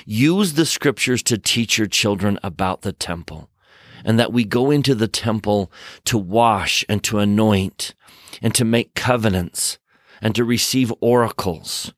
Use 0.06 0.54
the 0.54 0.66
scriptures 0.66 1.22
to 1.24 1.38
teach 1.38 1.78
your 1.78 1.88
children 1.88 2.40
about 2.42 2.82
the 2.82 2.94
temple 2.94 3.50
and 4.04 4.20
that 4.20 4.34
we 4.34 4.44
go 4.44 4.72
into 4.72 4.96
the 4.96 5.08
temple 5.08 5.72
to 6.06 6.18
wash 6.18 6.84
and 6.90 7.04
to 7.04 7.20
anoint 7.20 7.94
and 8.42 8.56
to 8.56 8.66
make 8.66 8.96
covenants 8.96 9.78
and 10.22 10.36
to 10.36 10.44
receive 10.44 10.94
oracles. 11.02 11.94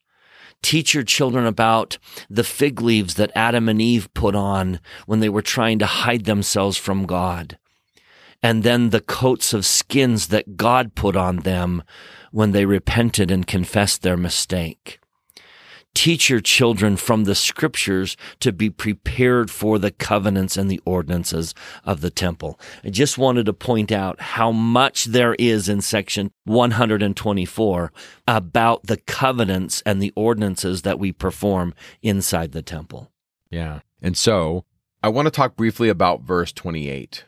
Teach 0.61 0.93
your 0.93 1.03
children 1.03 1.45
about 1.45 1.97
the 2.29 2.43
fig 2.43 2.81
leaves 2.81 3.15
that 3.15 3.31
Adam 3.35 3.67
and 3.67 3.81
Eve 3.81 4.13
put 4.13 4.33
on 4.33 4.79
when 5.05 5.19
they 5.19 5.29
were 5.29 5.41
trying 5.41 5.77
to 5.79 5.85
hide 5.85 6.25
themselves 6.25 6.77
from 6.77 7.05
God. 7.05 7.57
And 8.41 8.63
then 8.63 8.89
the 8.89 9.01
coats 9.01 9.53
of 9.53 9.65
skins 9.65 10.27
that 10.29 10.57
God 10.57 10.95
put 10.95 11.15
on 11.15 11.37
them 11.37 11.83
when 12.31 12.51
they 12.51 12.65
repented 12.65 13.29
and 13.29 13.45
confessed 13.45 14.01
their 14.01 14.17
mistake 14.17 14.99
teach 15.93 16.29
your 16.29 16.39
children 16.39 16.97
from 16.97 17.23
the 17.23 17.35
scriptures 17.35 18.17
to 18.39 18.51
be 18.51 18.69
prepared 18.69 19.49
for 19.51 19.77
the 19.77 19.91
covenants 19.91 20.57
and 20.57 20.69
the 20.69 20.81
ordinances 20.85 21.53
of 21.83 22.01
the 22.01 22.09
temple. 22.09 22.59
I 22.83 22.89
just 22.89 23.17
wanted 23.17 23.45
to 23.45 23.53
point 23.53 23.91
out 23.91 24.19
how 24.19 24.51
much 24.51 25.05
there 25.05 25.35
is 25.35 25.69
in 25.69 25.81
section 25.81 26.31
124 26.45 27.91
about 28.27 28.83
the 28.87 28.97
covenants 28.97 29.81
and 29.85 30.01
the 30.01 30.13
ordinances 30.15 30.81
that 30.81 30.99
we 30.99 31.11
perform 31.11 31.73
inside 32.01 32.51
the 32.51 32.61
temple. 32.61 33.11
Yeah. 33.49 33.81
And 34.01 34.17
so 34.17 34.65
I 35.01 35.09
want 35.09 35.27
to 35.27 35.31
talk 35.31 35.55
briefly 35.55 35.89
about 35.89 36.21
verse 36.21 36.51
28. 36.51 37.25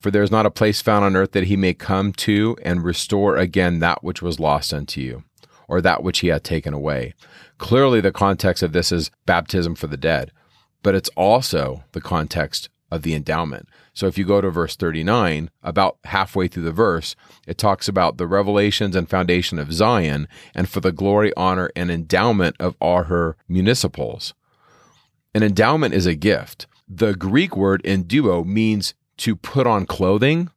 For 0.00 0.10
there 0.10 0.22
is 0.22 0.30
not 0.30 0.46
a 0.46 0.50
place 0.50 0.82
found 0.82 1.04
on 1.04 1.16
earth 1.16 1.32
that 1.32 1.44
he 1.44 1.56
may 1.56 1.74
come 1.74 2.12
to 2.12 2.56
and 2.62 2.84
restore 2.84 3.36
again 3.36 3.80
that 3.80 4.04
which 4.04 4.22
was 4.22 4.38
lost 4.38 4.72
unto 4.72 5.00
you, 5.00 5.24
or 5.68 5.80
that 5.80 6.02
which 6.02 6.20
he 6.20 6.28
had 6.28 6.44
taken 6.44 6.74
away. 6.74 7.14
Clearly, 7.58 8.00
the 8.00 8.12
context 8.12 8.62
of 8.62 8.72
this 8.72 8.92
is 8.92 9.10
baptism 9.24 9.74
for 9.74 9.86
the 9.86 9.96
dead, 9.96 10.32
but 10.82 10.94
it's 10.94 11.10
also 11.16 11.84
the 11.92 12.00
context 12.00 12.68
of 12.90 13.02
the 13.02 13.14
endowment. 13.14 13.68
So 13.94 14.06
if 14.06 14.16
you 14.16 14.24
go 14.24 14.40
to 14.40 14.50
verse 14.50 14.76
39, 14.76 15.50
about 15.62 15.98
halfway 16.04 16.46
through 16.46 16.62
the 16.62 16.70
verse, 16.70 17.16
it 17.46 17.58
talks 17.58 17.88
about 17.88 18.16
the 18.16 18.26
revelations 18.28 18.94
and 18.94 19.10
foundation 19.10 19.58
of 19.58 19.72
Zion 19.72 20.28
and 20.54 20.68
for 20.68 20.80
the 20.80 20.92
glory, 20.92 21.32
honor, 21.36 21.70
and 21.74 21.90
endowment 21.90 22.54
of 22.60 22.76
all 22.80 23.04
her 23.04 23.36
municipals. 23.48 24.34
An 25.34 25.42
endowment 25.42 25.94
is 25.94 26.06
a 26.06 26.14
gift. 26.14 26.66
The 26.88 27.14
Greek 27.14 27.56
word 27.56 27.82
enduo 27.82 28.44
means 28.44 28.94
to 29.18 29.34
put 29.34 29.66
on 29.66 29.86
clothing 29.86 30.50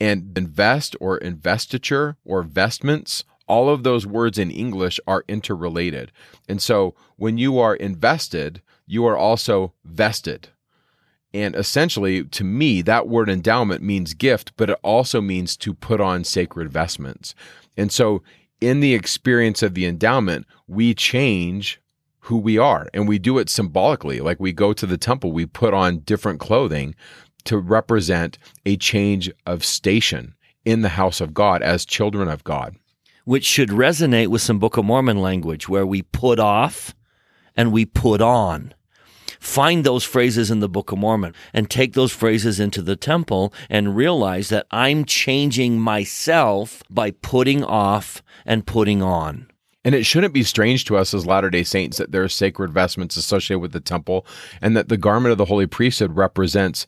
And 0.00 0.38
invest 0.38 0.94
or 1.00 1.18
investiture 1.18 2.16
or 2.24 2.42
vestments, 2.44 3.24
all 3.48 3.68
of 3.68 3.82
those 3.82 4.06
words 4.06 4.38
in 4.38 4.50
English 4.50 5.00
are 5.06 5.24
interrelated. 5.28 6.12
And 6.48 6.60
so 6.60 6.94
when 7.16 7.38
you 7.38 7.58
are 7.58 7.74
invested, 7.74 8.62
you 8.86 9.06
are 9.06 9.16
also 9.16 9.72
vested. 9.84 10.48
And 11.34 11.54
essentially, 11.54 12.24
to 12.24 12.44
me, 12.44 12.80
that 12.82 13.08
word 13.08 13.28
endowment 13.28 13.82
means 13.82 14.14
gift, 14.14 14.52
but 14.56 14.70
it 14.70 14.78
also 14.82 15.20
means 15.20 15.56
to 15.58 15.74
put 15.74 16.00
on 16.00 16.24
sacred 16.24 16.72
vestments. 16.72 17.34
And 17.76 17.92
so, 17.92 18.22
in 18.60 18.80
the 18.80 18.94
experience 18.94 19.62
of 19.62 19.74
the 19.74 19.86
endowment, 19.86 20.46
we 20.66 20.94
change 20.94 21.80
who 22.20 22.38
we 22.38 22.58
are 22.58 22.88
and 22.92 23.06
we 23.06 23.18
do 23.18 23.38
it 23.38 23.48
symbolically. 23.48 24.20
Like 24.20 24.40
we 24.40 24.52
go 24.52 24.72
to 24.72 24.86
the 24.86 24.98
temple, 24.98 25.32
we 25.32 25.46
put 25.46 25.74
on 25.74 26.00
different 26.00 26.40
clothing 26.40 26.94
to 27.44 27.56
represent 27.56 28.36
a 28.66 28.76
change 28.76 29.30
of 29.46 29.64
station 29.64 30.34
in 30.64 30.82
the 30.82 30.90
house 30.90 31.20
of 31.20 31.32
God 31.32 31.62
as 31.62 31.86
children 31.86 32.28
of 32.28 32.44
God. 32.44 32.76
Which 33.28 33.44
should 33.44 33.68
resonate 33.68 34.28
with 34.28 34.40
some 34.40 34.58
Book 34.58 34.78
of 34.78 34.86
Mormon 34.86 35.18
language 35.18 35.68
where 35.68 35.84
we 35.84 36.00
put 36.00 36.40
off 36.40 36.94
and 37.54 37.72
we 37.72 37.84
put 37.84 38.22
on 38.22 38.72
find 39.38 39.84
those 39.84 40.02
phrases 40.02 40.50
in 40.50 40.60
the 40.60 40.68
Book 40.68 40.92
of 40.92 40.98
Mormon 40.98 41.34
and 41.52 41.68
take 41.68 41.92
those 41.92 42.10
phrases 42.10 42.58
into 42.58 42.80
the 42.80 42.96
temple 42.96 43.52
and 43.68 43.94
realize 43.94 44.48
that 44.48 44.66
I'm 44.70 45.04
changing 45.04 45.78
myself 45.78 46.82
by 46.88 47.10
putting 47.10 47.62
off 47.62 48.22
and 48.46 48.66
putting 48.66 49.02
on. 49.02 49.50
And 49.84 49.94
it 49.94 50.06
shouldn't 50.06 50.32
be 50.32 50.42
strange 50.42 50.86
to 50.86 50.96
us 50.96 51.12
as 51.12 51.26
Latter 51.26 51.50
day 51.50 51.64
Saints 51.64 51.98
that 51.98 52.12
there 52.12 52.24
are 52.24 52.30
sacred 52.30 52.72
vestments 52.72 53.18
associated 53.18 53.60
with 53.60 53.72
the 53.72 53.80
temple 53.80 54.26
and 54.62 54.74
that 54.74 54.88
the 54.88 54.96
garment 54.96 55.32
of 55.32 55.38
the 55.38 55.44
holy 55.44 55.66
priesthood 55.66 56.16
represents 56.16 56.86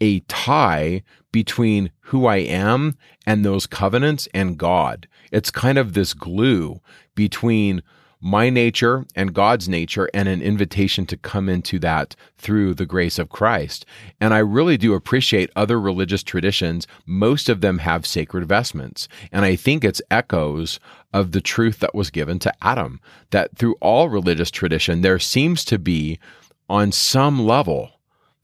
a 0.00 0.20
tie 0.20 1.02
between 1.32 1.90
who 2.06 2.24
I 2.24 2.38
am 2.38 2.96
and 3.26 3.44
those 3.44 3.66
covenants 3.66 4.26
and 4.32 4.56
God. 4.56 5.06
It's 5.32 5.50
kind 5.50 5.78
of 5.78 5.94
this 5.94 6.14
glue 6.14 6.80
between 7.16 7.82
my 8.24 8.48
nature 8.48 9.04
and 9.16 9.34
God's 9.34 9.68
nature 9.68 10.08
and 10.14 10.28
an 10.28 10.40
invitation 10.40 11.06
to 11.06 11.16
come 11.16 11.48
into 11.48 11.80
that 11.80 12.14
through 12.38 12.74
the 12.74 12.86
grace 12.86 13.18
of 13.18 13.30
Christ. 13.30 13.84
And 14.20 14.32
I 14.32 14.38
really 14.38 14.76
do 14.76 14.94
appreciate 14.94 15.50
other 15.56 15.80
religious 15.80 16.22
traditions. 16.22 16.86
Most 17.04 17.48
of 17.48 17.62
them 17.62 17.78
have 17.78 18.06
sacred 18.06 18.46
vestments. 18.46 19.08
And 19.32 19.44
I 19.44 19.56
think 19.56 19.82
it's 19.82 20.00
echoes 20.08 20.78
of 21.12 21.32
the 21.32 21.40
truth 21.40 21.80
that 21.80 21.96
was 21.96 22.10
given 22.10 22.38
to 22.38 22.54
Adam, 22.62 23.00
that 23.30 23.56
through 23.58 23.74
all 23.80 24.08
religious 24.08 24.52
tradition, 24.52 25.00
there 25.00 25.18
seems 25.18 25.64
to 25.64 25.78
be, 25.78 26.20
on 26.68 26.92
some 26.92 27.44
level, 27.44 27.90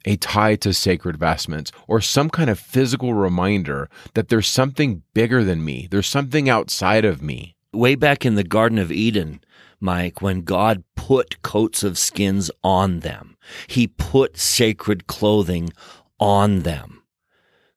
a 0.05 0.16
tie 0.16 0.57
to 0.57 0.72
sacred 0.72 1.16
vestments 1.16 1.72
or 1.86 2.01
some 2.01 2.30
kind 2.30 2.51
of 2.51 2.59
physical 2.59 3.14
reminder 3.14 3.88
that 4.14 4.28
there's 4.28 4.46
something 4.46 5.03
bigger 5.14 5.44
than 5.44 5.64
me, 5.64 5.88
there's 5.90 6.07
something 6.07 6.49
outside 6.49 7.05
of 7.05 7.22
me. 7.22 7.55
Way 7.72 7.94
back 7.94 8.24
in 8.24 8.34
the 8.34 8.44
Garden 8.44 8.78
of 8.78 8.90
Eden, 8.90 9.40
Mike, 9.80 10.22
when 10.22 10.42
God 10.42 10.84
put 10.96 11.42
coats 11.42 11.82
of 11.82 11.99
skins 11.99 12.51
on 12.64 13.01
them. 13.01 13.36
He 13.66 13.86
put 13.86 14.36
sacred 14.36 15.07
clothing 15.07 15.70
on 16.18 16.61
them. 16.61 17.03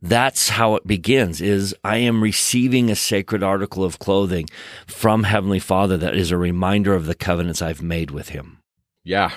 That's 0.01 0.49
how 0.49 0.75
it 0.75 0.87
begins 0.87 1.41
is 1.41 1.75
I 1.83 1.97
am 1.97 2.23
receiving 2.23 2.89
a 2.89 2.95
sacred 2.95 3.43
article 3.43 3.83
of 3.83 3.99
clothing 3.99 4.47
from 4.87 5.23
Heavenly 5.23 5.59
Father 5.59 5.95
that 5.97 6.15
is 6.15 6.31
a 6.31 6.37
reminder 6.37 6.95
of 6.95 7.05
the 7.05 7.13
covenants 7.13 7.61
I've 7.61 7.83
made 7.83 8.09
with 8.09 8.29
him. 8.29 8.59
Yeah. 9.03 9.31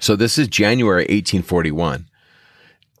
So 0.00 0.16
this 0.16 0.38
is 0.38 0.48
January 0.48 1.02
1841. 1.02 2.08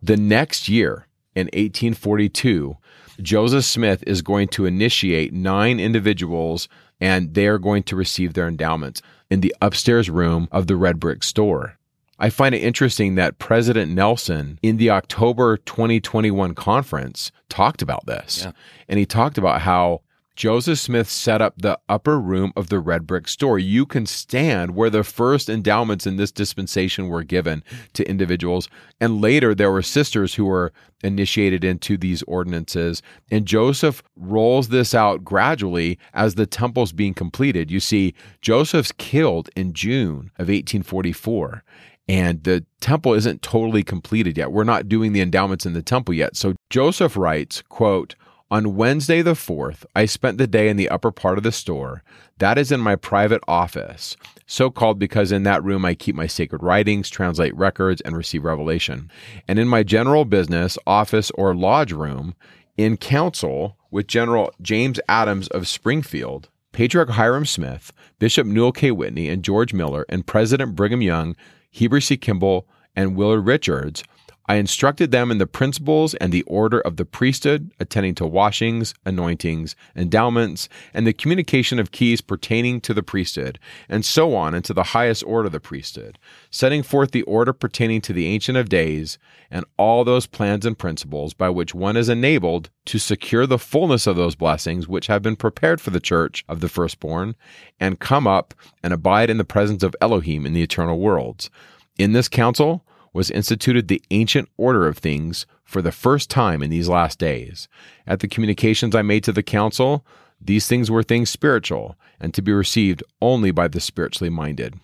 The 0.02 0.16
next 0.16 0.68
year 0.68 1.06
in 1.34 1.46
1842, 1.46 2.76
Joseph 3.20 3.64
Smith 3.64 4.02
is 4.06 4.22
going 4.22 4.48
to 4.48 4.66
initiate 4.66 5.32
nine 5.32 5.80
individuals 5.80 6.68
and 7.00 7.34
they 7.34 7.46
are 7.46 7.58
going 7.58 7.82
to 7.84 7.96
receive 7.96 8.34
their 8.34 8.48
endowments 8.48 9.02
in 9.30 9.40
the 9.40 9.54
upstairs 9.60 10.08
room 10.08 10.48
of 10.50 10.66
the 10.66 10.76
red 10.76 10.98
brick 10.98 11.22
store. 11.22 11.78
I 12.18 12.30
find 12.30 12.54
it 12.54 12.62
interesting 12.62 13.14
that 13.16 13.38
President 13.38 13.92
Nelson 13.92 14.58
in 14.62 14.78
the 14.78 14.90
October 14.90 15.58
2021 15.58 16.54
conference 16.54 17.30
talked 17.50 17.82
about 17.82 18.06
this. 18.06 18.44
Yeah. 18.44 18.52
And 18.88 18.98
he 18.98 19.04
talked 19.04 19.36
about 19.36 19.60
how 19.60 20.00
Joseph 20.36 20.78
Smith 20.78 21.08
set 21.08 21.40
up 21.40 21.54
the 21.56 21.78
upper 21.88 22.20
room 22.20 22.52
of 22.54 22.68
the 22.68 22.78
red 22.78 23.06
brick 23.06 23.26
store. 23.26 23.58
You 23.58 23.86
can 23.86 24.04
stand 24.04 24.74
where 24.74 24.90
the 24.90 25.02
first 25.02 25.48
endowments 25.48 26.06
in 26.06 26.16
this 26.16 26.30
dispensation 26.30 27.08
were 27.08 27.24
given 27.24 27.64
to 27.94 28.08
individuals. 28.08 28.68
And 29.00 29.22
later 29.22 29.54
there 29.54 29.72
were 29.72 29.80
sisters 29.80 30.34
who 30.34 30.44
were 30.44 30.74
initiated 31.02 31.64
into 31.64 31.96
these 31.96 32.22
ordinances. 32.24 33.00
And 33.30 33.46
Joseph 33.46 34.02
rolls 34.14 34.68
this 34.68 34.94
out 34.94 35.24
gradually 35.24 35.98
as 36.12 36.34
the 36.34 36.46
temple's 36.46 36.92
being 36.92 37.14
completed. 37.14 37.70
You 37.70 37.80
see, 37.80 38.14
Joseph's 38.42 38.92
killed 38.92 39.48
in 39.56 39.72
June 39.72 40.30
of 40.38 40.48
1844 40.48 41.64
and 42.08 42.44
the 42.44 42.64
temple 42.80 43.14
isn't 43.14 43.42
totally 43.42 43.82
completed 43.82 44.36
yet. 44.36 44.52
We're 44.52 44.64
not 44.64 44.88
doing 44.88 45.12
the 45.12 45.22
endowments 45.22 45.66
in 45.66 45.72
the 45.72 45.82
temple 45.82 46.14
yet. 46.14 46.36
So 46.36 46.54
Joseph 46.70 47.16
writes, 47.16 47.62
quote, 47.68 48.14
on 48.50 48.76
Wednesday 48.76 49.22
the 49.22 49.32
4th, 49.32 49.84
I 49.94 50.06
spent 50.06 50.38
the 50.38 50.46
day 50.46 50.68
in 50.68 50.76
the 50.76 50.88
upper 50.88 51.10
part 51.10 51.36
of 51.36 51.44
the 51.44 51.50
store. 51.50 52.02
That 52.38 52.58
is 52.58 52.70
in 52.70 52.80
my 52.80 52.94
private 52.94 53.42
office, 53.48 54.16
so 54.46 54.70
called 54.70 54.98
because 54.98 55.32
in 55.32 55.42
that 55.42 55.64
room 55.64 55.84
I 55.84 55.94
keep 55.94 56.14
my 56.14 56.28
sacred 56.28 56.62
writings, 56.62 57.10
translate 57.10 57.56
records, 57.56 58.00
and 58.02 58.16
receive 58.16 58.44
revelation. 58.44 59.10
And 59.48 59.58
in 59.58 59.66
my 59.66 59.82
general 59.82 60.24
business, 60.24 60.78
office, 60.86 61.30
or 61.32 61.56
lodge 61.56 61.92
room, 61.92 62.34
in 62.76 62.96
council 62.96 63.76
with 63.90 64.06
General 64.06 64.52
James 64.62 65.00
Adams 65.08 65.48
of 65.48 65.66
Springfield, 65.66 66.48
Patriarch 66.72 67.10
Hyrum 67.10 67.46
Smith, 67.46 67.92
Bishop 68.18 68.46
Newel 68.46 68.70
K. 68.70 68.90
Whitney, 68.90 69.28
and 69.28 69.42
George 69.42 69.72
Miller, 69.72 70.04
and 70.08 70.26
President 70.26 70.76
Brigham 70.76 71.02
Young, 71.02 71.34
Heber 71.70 72.00
C. 72.00 72.16
Kimball, 72.16 72.68
and 72.94 73.16
Willard 73.16 73.46
Richards 73.46 74.04
I 74.48 74.56
instructed 74.56 75.10
them 75.10 75.30
in 75.30 75.38
the 75.38 75.46
principles 75.46 76.14
and 76.14 76.32
the 76.32 76.42
order 76.42 76.80
of 76.80 76.96
the 76.96 77.04
priesthood, 77.04 77.72
attending 77.80 78.14
to 78.16 78.26
washings, 78.26 78.94
anointings, 79.04 79.74
endowments, 79.96 80.68
and 80.94 81.06
the 81.06 81.12
communication 81.12 81.78
of 81.78 81.90
keys 81.90 82.20
pertaining 82.20 82.80
to 82.82 82.94
the 82.94 83.02
priesthood, 83.02 83.58
and 83.88 84.04
so 84.04 84.34
on 84.34 84.54
into 84.54 84.72
the 84.72 84.82
highest 84.82 85.24
order 85.24 85.46
of 85.46 85.52
the 85.52 85.60
priesthood, 85.60 86.18
setting 86.50 86.82
forth 86.82 87.10
the 87.10 87.22
order 87.22 87.52
pertaining 87.52 88.00
to 88.02 88.12
the 88.12 88.26
Ancient 88.26 88.56
of 88.56 88.68
Days, 88.68 89.18
and 89.50 89.64
all 89.76 90.04
those 90.04 90.26
plans 90.26 90.64
and 90.64 90.78
principles 90.78 91.34
by 91.34 91.48
which 91.48 91.74
one 91.74 91.96
is 91.96 92.08
enabled 92.08 92.70
to 92.84 92.98
secure 92.98 93.46
the 93.46 93.58
fullness 93.58 94.06
of 94.06 94.16
those 94.16 94.36
blessings 94.36 94.86
which 94.86 95.08
have 95.08 95.22
been 95.22 95.36
prepared 95.36 95.80
for 95.80 95.90
the 95.90 96.00
church 96.00 96.44
of 96.48 96.60
the 96.60 96.68
firstborn, 96.68 97.34
and 97.80 97.98
come 97.98 98.26
up 98.26 98.54
and 98.82 98.92
abide 98.92 99.28
in 99.28 99.38
the 99.38 99.44
presence 99.44 99.82
of 99.82 99.96
Elohim 100.00 100.46
in 100.46 100.52
the 100.52 100.62
eternal 100.62 101.00
worlds. 101.00 101.50
In 101.98 102.12
this 102.12 102.28
council, 102.28 102.84
was 103.16 103.30
instituted 103.30 103.88
the 103.88 104.02
ancient 104.10 104.46
order 104.58 104.86
of 104.86 104.98
things 104.98 105.46
for 105.64 105.80
the 105.80 105.90
first 105.90 106.28
time 106.28 106.62
in 106.62 106.68
these 106.68 106.86
last 106.86 107.18
days. 107.18 107.66
At 108.06 108.20
the 108.20 108.28
communications 108.28 108.94
I 108.94 109.00
made 109.00 109.24
to 109.24 109.32
the 109.32 109.42
council, 109.42 110.04
these 110.38 110.68
things 110.68 110.90
were 110.90 111.02
things 111.02 111.30
spiritual 111.30 111.96
and 112.20 112.34
to 112.34 112.42
be 112.42 112.52
received 112.52 113.02
only 113.22 113.50
by 113.50 113.68
the 113.68 113.80
spiritually 113.80 114.28
minded. 114.28 114.74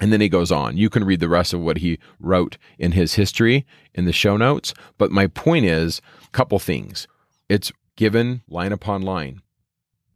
And 0.00 0.12
then 0.12 0.20
he 0.20 0.28
goes 0.28 0.50
on. 0.50 0.76
You 0.76 0.90
can 0.90 1.04
read 1.04 1.20
the 1.20 1.28
rest 1.28 1.54
of 1.54 1.60
what 1.60 1.78
he 1.78 2.00
wrote 2.18 2.58
in 2.78 2.92
his 2.92 3.14
history 3.14 3.64
in 3.94 4.06
the 4.06 4.12
show 4.12 4.36
notes. 4.36 4.74
But 4.98 5.12
my 5.12 5.28
point 5.28 5.66
is 5.66 6.02
a 6.26 6.30
couple 6.30 6.58
things. 6.58 7.06
It's 7.48 7.72
given 7.94 8.42
line 8.48 8.72
upon 8.72 9.02
line. 9.02 9.40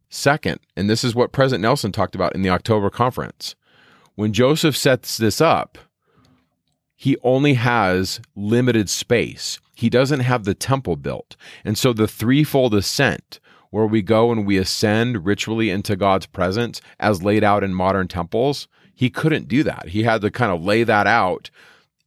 Second, 0.09 0.59
and 0.75 0.89
this 0.89 1.05
is 1.05 1.15
what 1.15 1.31
President 1.31 1.61
Nelson 1.61 1.93
talked 1.93 2.13
about 2.13 2.35
in 2.35 2.41
the 2.41 2.49
October 2.49 2.89
conference, 2.89 3.55
when 4.15 4.33
Joseph 4.33 4.75
sets 4.75 5.15
this 5.15 5.39
up, 5.39 5.77
he 7.01 7.17
only 7.23 7.55
has 7.55 8.21
limited 8.35 8.87
space. 8.87 9.59
He 9.73 9.89
doesn't 9.89 10.19
have 10.19 10.43
the 10.43 10.53
temple 10.53 10.95
built. 10.95 11.35
And 11.65 11.75
so 11.75 11.93
the 11.93 12.07
threefold 12.07 12.75
ascent, 12.75 13.39
where 13.71 13.87
we 13.87 14.03
go 14.03 14.31
and 14.31 14.45
we 14.45 14.59
ascend 14.59 15.25
ritually 15.25 15.71
into 15.71 15.95
God's 15.95 16.27
presence 16.27 16.79
as 16.99 17.23
laid 17.23 17.43
out 17.43 17.63
in 17.63 17.73
modern 17.73 18.07
temples, 18.07 18.67
he 18.93 19.09
couldn't 19.09 19.47
do 19.47 19.63
that. 19.63 19.87
He 19.87 20.03
had 20.03 20.21
to 20.21 20.29
kind 20.29 20.51
of 20.51 20.63
lay 20.63 20.83
that 20.83 21.07
out 21.07 21.49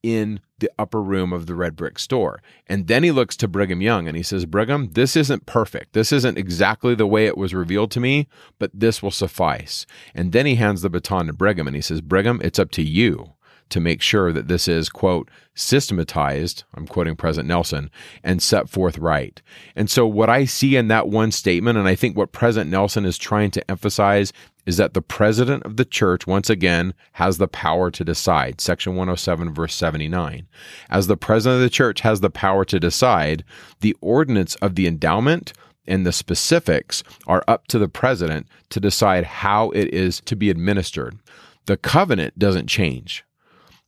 in 0.04 0.38
the 0.60 0.70
upper 0.78 1.02
room 1.02 1.32
of 1.32 1.46
the 1.46 1.56
red 1.56 1.74
brick 1.74 1.98
store. 1.98 2.40
And 2.68 2.86
then 2.86 3.02
he 3.02 3.10
looks 3.10 3.36
to 3.38 3.48
Brigham 3.48 3.80
Young 3.80 4.06
and 4.06 4.16
he 4.16 4.22
says, 4.22 4.46
Brigham, 4.46 4.92
this 4.92 5.16
isn't 5.16 5.44
perfect. 5.44 5.94
This 5.94 6.12
isn't 6.12 6.38
exactly 6.38 6.94
the 6.94 7.04
way 7.04 7.26
it 7.26 7.36
was 7.36 7.52
revealed 7.52 7.90
to 7.90 8.00
me, 8.00 8.28
but 8.60 8.70
this 8.72 9.02
will 9.02 9.10
suffice. 9.10 9.86
And 10.14 10.30
then 10.30 10.46
he 10.46 10.54
hands 10.54 10.82
the 10.82 10.88
baton 10.88 11.26
to 11.26 11.32
Brigham 11.32 11.66
and 11.66 11.74
he 11.74 11.82
says, 11.82 12.00
Brigham, 12.00 12.40
it's 12.44 12.60
up 12.60 12.70
to 12.70 12.82
you 12.82 13.32
to 13.70 13.80
make 13.80 14.02
sure 14.02 14.32
that 14.32 14.48
this 14.48 14.68
is, 14.68 14.88
quote, 14.88 15.30
systematized, 15.54 16.64
I'm 16.74 16.86
quoting 16.86 17.16
President 17.16 17.48
Nelson, 17.48 17.90
and 18.22 18.42
set 18.42 18.68
forth 18.68 18.98
right. 18.98 19.40
And 19.76 19.88
so, 19.88 20.06
what 20.06 20.30
I 20.30 20.44
see 20.44 20.76
in 20.76 20.88
that 20.88 21.08
one 21.08 21.32
statement, 21.32 21.78
and 21.78 21.88
I 21.88 21.94
think 21.94 22.16
what 22.16 22.32
President 22.32 22.70
Nelson 22.70 23.04
is 23.04 23.18
trying 23.18 23.50
to 23.52 23.70
emphasize 23.70 24.32
is 24.66 24.76
that 24.78 24.94
the 24.94 25.02
president 25.02 25.62
of 25.64 25.76
the 25.76 25.84
church, 25.84 26.26
once 26.26 26.48
again, 26.48 26.94
has 27.12 27.38
the 27.38 27.48
power 27.48 27.90
to 27.90 28.04
decide. 28.04 28.60
Section 28.60 28.94
107, 28.94 29.52
verse 29.52 29.74
79. 29.74 30.46
As 30.90 31.06
the 31.06 31.16
president 31.16 31.56
of 31.56 31.62
the 31.62 31.70
church 31.70 32.00
has 32.00 32.20
the 32.20 32.30
power 32.30 32.64
to 32.64 32.80
decide, 32.80 33.44
the 33.80 33.96
ordinance 34.00 34.54
of 34.56 34.74
the 34.74 34.86
endowment 34.86 35.52
and 35.86 36.06
the 36.06 36.12
specifics 36.12 37.02
are 37.26 37.44
up 37.46 37.66
to 37.68 37.78
the 37.78 37.88
president 37.88 38.46
to 38.70 38.80
decide 38.80 39.24
how 39.24 39.70
it 39.70 39.92
is 39.92 40.20
to 40.22 40.36
be 40.36 40.50
administered. 40.50 41.18
The 41.66 41.76
covenant 41.76 42.38
doesn't 42.38 42.68
change, 42.68 43.24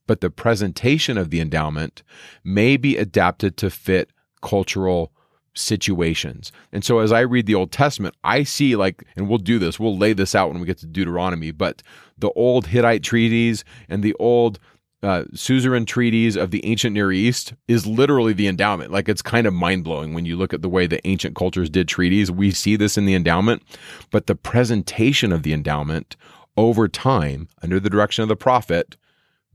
but 0.07 0.21
the 0.21 0.31
presentation 0.31 1.19
of 1.19 1.31
the 1.31 1.41
endowment 1.41 2.03
may 2.45 2.77
be 2.77 2.97
adapted 2.97 3.57
to 3.59 3.71
fit 3.71 4.11
cultural 4.43 5.13
situations. 5.55 6.53
And 6.73 6.85
so 6.85 6.99
as 6.99 7.13
I 7.13 7.21
read 7.21 7.47
the 7.47 7.55
Old 7.55 7.73
Testament, 7.73 8.15
I 8.23 8.43
see 8.43 8.77
like, 8.77 9.05
and 9.17 9.29
we'll 9.29 9.39
do 9.39 9.59
this, 9.59 9.81
we'll 9.81 9.97
lay 9.97 10.13
this 10.13 10.35
out 10.35 10.51
when 10.51 10.61
we 10.61 10.67
get 10.67 10.79
to 10.79 10.87
Deuteronomy, 10.87 11.51
but 11.51 11.83
the 12.19 12.31
old 12.33 12.67
Hittite 12.67 13.03
treaties 13.03 13.65
and 13.89 14.03
the 14.03 14.15
old 14.15 14.59
uh, 15.03 15.25
suzerain 15.35 15.87
treaties 15.87 16.37
of 16.37 16.51
the 16.51 16.65
ancient 16.65 16.95
Near 16.95 17.13
East 17.13 17.55
is 17.69 17.87
literally 17.87 18.33
the 18.33 18.49
endowment. 18.49 18.91
Like 18.91 19.09
it's 19.09 19.23
kind 19.23 19.47
of 19.47 19.55
mind 19.55 19.85
blowing 19.85 20.15
when 20.15 20.25
you 20.25 20.37
look 20.37 20.53
at 20.53 20.63
the 20.63 20.69
way 20.69 20.87
the 20.87 21.07
ancient 21.07 21.37
cultures 21.37 21.71
did 21.71 21.89
treaties. 21.89 22.31
We 22.31 22.51
see 22.51 22.77
this 22.77 22.99
in 22.99 23.07
the 23.07 23.15
endowment, 23.15 23.63
but 24.11 24.27
the 24.27 24.35
presentation 24.35 25.33
of 25.33 25.43
the 25.43 25.53
endowment 25.53 26.17
over 26.57 26.89
time 26.89 27.49
under 27.63 27.79
the 27.79 27.91
direction 27.91 28.23
of 28.23 28.29
the 28.29 28.37
prophet 28.37 28.97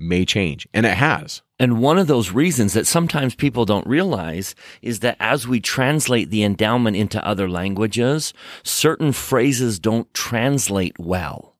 may 0.01 0.25
change, 0.25 0.67
and 0.73 0.85
it 0.85 0.95
has. 0.95 1.41
And 1.59 1.79
one 1.79 1.97
of 1.97 2.07
those 2.07 2.31
reasons 2.31 2.73
that 2.73 2.87
sometimes 2.87 3.35
people 3.35 3.65
don't 3.65 3.85
realize 3.85 4.55
is 4.81 5.01
that 5.01 5.17
as 5.19 5.47
we 5.47 5.59
translate 5.59 6.29
the 6.29 6.43
endowment 6.43 6.97
into 6.97 7.25
other 7.25 7.49
languages, 7.49 8.33
certain 8.63 9.11
phrases 9.11 9.79
don't 9.79 10.11
translate 10.13 10.97
well. 10.99 11.55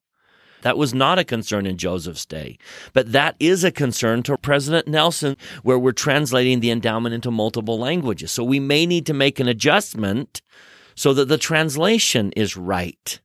That 0.64 0.78
was 0.78 0.94
not 0.94 1.20
a 1.20 1.24
concern 1.24 1.66
in 1.66 1.78
Joseph's 1.78 2.26
day, 2.26 2.58
but 2.94 3.12
that 3.12 3.36
is 3.39 3.64
a 3.64 3.72
concern 3.72 4.24
to 4.24 4.38
President 4.38 4.88
Nelson, 4.88 5.36
where 5.64 5.80
we're 5.80 5.92
translating 5.92 6.60
the 6.60 6.72
endowment 6.72 7.16
into 7.16 7.32
multiple 7.32 7.80
languages. 7.80 8.32
So 8.32 8.44
we 8.44 8.60
may 8.60 8.86
need 8.86 9.06
to 9.08 9.14
make 9.14 9.39
an 9.39 9.48
adjustment 9.48 10.42
so 10.96 11.14
that 11.14 11.26
the 11.26 11.38
translation 11.38 12.32
is 12.34 12.58
right 12.58 13.20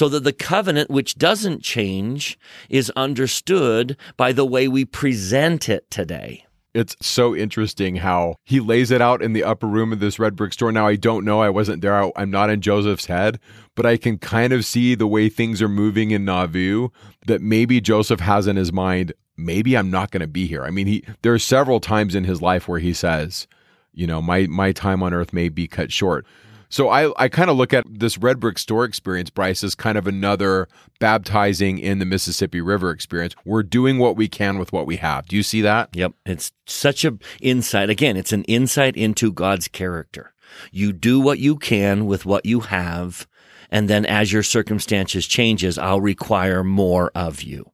so 0.00 0.08
that 0.08 0.24
the 0.24 0.32
covenant, 0.32 0.88
which 0.88 1.16
doesn't 1.16 1.62
change, 1.62 2.38
is 2.70 2.90
understood 2.96 3.98
by 4.16 4.32
the 4.32 4.46
way 4.46 4.66
we 4.66 4.82
present 4.82 5.68
it 5.68 5.90
today. 5.90 6.46
It's 6.72 6.96
so 7.02 7.36
interesting 7.36 7.96
how 7.96 8.36
he 8.46 8.60
lays 8.60 8.90
it 8.90 9.02
out 9.02 9.20
in 9.20 9.34
the 9.34 9.44
upper 9.44 9.66
room 9.66 9.92
of 9.92 10.00
this 10.00 10.18
red 10.18 10.36
brick 10.36 10.54
store. 10.54 10.72
Now, 10.72 10.86
I 10.86 10.96
don't 10.96 11.26
know. 11.26 11.42
I 11.42 11.50
wasn't 11.50 11.82
there. 11.82 12.10
I'm 12.18 12.30
not 12.30 12.48
in 12.48 12.62
Joseph's 12.62 13.04
head, 13.04 13.38
but 13.76 13.84
I 13.84 13.98
can 13.98 14.16
kind 14.16 14.54
of 14.54 14.64
see 14.64 14.94
the 14.94 15.06
way 15.06 15.28
things 15.28 15.60
are 15.60 15.68
moving 15.68 16.12
in 16.12 16.24
Nauvoo 16.24 16.88
that 17.26 17.42
maybe 17.42 17.78
Joseph 17.82 18.20
has 18.20 18.46
in 18.46 18.56
his 18.56 18.72
mind, 18.72 19.12
maybe 19.36 19.76
I'm 19.76 19.90
not 19.90 20.12
going 20.12 20.22
to 20.22 20.26
be 20.26 20.46
here. 20.46 20.64
I 20.64 20.70
mean, 20.70 20.86
he 20.86 21.04
there 21.20 21.34
are 21.34 21.38
several 21.38 21.78
times 21.78 22.14
in 22.14 22.24
his 22.24 22.40
life 22.40 22.66
where 22.68 22.80
he 22.80 22.94
says, 22.94 23.46
you 23.92 24.06
know, 24.06 24.22
my 24.22 24.46
my 24.46 24.72
time 24.72 25.02
on 25.02 25.12
earth 25.12 25.34
may 25.34 25.50
be 25.50 25.68
cut 25.68 25.92
short. 25.92 26.24
So 26.70 26.88
I, 26.88 27.12
I 27.22 27.28
kind 27.28 27.50
of 27.50 27.56
look 27.56 27.74
at 27.74 27.84
this 27.90 28.16
red 28.16 28.38
brick 28.38 28.58
store 28.58 28.84
experience, 28.84 29.28
Bryce, 29.28 29.62
as 29.64 29.74
kind 29.74 29.98
of 29.98 30.06
another 30.06 30.68
baptizing 31.00 31.78
in 31.78 31.98
the 31.98 32.04
Mississippi 32.06 32.60
River 32.60 32.90
experience. 32.90 33.34
We're 33.44 33.64
doing 33.64 33.98
what 33.98 34.16
we 34.16 34.28
can 34.28 34.58
with 34.58 34.72
what 34.72 34.86
we 34.86 34.96
have. 34.96 35.26
Do 35.26 35.36
you 35.36 35.42
see 35.42 35.60
that? 35.62 35.90
Yep. 35.92 36.12
It's 36.24 36.52
such 36.66 37.04
a 37.04 37.18
insight. 37.40 37.90
Again, 37.90 38.16
it's 38.16 38.32
an 38.32 38.44
insight 38.44 38.96
into 38.96 39.32
God's 39.32 39.66
character. 39.66 40.32
You 40.70 40.92
do 40.92 41.20
what 41.20 41.40
you 41.40 41.56
can 41.56 42.06
with 42.06 42.24
what 42.24 42.46
you 42.46 42.60
have. 42.60 43.26
And 43.70 43.88
then 43.88 44.06
as 44.06 44.32
your 44.32 44.42
circumstances 44.42 45.26
changes, 45.26 45.76
I'll 45.76 46.00
require 46.00 46.64
more 46.64 47.10
of 47.14 47.42
you. 47.42 47.72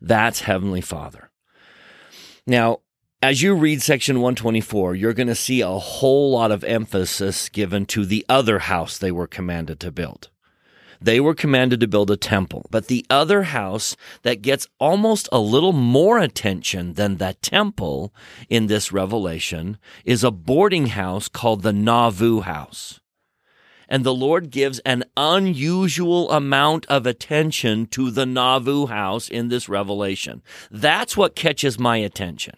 That's 0.00 0.40
Heavenly 0.40 0.80
Father. 0.80 1.30
Now, 2.46 2.80
as 3.22 3.40
you 3.40 3.54
read 3.54 3.80
section 3.80 4.16
124, 4.16 4.96
you're 4.96 5.12
going 5.12 5.28
to 5.28 5.34
see 5.36 5.60
a 5.60 5.68
whole 5.68 6.32
lot 6.32 6.50
of 6.50 6.64
emphasis 6.64 7.48
given 7.48 7.86
to 7.86 8.04
the 8.04 8.26
other 8.28 8.58
house 8.58 8.98
they 8.98 9.12
were 9.12 9.28
commanded 9.28 9.78
to 9.78 9.92
build. 9.92 10.28
They 11.00 11.20
were 11.20 11.34
commanded 11.34 11.78
to 11.80 11.88
build 11.88 12.10
a 12.10 12.16
temple, 12.16 12.66
but 12.70 12.88
the 12.88 13.06
other 13.08 13.44
house 13.44 13.96
that 14.22 14.42
gets 14.42 14.66
almost 14.80 15.28
a 15.30 15.38
little 15.38 15.72
more 15.72 16.18
attention 16.18 16.94
than 16.94 17.16
that 17.16 17.42
temple 17.42 18.12
in 18.48 18.66
this 18.66 18.90
revelation 18.90 19.78
is 20.04 20.24
a 20.24 20.32
boarding 20.32 20.86
house 20.86 21.28
called 21.28 21.62
the 21.62 21.72
Nauvoo 21.72 22.40
house. 22.40 22.98
And 23.88 24.04
the 24.04 24.14
Lord 24.14 24.50
gives 24.50 24.80
an 24.80 25.04
unusual 25.16 26.30
amount 26.30 26.86
of 26.86 27.06
attention 27.06 27.86
to 27.86 28.10
the 28.10 28.26
Nauvoo 28.26 28.86
house 28.86 29.28
in 29.28 29.48
this 29.48 29.68
revelation. 29.68 30.42
That's 30.70 31.16
what 31.16 31.36
catches 31.36 31.78
my 31.78 31.98
attention 31.98 32.54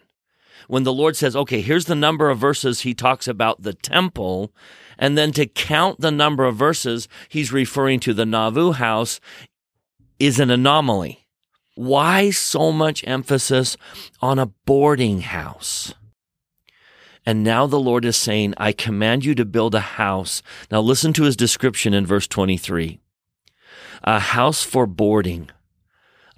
when 0.67 0.83
the 0.83 0.93
Lord 0.93 1.15
says, 1.15 1.35
okay, 1.35 1.61
here's 1.61 1.85
the 1.85 1.95
number 1.95 2.29
of 2.29 2.37
verses 2.37 2.81
he 2.81 2.93
talks 2.93 3.27
about 3.27 3.61
the 3.61 3.73
temple, 3.73 4.53
and 4.97 5.17
then 5.17 5.31
to 5.33 5.45
count 5.45 6.01
the 6.01 6.11
number 6.11 6.45
of 6.45 6.55
verses 6.55 7.07
he's 7.29 7.51
referring 7.51 7.99
to 8.01 8.13
the 8.13 8.25
Nauvoo 8.25 8.73
house 8.73 9.19
is 10.19 10.39
an 10.39 10.49
anomaly. 10.49 11.27
Why 11.75 12.29
so 12.29 12.71
much 12.71 13.05
emphasis 13.05 13.75
on 14.21 14.39
a 14.39 14.45
boarding 14.45 15.21
house? 15.21 15.93
And 17.25 17.43
now 17.43 17.65
the 17.65 17.79
Lord 17.79 18.05
is 18.05 18.15
saying, 18.15 18.53
I 18.57 18.71
command 18.71 19.25
you 19.25 19.33
to 19.35 19.45
build 19.45 19.73
a 19.73 19.79
house. 19.79 20.43
Now 20.71 20.79
listen 20.79 21.11
to 21.13 21.23
his 21.23 21.35
description 21.35 21.93
in 21.93 22.05
verse 22.05 22.27
23 22.27 22.99
a 24.03 24.19
house 24.19 24.61
for 24.61 24.85
boarding, 24.85 25.49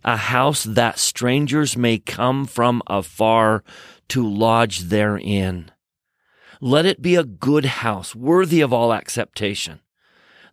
a 0.04 0.16
house 0.16 0.64
that 0.64 0.98
strangers 0.98 1.76
may 1.76 1.98
come 1.98 2.46
from 2.46 2.82
afar 2.88 3.62
to 4.10 4.28
lodge 4.28 4.82
therein. 4.82 5.72
Let 6.60 6.86
it 6.86 7.02
be 7.02 7.16
a 7.16 7.24
good 7.24 7.66
house, 7.66 8.16
worthy 8.16 8.62
of 8.62 8.74
all 8.74 8.94
acceptation, 8.94 9.82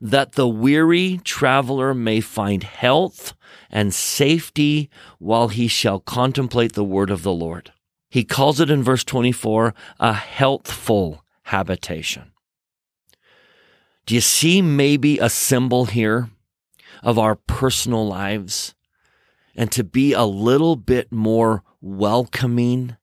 that 0.01 0.33
the 0.33 0.49
weary 0.49 1.21
traveler 1.25 1.95
may 1.95 2.21
find 2.21 2.63
health 2.63 3.35
and 3.71 3.95
safety 3.95 4.91
while 5.19 5.49
he 5.49 5.67
shall 5.67 6.01
contemplate 6.01 6.75
the 6.75 6.85
word 6.85 7.11
of 7.11 7.23
the 7.23 7.33
Lord. 7.33 7.73
He 8.11 8.25
calls 8.25 8.61
it 8.61 8.71
in 8.71 8.83
verse 8.83 9.03
24 9.03 9.75
a 9.99 10.13
healthful 10.13 11.25
habitation. 11.45 12.33
Do 14.07 14.15
you 14.15 14.21
see 14.21 14.61
maybe 14.61 15.19
a 15.19 15.31
symbol 15.31 15.87
here 15.87 16.29
of 17.03 17.19
our 17.19 17.35
personal 17.35 18.07
lives 18.07 18.75
and 19.57 19.73
to 19.73 19.85
be 19.85 20.13
a 20.13 20.25
little 20.25 20.77
bit 20.77 21.11
more 21.11 21.63
welcoming 21.81 22.97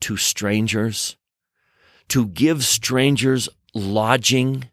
to 0.00 0.16
strangers, 0.16 1.16
to 2.08 2.26
give 2.26 2.64
strangers 2.64 3.48
lodging 3.74 4.68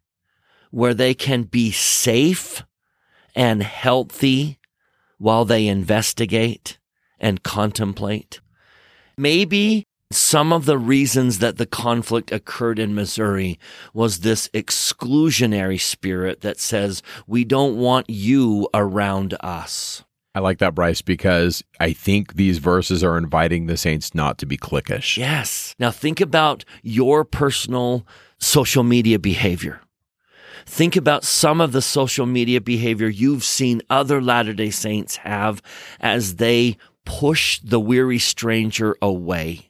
where 0.72 0.94
they 0.94 1.14
can 1.14 1.44
be 1.44 1.72
safe 1.72 2.64
and 3.36 3.64
healthy 3.64 4.60
while 5.18 5.46
they 5.46 5.68
investigate 5.68 6.78
and 7.20 7.44
contemplate. 7.44 8.42
Maybe 9.18 9.86
some 10.12 10.54
of 10.54 10.66
the 10.66 10.78
reasons 10.78 11.40
that 11.40 11.58
the 11.58 11.66
conflict 11.66 12.32
occurred 12.32 12.80
in 12.80 12.94
Missouri 12.94 13.60
was 13.94 14.20
this 14.20 14.48
exclusionary 14.50 15.80
spirit 15.80 16.42
that 16.42 16.60
says, 16.60 17.02
we 17.26 17.44
don't 17.44 17.78
want 17.78 18.10
you 18.10 18.68
around 18.74 19.36
us. 19.40 20.04
I 20.36 20.40
like 20.40 20.58
that, 20.60 20.74
Bryce, 20.74 21.02
because 21.02 21.64
I 21.80 21.94
think 21.94 22.34
these 22.36 22.58
verses 22.58 23.04
are 23.04 23.18
inviting 23.18 23.68
the 23.68 23.78
saints 23.78 24.16
not 24.16 24.40
to 24.40 24.48
be 24.48 24.58
cliquish. 24.58 25.16
Yes. 25.18 25.76
Now 25.78 25.92
think 25.92 26.20
about 26.20 26.66
your 26.82 27.24
personal 27.24 28.08
social 28.40 28.84
media 28.84 29.20
behavior. 29.20 29.82
Think 30.66 30.96
about 30.96 31.24
some 31.24 31.62
of 31.62 31.72
the 31.72 31.82
social 31.82 32.26
media 32.26 32.62
behavior 32.62 33.10
you've 33.10 33.44
seen 33.44 33.82
other 33.90 34.22
Latter 34.22 34.54
day 34.54 34.70
Saints 34.70 35.18
have 35.18 35.62
as 36.00 36.36
they 36.38 36.78
push 37.06 37.60
the 37.60 37.80
weary 37.80 38.20
stranger 38.20 38.96
away. 39.02 39.70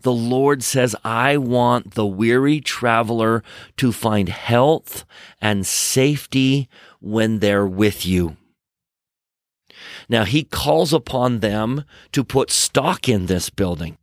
The 0.00 0.12
Lord 0.12 0.62
says, 0.62 0.94
I 1.04 1.36
want 1.36 1.94
the 1.94 2.06
weary 2.06 2.60
traveler 2.60 3.42
to 3.78 3.92
find 3.92 4.28
health 4.28 5.04
and 5.40 5.66
safety 5.66 6.68
when 7.00 7.38
they're 7.38 7.66
with 7.66 8.04
you. 8.04 8.36
Now 10.08 10.24
he 10.24 10.44
calls 10.44 10.92
upon 10.92 11.40
them 11.40 11.84
to 12.12 12.24
put 12.24 12.50
stock 12.50 13.08
in 13.08 13.26
this 13.26 13.50
building. 13.50 13.98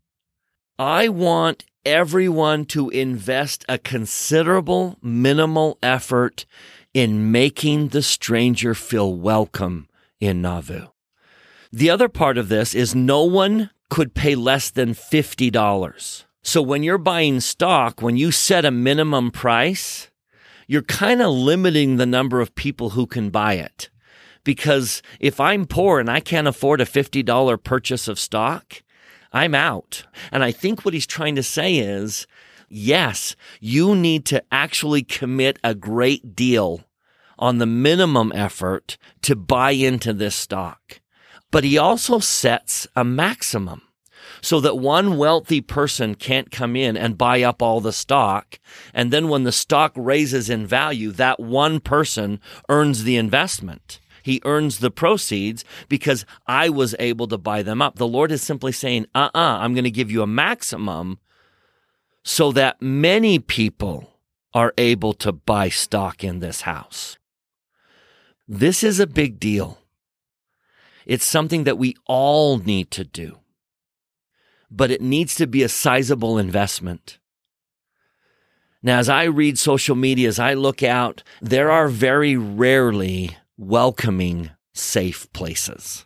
I 0.77 1.07
want 1.07 1.65
everyone 1.85 2.65
to 2.65 2.89
invest 2.89 3.65
a 3.69 3.77
considerable 3.77 4.97
minimal 5.01 5.77
effort 5.81 6.45
in 6.93 7.31
making 7.31 7.89
the 7.89 8.01
stranger 8.01 8.73
feel 8.73 9.13
welcome 9.13 9.87
in 10.19 10.41
Nauvoo. 10.41 10.87
The 11.71 11.89
other 11.89 12.09
part 12.09 12.37
of 12.37 12.49
this 12.49 12.75
is 12.75 12.93
no 12.93 13.23
one 13.23 13.71
could 13.89 14.13
pay 14.13 14.35
less 14.35 14.69
than 14.69 14.93
$50. 14.93 16.23
So 16.43 16.61
when 16.61 16.83
you're 16.83 16.97
buying 16.97 17.39
stock, 17.39 18.01
when 18.01 18.17
you 18.17 18.31
set 18.31 18.65
a 18.65 18.71
minimum 18.71 19.31
price, 19.31 20.11
you're 20.67 20.81
kind 20.81 21.21
of 21.21 21.31
limiting 21.31 21.97
the 21.97 22.05
number 22.05 22.41
of 22.41 22.55
people 22.55 22.91
who 22.91 23.05
can 23.05 23.29
buy 23.29 23.55
it 23.55 23.89
Because 24.43 25.01
if 25.19 25.39
I'm 25.39 25.65
poor 25.65 25.99
and 25.99 26.09
I 26.09 26.19
can't 26.19 26.47
afford 26.47 26.81
a 26.81 26.85
$50 26.85 27.63
purchase 27.63 28.07
of 28.07 28.19
stock, 28.19 28.83
I'm 29.31 29.55
out. 29.55 30.05
And 30.31 30.43
I 30.43 30.51
think 30.51 30.83
what 30.83 30.93
he's 30.93 31.07
trying 31.07 31.35
to 31.35 31.43
say 31.43 31.77
is, 31.77 32.27
yes, 32.69 33.35
you 33.59 33.95
need 33.95 34.25
to 34.27 34.43
actually 34.51 35.03
commit 35.03 35.59
a 35.63 35.73
great 35.73 36.35
deal 36.35 36.83
on 37.39 37.57
the 37.57 37.65
minimum 37.65 38.31
effort 38.35 38.97
to 39.23 39.35
buy 39.35 39.71
into 39.71 40.13
this 40.13 40.35
stock. 40.35 41.01
But 41.51 41.63
he 41.63 41.77
also 41.77 42.19
sets 42.19 42.87
a 42.95 43.03
maximum 43.03 43.81
so 44.41 44.59
that 44.59 44.77
one 44.77 45.17
wealthy 45.17 45.61
person 45.61 46.15
can't 46.15 46.51
come 46.51 46.75
in 46.75 46.97
and 46.97 47.17
buy 47.17 47.43
up 47.43 47.61
all 47.61 47.79
the 47.79 47.93
stock. 47.93 48.59
And 48.93 49.11
then 49.11 49.29
when 49.29 49.43
the 49.43 49.51
stock 49.51 49.93
raises 49.95 50.49
in 50.49 50.65
value, 50.65 51.11
that 51.11 51.39
one 51.39 51.79
person 51.79 52.39
earns 52.69 53.03
the 53.03 53.17
investment. 53.17 53.99
He 54.23 54.41
earns 54.45 54.79
the 54.79 54.89
proceeds 54.89 55.63
because 55.89 56.25
I 56.47 56.69
was 56.69 56.95
able 56.97 57.27
to 57.27 57.37
buy 57.37 57.61
them 57.61 57.81
up. 57.81 57.97
The 57.97 58.07
Lord 58.07 58.31
is 58.31 58.41
simply 58.41 58.71
saying, 58.71 59.05
uh 59.13 59.29
uh-uh, 59.35 59.39
uh, 59.39 59.57
i 59.59 59.65
am 59.65 59.73
going 59.75 59.83
to 59.83 59.91
give 59.91 60.09
you 60.09 60.23
a 60.23 60.27
maximum 60.27 61.19
so 62.23 62.53
that 62.53 62.81
many 62.81 63.37
people 63.37 64.09
are 64.53 64.73
able 64.77 65.13
to 65.13 65.33
buy 65.33 65.67
stock 65.67 66.23
in 66.23 66.39
this 66.39 66.61
house. 66.61 67.17
This 68.47 68.81
is 68.81 68.99
a 68.99 69.07
big 69.07 69.39
deal. 69.39 69.79
It's 71.05 71.25
something 71.25 71.65
that 71.65 71.77
we 71.77 71.95
all 72.05 72.57
need 72.57 72.91
to 72.91 73.03
do, 73.03 73.39
but 74.71 74.89
it 74.89 75.01
needs 75.01 75.35
to 75.35 75.47
be 75.47 75.63
a 75.63 75.69
sizable 75.69 76.37
investment. 76.37 77.19
Now, 78.81 78.99
as 78.99 79.09
I 79.09 79.23
read 79.25 79.59
social 79.59 79.95
media, 79.95 80.29
as 80.29 80.39
I 80.39 80.53
look 80.53 80.81
out, 80.81 81.23
there 81.41 81.71
are 81.71 81.87
very 81.89 82.37
rarely 82.37 83.37
welcoming, 83.57 84.51
safe 84.73 85.31
places. 85.33 86.05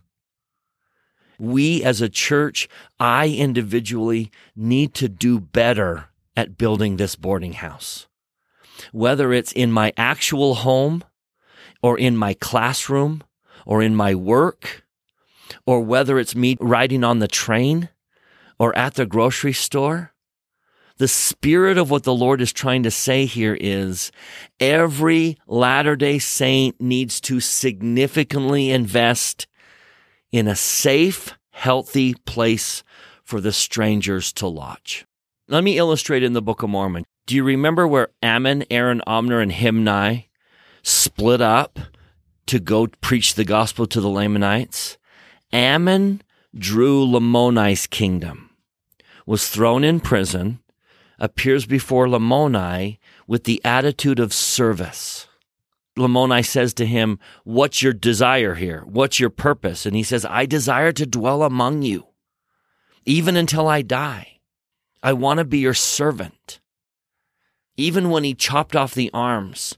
We 1.39 1.83
as 1.83 2.01
a 2.01 2.09
church, 2.09 2.67
I 2.99 3.29
individually 3.29 4.31
need 4.55 4.93
to 4.95 5.07
do 5.07 5.39
better 5.39 6.09
at 6.35 6.57
building 6.57 6.97
this 6.97 7.15
boarding 7.15 7.53
house. 7.53 8.07
Whether 8.91 9.33
it's 9.33 9.51
in 9.51 9.71
my 9.71 9.93
actual 9.97 10.55
home 10.55 11.03
or 11.81 11.97
in 11.97 12.17
my 12.17 12.33
classroom 12.33 13.23
or 13.65 13.81
in 13.81 13.95
my 13.95 14.15
work 14.15 14.83
or 15.65 15.81
whether 15.81 16.19
it's 16.19 16.35
me 16.35 16.57
riding 16.59 17.03
on 17.03 17.19
the 17.19 17.27
train 17.27 17.89
or 18.59 18.75
at 18.77 18.95
the 18.95 19.05
grocery 19.05 19.53
store. 19.53 20.13
The 20.97 21.07
spirit 21.07 21.77
of 21.77 21.91
what 21.91 22.03
the 22.03 22.13
Lord 22.13 22.41
is 22.41 22.51
trying 22.51 22.81
to 22.83 22.91
say 22.91 23.25
here 23.25 23.55
is 23.59 24.11
every 24.59 25.37
Latter 25.45 25.95
day 25.95 26.17
Saint 26.17 26.81
needs 26.81 27.21
to 27.21 27.39
significantly 27.39 28.71
invest 28.71 29.45
in 30.31 30.47
a 30.47 30.55
safe, 30.55 31.33
healthy 31.51 32.15
place 32.25 32.83
for 33.23 33.39
the 33.39 33.51
strangers 33.51 34.33
to 34.33 34.47
lodge. 34.47 35.05
Let 35.47 35.63
me 35.63 35.77
illustrate 35.77 36.23
in 36.23 36.33
the 36.33 36.41
Book 36.41 36.63
of 36.63 36.69
Mormon. 36.71 37.05
Do 37.27 37.35
you 37.35 37.43
remember 37.43 37.87
where 37.87 38.09
Ammon, 38.23 38.65
Aaron, 38.71 39.01
Omner, 39.05 39.41
and 39.41 39.51
Himni 39.51 40.29
split 40.81 41.41
up 41.41 41.77
to 42.47 42.59
go 42.59 42.87
preach 43.01 43.35
the 43.35 43.45
gospel 43.45 43.85
to 43.85 44.01
the 44.01 44.09
Lamanites? 44.09 44.97
Ammon 45.53 46.23
drew 46.55 47.05
Lamoni's 47.05 47.85
kingdom, 47.85 48.49
was 49.25 49.47
thrown 49.47 49.83
in 49.83 49.99
prison, 49.99 50.59
appears 51.19 51.65
before 51.65 52.07
Lamoni 52.07 52.99
with 53.27 53.43
the 53.45 53.61
attitude 53.63 54.19
of 54.19 54.33
service. 54.33 55.27
Lamoni 55.97 56.45
says 56.45 56.73
to 56.75 56.85
him, 56.85 57.19
What's 57.43 57.81
your 57.81 57.93
desire 57.93 58.55
here? 58.55 58.83
What's 58.85 59.19
your 59.19 59.29
purpose? 59.29 59.85
And 59.85 59.95
he 59.95 60.03
says, 60.03 60.25
I 60.25 60.45
desire 60.45 60.91
to 60.93 61.05
dwell 61.05 61.43
among 61.43 61.81
you, 61.81 62.07
even 63.05 63.35
until 63.35 63.67
I 63.67 63.81
die. 63.81 64.39
I 65.01 65.13
want 65.13 65.39
to 65.39 65.45
be 65.45 65.59
your 65.59 65.73
servant. 65.73 66.59
Even 67.77 68.09
when 68.09 68.23
he 68.23 68.33
chopped 68.33 68.75
off 68.75 68.95
the 68.95 69.11
arms 69.13 69.77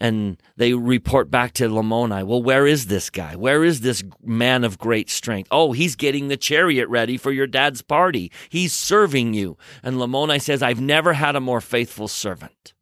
and 0.00 0.42
they 0.56 0.72
report 0.72 1.30
back 1.30 1.52
to 1.54 1.68
Lamoni, 1.68 2.24
well, 2.24 2.42
where 2.42 2.66
is 2.66 2.86
this 2.86 3.10
guy? 3.10 3.36
Where 3.36 3.62
is 3.62 3.82
this 3.82 4.02
man 4.24 4.64
of 4.64 4.78
great 4.78 5.10
strength? 5.10 5.48
Oh, 5.50 5.72
he's 5.72 5.94
getting 5.94 6.28
the 6.28 6.38
chariot 6.38 6.88
ready 6.88 7.18
for 7.18 7.30
your 7.30 7.46
dad's 7.46 7.82
party. 7.82 8.32
He's 8.48 8.72
serving 8.72 9.34
you. 9.34 9.58
And 9.82 9.96
Lamoni 9.96 10.40
says, 10.40 10.62
I've 10.62 10.80
never 10.80 11.12
had 11.12 11.36
a 11.36 11.40
more 11.40 11.60
faithful 11.60 12.08
servant. 12.08 12.72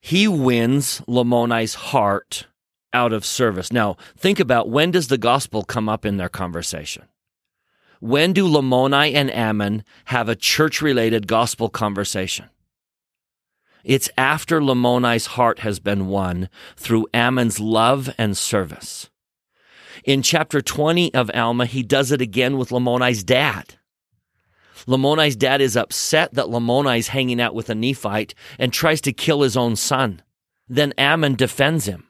He 0.00 0.28
wins 0.28 1.00
Lamoni's 1.08 1.74
heart 1.74 2.46
out 2.92 3.12
of 3.12 3.24
service. 3.24 3.72
Now, 3.72 3.96
think 4.16 4.40
about 4.40 4.70
when 4.70 4.92
does 4.92 5.08
the 5.08 5.18
gospel 5.18 5.64
come 5.64 5.88
up 5.88 6.06
in 6.06 6.16
their 6.16 6.28
conversation? 6.28 7.04
When 8.00 8.32
do 8.32 8.48
Lamoni 8.48 9.12
and 9.14 9.30
Ammon 9.30 9.84
have 10.06 10.28
a 10.28 10.36
church 10.36 10.80
related 10.80 11.26
gospel 11.26 11.68
conversation? 11.68 12.48
It's 13.84 14.10
after 14.18 14.60
Lamoni's 14.60 15.26
heart 15.26 15.60
has 15.60 15.80
been 15.80 16.06
won 16.06 16.48
through 16.76 17.06
Ammon's 17.14 17.60
love 17.60 18.10
and 18.18 18.36
service. 18.36 19.10
In 20.04 20.22
chapter 20.22 20.60
20 20.60 21.12
of 21.14 21.30
Alma, 21.34 21.66
he 21.66 21.82
does 21.82 22.10
it 22.12 22.20
again 22.20 22.58
with 22.58 22.70
Lamoni's 22.70 23.22
dad. 23.22 23.76
Lamoni's 24.86 25.36
dad 25.36 25.60
is 25.60 25.76
upset 25.76 26.34
that 26.34 26.48
Lamoni's 26.48 27.08
hanging 27.08 27.40
out 27.40 27.54
with 27.54 27.68
a 27.68 27.74
Nephite 27.74 28.34
and 28.58 28.72
tries 28.72 29.00
to 29.02 29.12
kill 29.12 29.42
his 29.42 29.56
own 29.56 29.76
son. 29.76 30.22
Then 30.68 30.94
Ammon 30.96 31.34
defends 31.34 31.86
him. 31.86 32.06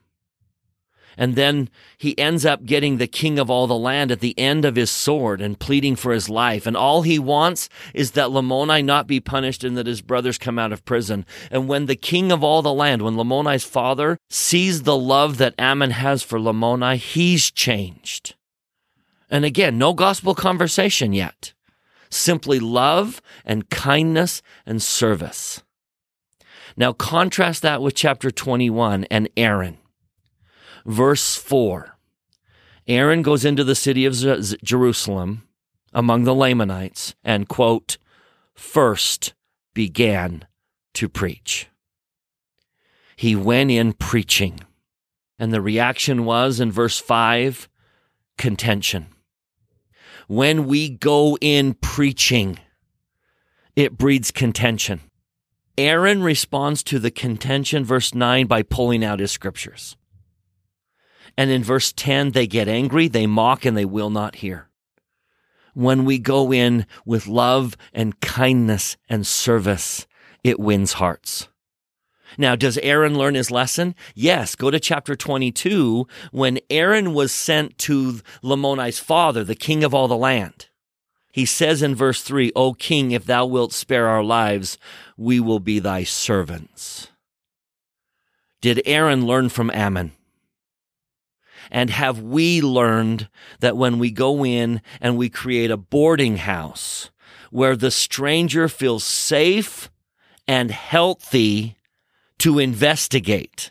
And 1.21 1.37
then 1.37 1.69
he 1.99 2.19
ends 2.19 2.47
up 2.47 2.65
getting 2.65 2.97
the 2.97 3.07
king 3.07 3.39
of 3.39 3.51
all 3.51 3.67
the 3.67 3.77
land 3.77 4.11
at 4.11 4.21
the 4.21 4.37
end 4.39 4.65
of 4.65 4.75
his 4.75 4.91
sword 4.91 5.43
and 5.43 5.61
pleading 5.61 5.95
for 5.95 6.13
his 6.13 6.31
life. 6.31 6.67
And 6.67 6.75
all 6.75 7.03
he 7.03 7.19
wants 7.19 7.69
is 7.93 8.13
that 8.13 8.31
Lamoni 8.31 8.83
not 8.83 9.07
be 9.07 9.21
punished 9.21 9.63
and 9.63 9.77
that 9.77 9.87
his 9.87 10.01
brothers 10.01 10.39
come 10.39 10.59
out 10.59 10.73
of 10.73 10.87
prison. 10.87 11.27
And 11.51 11.69
when 11.69 11.85
the 11.85 11.95
king 11.95 12.33
of 12.33 12.43
all 12.43 12.63
the 12.63 12.73
land, 12.73 13.03
when 13.03 13.17
Lamoni's 13.17 13.65
father 13.65 14.17
sees 14.31 14.85
the 14.85 14.97
love 14.97 15.37
that 15.37 15.55
Ammon 15.59 15.91
has 15.91 16.23
for 16.23 16.39
Lamoni, 16.39 16.97
he's 16.97 17.51
changed. 17.51 18.35
And 19.29 19.45
again, 19.45 19.77
no 19.77 19.93
gospel 19.93 20.35
conversation 20.35 21.13
yet. 21.13 21.53
Simply 22.09 22.59
love 22.59 23.21
and 23.45 23.69
kindness 23.69 24.41
and 24.65 24.81
service. 24.81 25.63
Now 26.79 26.95
contrast 26.95 27.61
that 27.61 27.83
with 27.83 27.95
chapter 27.95 28.31
21 28.31 29.05
and 29.11 29.29
Aaron 29.37 29.77
verse 30.85 31.37
4. 31.37 31.97
Aaron 32.87 33.23
goes 33.23 33.45
into 33.45 33.65
the 33.65 33.75
city 33.75 34.05
of 34.05 34.15
Jerusalem 34.65 35.43
among 35.93 36.25
the 36.25 36.35
Lamanites 36.35 37.15
and, 37.23 37.49
quote, 37.49 37.99
first 38.55 39.35
began 39.75 40.47
to 40.95 41.09
preach. 41.09 41.69
He 43.17 43.37
went 43.37 43.71
in 43.71 43.93
preaching. 43.93 44.61
And 45.39 45.53
the 45.53 45.63
reaction 45.63 46.25
was 46.25 46.61
in 46.61 46.71
verse 46.71 46.99
5 46.99 47.69
contention. 48.37 49.07
When 50.29 50.67
we 50.67 50.91
go 50.91 51.39
in 51.41 51.75
preaching, 51.75 52.59
it 53.75 53.97
breeds 53.97 54.31
contention. 54.31 55.01
Aaron 55.79 56.23
responds 56.23 56.83
to 56.85 56.99
the 56.99 57.11
contention, 57.11 57.85
verse 57.85 58.15
9, 58.15 58.47
by 58.47 58.63
pulling 58.63 59.03
out 59.03 59.21
his 59.21 59.31
scriptures. 59.31 59.97
And 61.37 61.51
in 61.51 61.65
verse 61.65 61.93
10, 61.93 62.33
they 62.33 62.47
get 62.47 62.69
angry, 62.69 63.09
they 63.09 63.27
mock, 63.27 63.65
and 63.65 63.77
they 63.77 63.85
will 63.85 64.11
not 64.11 64.37
hear. 64.37 64.69
When 65.75 66.05
we 66.05 66.19
go 66.19 66.53
in 66.53 66.87
with 67.05 67.27
love 67.27 67.77
and 67.93 68.21
kindness 68.21 68.97
and 69.09 69.27
service, 69.27 70.07
it 70.43 70.59
wins 70.59 70.95
hearts. 70.95 71.49
Now, 72.39 72.55
does 72.55 72.79
Aaron 72.79 73.17
learn 73.19 73.35
his 73.35 73.51
lesson? 73.51 73.95
Yes. 74.15 74.55
Go 74.55 74.71
to 74.71 74.81
chapter 74.81 75.17
22 75.17 76.07
when 76.31 76.61
Aaron 76.71 77.13
was 77.13 77.33
sent 77.33 77.77
to 77.79 78.21
Lamoni's 78.43 78.99
father, 78.99 79.43
the 79.45 79.55
king 79.55 79.83
of 79.83 79.95
all 79.95 80.09
the 80.09 80.17
land. 80.17 80.69
He 81.33 81.45
says 81.45 81.83
in 81.83 81.95
verse 81.95 82.23
3, 82.23 82.53
O 82.57 82.75
king, 82.75 83.13
if 83.13 83.25
thou 83.25 83.47
wilt 83.47 83.73
spare 83.73 84.09
our 84.09 84.23
lives, 84.23 84.79
we 85.17 85.39
will 85.39 85.61
be 85.61 85.79
thy 85.79 86.03
servants. 86.03 87.09
Did 88.61 88.83
Aaron 88.85 89.27
learn 89.27 89.49
from 89.49 89.71
Ammon? 89.71 90.13
And 91.71 91.91
have 91.91 92.21
we 92.21 92.61
learned 92.61 93.29
that 93.61 93.77
when 93.77 93.99
we 93.99 94.11
go 94.11 94.45
in 94.45 94.83
and 95.01 95.17
we 95.17 95.29
create 95.29 95.71
a 95.71 95.77
boarding 95.77 96.39
house 96.39 97.11
where 97.51 97.77
the 97.77 97.91
stranger 97.91 98.69
feels 98.69 99.05
safe 99.05 99.91
and 100.49 100.71
healthy 100.71 101.77
to 102.39 102.59
investigate, 102.59 103.71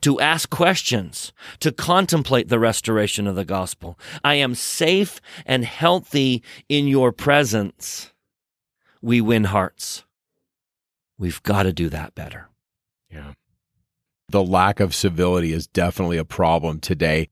to 0.00 0.20
ask 0.20 0.48
questions, 0.48 1.32
to 1.60 1.72
contemplate 1.72 2.48
the 2.48 2.58
restoration 2.58 3.26
of 3.26 3.36
the 3.36 3.44
gospel. 3.44 3.98
I 4.22 4.34
am 4.34 4.54
safe 4.54 5.20
and 5.44 5.64
healthy 5.64 6.42
in 6.68 6.86
your 6.86 7.12
presence. 7.12 8.12
We 9.02 9.20
win 9.20 9.44
hearts. 9.44 10.04
We've 11.18 11.42
got 11.42 11.64
to 11.64 11.72
do 11.72 11.88
that 11.88 12.14
better. 12.14 12.48
Yeah 13.10 13.32
the 14.28 14.42
lack 14.42 14.80
of 14.80 14.94
civility 14.94 15.52
is 15.52 15.66
definitely 15.66 16.18
a 16.18 16.24
problem 16.24 16.80
today. 16.80 17.28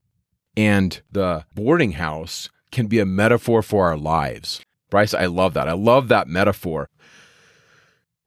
And 0.55 1.01
the 1.11 1.45
boarding 1.53 1.93
house 1.93 2.49
can 2.71 2.87
be 2.87 2.99
a 2.99 3.05
metaphor 3.05 3.61
for 3.61 3.85
our 3.85 3.97
lives. 3.97 4.61
Bryce, 4.89 5.13
I 5.13 5.25
love 5.25 5.53
that. 5.55 5.67
I 5.67 5.73
love 5.73 6.07
that 6.07 6.27
metaphor. 6.27 6.89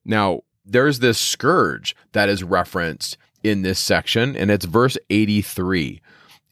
Now, 0.05 0.43
there's 0.65 0.99
this 0.99 1.19
scourge 1.19 1.97
that 2.13 2.29
is 2.29 2.45
referenced 2.45 3.17
in 3.43 3.63
this 3.63 3.79
section, 3.79 4.37
and 4.37 4.51
it's 4.51 4.67
verse 4.67 4.99
83. 5.09 6.03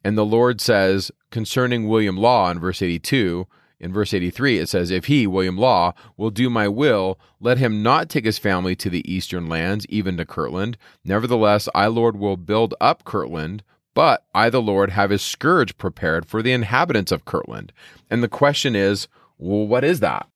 And 0.04 0.16
the 0.16 0.24
Lord 0.24 0.60
says 0.60 1.10
concerning 1.30 1.88
William 1.88 2.16
Law 2.16 2.50
in 2.50 2.60
verse 2.60 2.80
82, 2.80 3.46
in 3.78 3.92
verse 3.92 4.14
83, 4.14 4.58
it 4.58 4.68
says, 4.68 4.90
If 4.90 5.06
he, 5.06 5.26
William 5.26 5.58
Law, 5.58 5.92
will 6.16 6.30
do 6.30 6.48
my 6.48 6.66
will, 6.66 7.18
let 7.40 7.58
him 7.58 7.82
not 7.82 8.08
take 8.08 8.24
his 8.24 8.38
family 8.38 8.74
to 8.76 8.88
the 8.88 9.10
eastern 9.10 9.48
lands, 9.48 9.86
even 9.88 10.16
to 10.16 10.24
Kirtland. 10.24 10.78
Nevertheless, 11.04 11.68
I, 11.74 11.86
Lord, 11.86 12.16
will 12.16 12.38
build 12.38 12.74
up 12.80 13.04
Kirtland, 13.04 13.62
but 13.92 14.24
I, 14.34 14.48
the 14.48 14.62
Lord, 14.62 14.90
have 14.90 15.10
his 15.10 15.22
scourge 15.22 15.76
prepared 15.76 16.26
for 16.26 16.42
the 16.42 16.52
inhabitants 16.52 17.12
of 17.12 17.26
Kirtland. 17.26 17.72
And 18.10 18.22
the 18.22 18.28
question 18.28 18.74
is, 18.74 19.08
well, 19.38 19.66
what 19.66 19.84
is 19.84 20.00
that? 20.00 20.26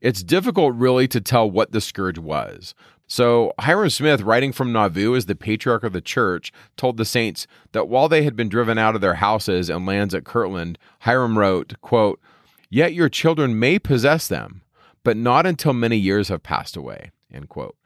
It's 0.00 0.22
difficult, 0.22 0.74
really, 0.74 1.08
to 1.08 1.20
tell 1.20 1.50
what 1.50 1.72
the 1.72 1.80
scourge 1.80 2.18
was. 2.18 2.74
So, 3.08 3.52
Hyrum 3.60 3.90
Smith, 3.90 4.22
writing 4.22 4.52
from 4.52 4.72
Nauvoo 4.72 5.14
as 5.14 5.26
the 5.26 5.36
patriarch 5.36 5.84
of 5.84 5.92
the 5.92 6.00
church, 6.00 6.52
told 6.76 6.96
the 6.96 7.04
saints 7.04 7.46
that 7.72 7.88
while 7.88 8.08
they 8.08 8.24
had 8.24 8.34
been 8.34 8.48
driven 8.48 8.78
out 8.78 8.94
of 8.94 9.00
their 9.00 9.14
houses 9.14 9.70
and 9.70 9.86
lands 9.86 10.14
at 10.14 10.24
Kirtland, 10.24 10.78
Hyrum 11.00 11.38
wrote, 11.38 11.80
quote, 11.82 12.20
Yet 12.68 12.94
your 12.94 13.08
children 13.08 13.58
may 13.58 13.78
possess 13.78 14.28
them, 14.28 14.62
but 15.04 15.16
not 15.16 15.46
until 15.46 15.72
many 15.72 15.96
years 15.96 16.28
have 16.28 16.42
passed 16.42 16.76
away. 16.76 17.10
End 17.32 17.48
quote. 17.48 17.76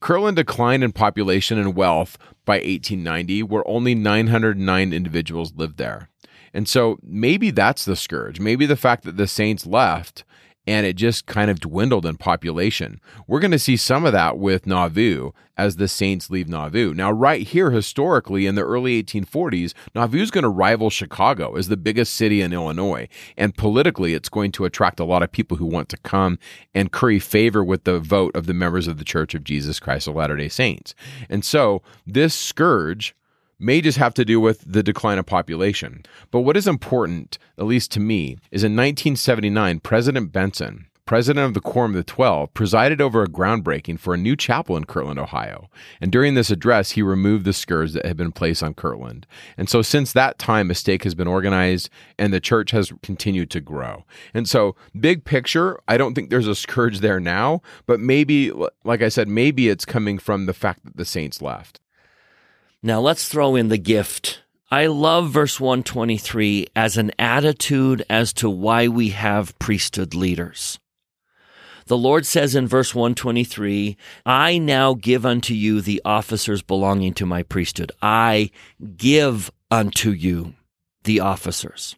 Kirtland 0.00 0.36
declined 0.36 0.84
in 0.84 0.92
population 0.92 1.58
and 1.58 1.74
wealth 1.74 2.18
by 2.44 2.54
1890, 2.54 3.42
where 3.42 3.66
only 3.66 3.94
909 3.94 4.92
individuals 4.92 5.52
lived 5.56 5.76
there. 5.76 6.08
And 6.54 6.68
so 6.68 6.98
maybe 7.02 7.50
that's 7.50 7.84
the 7.84 7.96
scourge. 7.96 8.40
Maybe 8.40 8.64
the 8.64 8.76
fact 8.76 9.04
that 9.04 9.16
the 9.16 9.26
Saints 9.26 9.66
left 9.66 10.24
and 10.68 10.84
it 10.84 10.96
just 10.96 11.24
kind 11.24 11.50
of 11.50 11.60
dwindled 11.60 12.04
in 12.04 12.18
population. 12.18 13.00
We're 13.26 13.40
going 13.40 13.52
to 13.52 13.58
see 13.58 13.78
some 13.78 14.04
of 14.04 14.12
that 14.12 14.36
with 14.36 14.66
Nauvoo 14.66 15.30
as 15.56 15.76
the 15.76 15.88
Saints 15.88 16.28
leave 16.28 16.46
Nauvoo. 16.46 16.92
Now, 16.92 17.10
right 17.10 17.40
here, 17.40 17.70
historically, 17.70 18.44
in 18.44 18.54
the 18.54 18.66
early 18.66 19.02
1840s, 19.02 19.72
Nauvoo 19.94 20.20
is 20.20 20.30
going 20.30 20.42
to 20.42 20.50
rival 20.50 20.90
Chicago 20.90 21.56
as 21.56 21.68
the 21.68 21.78
biggest 21.78 22.14
city 22.14 22.42
in 22.42 22.52
Illinois. 22.52 23.08
And 23.38 23.56
politically, 23.56 24.12
it's 24.12 24.28
going 24.28 24.52
to 24.52 24.66
attract 24.66 25.00
a 25.00 25.04
lot 25.04 25.22
of 25.22 25.32
people 25.32 25.56
who 25.56 25.64
want 25.64 25.88
to 25.88 25.96
come 25.96 26.38
and 26.74 26.92
curry 26.92 27.18
favor 27.18 27.64
with 27.64 27.84
the 27.84 27.98
vote 27.98 28.36
of 28.36 28.44
the 28.44 28.52
members 28.52 28.86
of 28.86 28.98
the 28.98 29.04
Church 29.04 29.34
of 29.34 29.44
Jesus 29.44 29.80
Christ 29.80 30.06
of 30.06 30.16
Latter 30.16 30.36
day 30.36 30.50
Saints. 30.50 30.94
And 31.30 31.46
so, 31.46 31.80
this 32.06 32.34
scourge 32.34 33.14
may 33.58 33.80
just 33.80 33.98
have 33.98 34.14
to 34.14 34.24
do 34.24 34.40
with 34.40 34.64
the 34.66 34.82
decline 34.82 35.18
of 35.18 35.26
population. 35.26 36.02
But 36.30 36.40
what 36.40 36.56
is 36.56 36.66
important, 36.66 37.38
at 37.58 37.66
least 37.66 37.90
to 37.92 38.00
me, 38.00 38.38
is 38.50 38.64
in 38.64 38.72
1979, 38.72 39.80
President 39.80 40.32
Benson, 40.32 40.86
president 41.08 41.46
of 41.46 41.54
the 41.54 41.60
Quorum 41.62 41.92
of 41.92 41.96
the 41.96 42.04
Twelve, 42.04 42.52
presided 42.52 43.00
over 43.00 43.22
a 43.22 43.28
groundbreaking 43.28 43.98
for 43.98 44.12
a 44.12 44.18
new 44.18 44.36
chapel 44.36 44.76
in 44.76 44.84
Kirtland, 44.84 45.18
Ohio. 45.18 45.70
And 46.02 46.12
during 46.12 46.34
this 46.34 46.50
address, 46.50 46.90
he 46.90 47.02
removed 47.02 47.46
the 47.46 47.54
scourge 47.54 47.92
that 47.92 48.04
had 48.04 48.18
been 48.18 48.30
placed 48.30 48.62
on 48.62 48.74
Kirtland. 48.74 49.26
And 49.56 49.70
so 49.70 49.80
since 49.80 50.12
that 50.12 50.38
time, 50.38 50.70
a 50.70 50.74
stake 50.74 51.04
has 51.04 51.14
been 51.14 51.26
organized 51.26 51.88
and 52.18 52.30
the 52.30 52.40
church 52.40 52.72
has 52.72 52.92
continued 53.02 53.50
to 53.52 53.60
grow. 53.62 54.04
And 54.34 54.46
so, 54.46 54.76
big 55.00 55.24
picture, 55.24 55.80
I 55.88 55.96
don't 55.96 56.12
think 56.12 56.28
there's 56.28 56.46
a 56.46 56.54
scourge 56.54 57.00
there 57.00 57.20
now, 57.20 57.62
but 57.86 58.00
maybe, 58.00 58.52
like 58.84 59.00
I 59.00 59.08
said, 59.08 59.28
maybe 59.28 59.70
it's 59.70 59.86
coming 59.86 60.18
from 60.18 60.44
the 60.44 60.52
fact 60.52 60.84
that 60.84 60.98
the 60.98 61.06
saints 61.06 61.40
left. 61.40 61.80
Now 62.82 63.00
let's 63.00 63.28
throw 63.28 63.56
in 63.56 63.68
the 63.68 63.78
gift. 63.78 64.42
I 64.70 64.86
love 64.86 65.30
verse 65.30 65.58
123 65.58 66.68
as 66.76 66.96
an 66.96 67.10
attitude 67.18 68.04
as 68.08 68.32
to 68.34 68.48
why 68.48 68.86
we 68.86 69.08
have 69.08 69.58
priesthood 69.58 70.14
leaders. 70.14 70.78
The 71.86 71.96
Lord 71.96 72.24
says 72.24 72.54
in 72.54 72.68
verse 72.68 72.94
123, 72.94 73.96
I 74.24 74.58
now 74.58 74.94
give 74.94 75.26
unto 75.26 75.54
you 75.54 75.80
the 75.80 76.00
officers 76.04 76.62
belonging 76.62 77.14
to 77.14 77.26
my 77.26 77.42
priesthood. 77.42 77.90
I 78.00 78.50
give 78.96 79.50
unto 79.70 80.10
you 80.10 80.54
the 81.02 81.18
officers. 81.18 81.96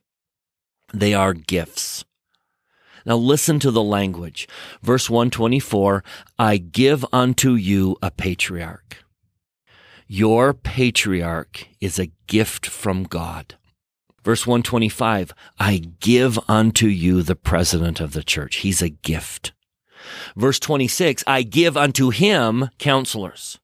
They 0.94 1.12
are 1.12 1.34
gifts. 1.34 2.04
Now 3.04 3.16
listen 3.16 3.58
to 3.60 3.70
the 3.70 3.82
language. 3.82 4.48
Verse 4.80 5.10
124, 5.10 6.04
I 6.38 6.56
give 6.56 7.04
unto 7.12 7.52
you 7.52 7.96
a 8.00 8.10
patriarch. 8.10 8.98
Your 10.12 10.54
patriarch 10.54 11.68
is 11.80 11.96
a 11.96 12.10
gift 12.26 12.66
from 12.66 13.04
God. 13.04 13.54
Verse 14.24 14.44
125, 14.44 15.32
I 15.60 15.84
give 16.00 16.36
unto 16.48 16.88
you 16.88 17.22
the 17.22 17.36
president 17.36 18.00
of 18.00 18.12
the 18.12 18.24
church. 18.24 18.56
He's 18.56 18.82
a 18.82 18.88
gift. 18.88 19.52
Verse 20.34 20.58
26, 20.58 21.22
I 21.28 21.42
give 21.42 21.76
unto 21.76 22.10
him 22.10 22.70
counselors. 22.80 23.60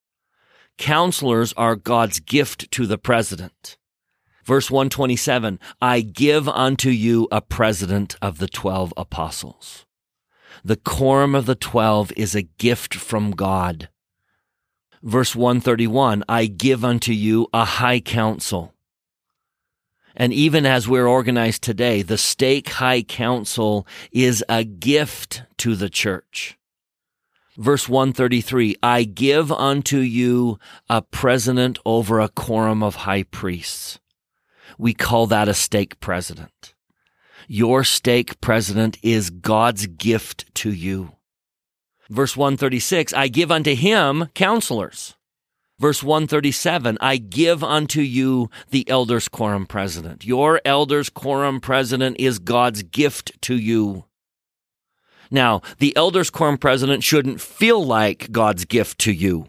Counselors 0.78 1.52
are 1.55 1.74
God's 1.74 2.20
gift 2.20 2.70
to 2.70 2.86
the 2.86 2.97
president. 2.97 3.77
Verse 4.44 4.70
127, 4.70 5.59
I 5.82 6.01
give 6.01 6.48
unto 6.48 6.90
you 6.90 7.27
a 7.32 7.40
president 7.40 8.14
of 8.23 8.39
the 8.39 8.47
12 8.47 8.94
apostles. 8.97 9.85
The 10.64 10.77
quorum 10.77 11.35
of 11.35 11.47
the 11.47 11.56
12 11.56 12.12
is 12.16 12.36
a 12.36 12.43
gift 12.43 12.94
from 12.94 13.32
God. 13.32 13.89
Verse 15.07 15.37
131 15.37 16.24
I 16.28 16.47
give 16.47 16.85
unto 16.85 17.12
you 17.12 17.47
a 17.55 17.65
high 17.65 18.01
council. 18.01 18.74
And 20.16 20.33
even 20.33 20.66
as 20.66 20.89
we're 20.89 21.07
organized 21.07 21.62
today, 21.62 22.03
the 22.03 22.19
stake 22.19 22.69
high 22.70 23.03
council 23.03 23.87
is 24.11 24.45
a 24.49 24.65
gift 24.65 25.45
to 25.59 25.77
the 25.77 25.89
church. 25.89 26.59
Verse 27.57 27.89
133 27.89 28.78
I 28.83 29.05
give 29.05 29.53
unto 29.53 29.99
you 29.99 30.59
a 30.91 31.03
president 31.03 31.78
over 31.87 32.19
a 32.19 32.28
quorum 32.28 32.83
of 32.83 32.97
high 32.97 33.23
priests. 33.23 34.01
We 34.77 34.93
call 34.93 35.28
that 35.28 35.49
a 35.49 35.55
stake 35.55 36.01
president. 36.01 36.74
Your 37.47 37.85
stake 37.85 38.41
president 38.41 38.99
is 39.05 39.31
God's 39.31 39.87
gift 39.87 40.53
to 40.57 40.73
you. 40.73 41.15
Verse 42.09 42.37
136, 42.37 43.12
I 43.12 43.28
give 43.28 43.51
unto 43.51 43.74
him 43.74 44.28
counselors. 44.35 45.16
Verse 45.78 46.03
137, 46.03 46.97
I 47.03 47.19
give 47.19 47.62
unto 47.62 48.01
you 48.01 48.49
the 48.70 48.89
elders 48.89 49.28
quorum 49.28 49.66
president. 49.66 50.24
Your 50.24 50.61
elders 50.65 51.11
quorum 51.11 51.61
president 51.61 52.16
is 52.19 52.39
God's 52.39 52.83
gift 52.83 53.33
to 53.43 53.57
you. 53.57 54.05
Now, 55.31 55.61
the 55.78 55.95
elders 55.95 56.31
quorum 56.31 56.57
president 56.57 57.05
shouldn't 57.05 57.43
feel 57.43 57.85
like 57.85 58.33
God's 58.33 58.65
gift 58.65 59.01
to 59.01 59.12
you, 59.12 59.49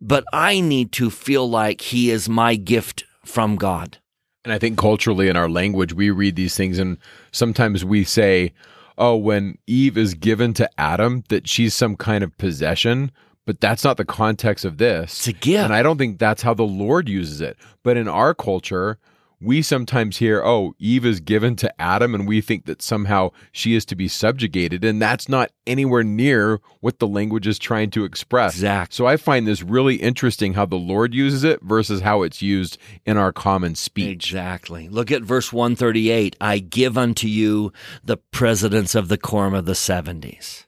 but 0.00 0.24
I 0.32 0.60
need 0.60 0.90
to 0.92 1.10
feel 1.10 1.48
like 1.48 1.80
he 1.80 2.10
is 2.10 2.28
my 2.28 2.56
gift 2.56 3.04
from 3.24 3.54
God. 3.54 3.98
And 4.44 4.52
I 4.52 4.58
think 4.58 4.78
culturally 4.78 5.28
in 5.28 5.36
our 5.36 5.48
language, 5.48 5.92
we 5.92 6.10
read 6.10 6.34
these 6.34 6.56
things 6.56 6.78
and 6.78 6.98
sometimes 7.30 7.84
we 7.84 8.02
say, 8.02 8.52
oh, 8.98 9.16
when 9.16 9.58
Eve 9.66 9.96
is 9.98 10.14
given 10.14 10.54
to 10.54 10.68
Adam, 10.78 11.24
that 11.28 11.48
she's 11.48 11.74
some 11.74 11.96
kind 11.96 12.24
of 12.24 12.36
possession. 12.38 13.10
But 13.46 13.60
that's 13.60 13.84
not 13.84 13.98
the 13.98 14.06
context 14.06 14.64
of 14.64 14.78
this. 14.78 15.12
It's 15.18 15.28
a 15.28 15.32
gift. 15.34 15.64
And 15.64 15.74
I 15.74 15.82
don't 15.82 15.98
think 15.98 16.18
that's 16.18 16.42
how 16.42 16.54
the 16.54 16.62
Lord 16.62 17.08
uses 17.08 17.42
it. 17.42 17.58
But 17.82 17.98
in 17.98 18.08
our 18.08 18.34
culture, 18.34 18.98
we 19.44 19.62
sometimes 19.62 20.16
hear, 20.16 20.42
oh, 20.44 20.74
Eve 20.78 21.04
is 21.04 21.20
given 21.20 21.56
to 21.56 21.80
Adam, 21.80 22.14
and 22.14 22.26
we 22.26 22.40
think 22.40 22.64
that 22.66 22.82
somehow 22.82 23.30
she 23.52 23.74
is 23.74 23.84
to 23.86 23.94
be 23.94 24.08
subjugated. 24.08 24.84
And 24.84 25.00
that's 25.00 25.28
not 25.28 25.52
anywhere 25.66 26.02
near 26.02 26.60
what 26.80 26.98
the 26.98 27.06
language 27.06 27.46
is 27.46 27.58
trying 27.58 27.90
to 27.90 28.04
express. 28.04 28.54
Exactly. 28.54 28.94
So 28.94 29.06
I 29.06 29.16
find 29.16 29.46
this 29.46 29.62
really 29.62 29.96
interesting 29.96 30.54
how 30.54 30.66
the 30.66 30.76
Lord 30.76 31.14
uses 31.14 31.44
it 31.44 31.62
versus 31.62 32.00
how 32.00 32.22
it's 32.22 32.42
used 32.42 32.78
in 33.04 33.16
our 33.16 33.32
common 33.32 33.74
speech. 33.74 34.32
Exactly. 34.32 34.88
Look 34.88 35.10
at 35.10 35.22
verse 35.22 35.52
138 35.52 36.36
I 36.40 36.58
give 36.58 36.96
unto 36.98 37.28
you 37.28 37.72
the 38.02 38.16
presidents 38.16 38.94
of 38.94 39.08
the 39.08 39.18
quorum 39.18 39.54
of 39.54 39.66
the 39.66 39.72
70s. 39.72 40.64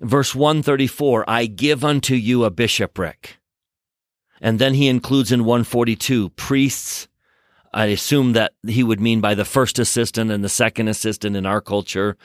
Verse 0.00 0.34
134 0.34 1.24
I 1.28 1.46
give 1.46 1.84
unto 1.84 2.14
you 2.14 2.44
a 2.44 2.50
bishopric. 2.50 3.38
And 4.40 4.58
then 4.58 4.74
he 4.74 4.88
includes 4.88 5.32
in 5.32 5.44
142 5.44 6.30
priests 6.30 7.07
I 7.72 7.86
assume 7.86 8.32
that 8.32 8.54
he 8.66 8.82
would 8.82 9.00
mean 9.00 9.20
by 9.20 9.34
the 9.34 9.44
first 9.44 9.78
assistant 9.78 10.30
and 10.30 10.42
the 10.42 10.48
second 10.48 10.88
assistant 10.88 11.36
in 11.36 11.44
our 11.44 11.60
culture, 11.60 12.16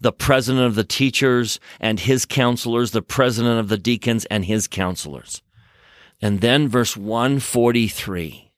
the 0.00 0.12
president 0.12 0.64
of 0.64 0.74
the 0.74 0.84
teachers 0.84 1.58
and 1.80 2.00
his 2.00 2.24
counselors, 2.24 2.92
the 2.92 3.02
president 3.02 3.58
of 3.58 3.68
the 3.68 3.78
deacons 3.78 4.24
and 4.26 4.44
his 4.44 4.68
counselors. 4.68 5.42
And 6.20 6.40
then 6.40 6.68
verse 6.68 6.96
143 6.96 8.52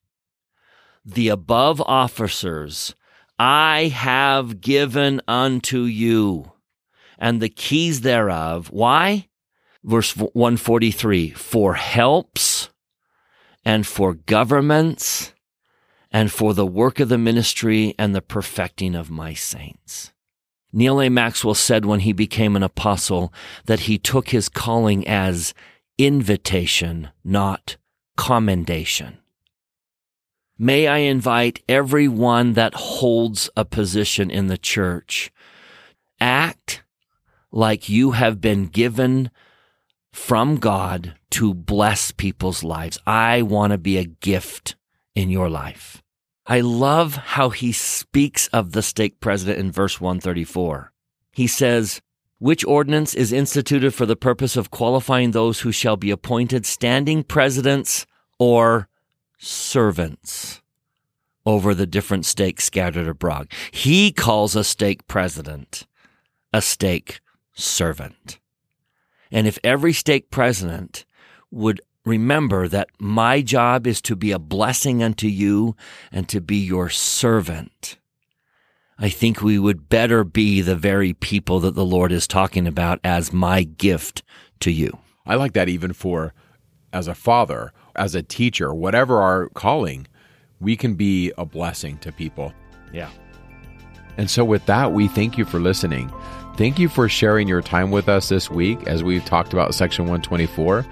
The 1.04 1.28
above 1.28 1.80
officers 1.80 2.94
I 3.38 3.86
have 3.94 4.60
given 4.60 5.20
unto 5.26 5.80
you, 5.80 6.52
and 7.18 7.40
the 7.40 7.48
keys 7.48 8.02
thereof. 8.02 8.70
Why? 8.70 9.28
Verse 9.82 10.16
143 10.16 11.30
For 11.30 11.74
helps 11.74 12.70
and 13.64 13.86
for 13.86 14.14
governments 14.14 15.33
and 16.14 16.30
for 16.30 16.54
the 16.54 16.64
work 16.64 17.00
of 17.00 17.08
the 17.08 17.18
ministry 17.18 17.92
and 17.98 18.14
the 18.14 18.22
perfecting 18.22 18.94
of 18.94 19.10
my 19.10 19.34
saints. 19.34 20.12
Neal 20.72 21.00
A. 21.00 21.08
Maxwell 21.08 21.54
said 21.54 21.84
when 21.84 22.00
he 22.00 22.12
became 22.12 22.54
an 22.54 22.62
apostle 22.62 23.34
that 23.66 23.80
he 23.80 23.98
took 23.98 24.28
his 24.28 24.48
calling 24.48 25.06
as 25.08 25.54
invitation, 25.98 27.08
not 27.24 27.76
commendation. 28.16 29.18
May 30.56 30.86
I 30.86 30.98
invite 30.98 31.64
everyone 31.68 32.52
that 32.52 32.74
holds 32.74 33.50
a 33.56 33.64
position 33.64 34.30
in 34.30 34.46
the 34.46 34.58
church, 34.58 35.32
act 36.20 36.84
like 37.50 37.88
you 37.88 38.12
have 38.12 38.40
been 38.40 38.66
given 38.66 39.32
from 40.12 40.58
God 40.58 41.16
to 41.30 41.52
bless 41.52 42.12
people's 42.12 42.62
lives. 42.62 43.00
I 43.04 43.42
want 43.42 43.72
to 43.72 43.78
be 43.78 43.98
a 43.98 44.04
gift 44.04 44.76
in 45.16 45.28
your 45.28 45.50
life. 45.50 46.03
I 46.46 46.60
love 46.60 47.16
how 47.16 47.50
he 47.50 47.72
speaks 47.72 48.48
of 48.48 48.72
the 48.72 48.82
stake 48.82 49.20
president 49.20 49.58
in 49.58 49.72
verse 49.72 50.00
134. 50.00 50.92
He 51.32 51.46
says, 51.46 52.02
which 52.38 52.64
ordinance 52.66 53.14
is 53.14 53.32
instituted 53.32 53.92
for 53.92 54.04
the 54.04 54.16
purpose 54.16 54.56
of 54.56 54.70
qualifying 54.70 55.30
those 55.30 55.60
who 55.60 55.72
shall 55.72 55.96
be 55.96 56.10
appointed 56.10 56.66
standing 56.66 57.22
presidents 57.22 58.06
or 58.38 58.88
servants 59.38 60.60
over 61.46 61.74
the 61.74 61.86
different 61.86 62.26
stakes 62.26 62.64
scattered 62.64 63.08
abroad. 63.08 63.48
He 63.70 64.12
calls 64.12 64.56
a 64.56 64.64
stake 64.64 65.06
president 65.06 65.86
a 66.52 66.62
stake 66.62 67.20
servant. 67.52 68.38
And 69.32 69.48
if 69.48 69.58
every 69.64 69.92
stake 69.92 70.30
president 70.30 71.04
would 71.50 71.80
remember 72.04 72.68
that 72.68 72.88
my 72.98 73.40
job 73.40 73.86
is 73.86 74.00
to 74.02 74.16
be 74.16 74.32
a 74.32 74.38
blessing 74.38 75.02
unto 75.02 75.26
you 75.26 75.76
and 76.12 76.28
to 76.28 76.40
be 76.40 76.56
your 76.56 76.90
servant, 76.90 77.98
I 78.98 79.08
think 79.08 79.42
we 79.42 79.58
would 79.58 79.88
better 79.88 80.22
be 80.22 80.60
the 80.60 80.76
very 80.76 81.14
people 81.14 81.60
that 81.60 81.74
the 81.74 81.84
Lord 81.84 82.12
is 82.12 82.28
talking 82.28 82.66
about 82.66 83.00
as 83.02 83.32
my 83.32 83.64
gift 83.64 84.22
to 84.60 84.70
you. 84.70 84.98
I 85.26 85.34
like 85.34 85.54
that 85.54 85.68
even 85.68 85.92
for 85.92 86.32
as 86.92 87.08
a 87.08 87.14
father, 87.14 87.72
as 87.96 88.14
a 88.14 88.22
teacher, 88.22 88.72
whatever 88.72 89.20
our 89.20 89.48
calling, 89.50 90.06
we 90.60 90.76
can 90.76 90.94
be 90.94 91.32
a 91.36 91.44
blessing 91.44 91.98
to 91.98 92.12
people. 92.12 92.52
Yeah. 92.92 93.10
And 94.16 94.30
so, 94.30 94.44
with 94.44 94.64
that, 94.66 94.92
we 94.92 95.08
thank 95.08 95.36
you 95.36 95.44
for 95.44 95.58
listening. 95.58 96.12
Thank 96.56 96.78
you 96.78 96.88
for 96.88 97.08
sharing 97.08 97.48
your 97.48 97.62
time 97.62 97.90
with 97.90 98.08
us 98.08 98.28
this 98.28 98.48
week 98.48 98.86
as 98.86 99.02
we've 99.02 99.24
talked 99.24 99.52
about 99.52 99.74
section 99.74 100.04
124. 100.04 100.86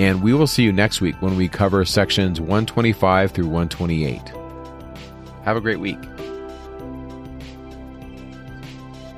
And 0.00 0.22
we 0.22 0.32
will 0.32 0.46
see 0.46 0.62
you 0.62 0.72
next 0.72 1.02
week 1.02 1.14
when 1.20 1.36
we 1.36 1.46
cover 1.46 1.84
sections 1.84 2.40
125 2.40 3.32
through 3.32 3.48
128. 3.48 4.32
Have 5.44 5.58
a 5.58 5.60
great 5.60 5.78
week. 5.78 5.98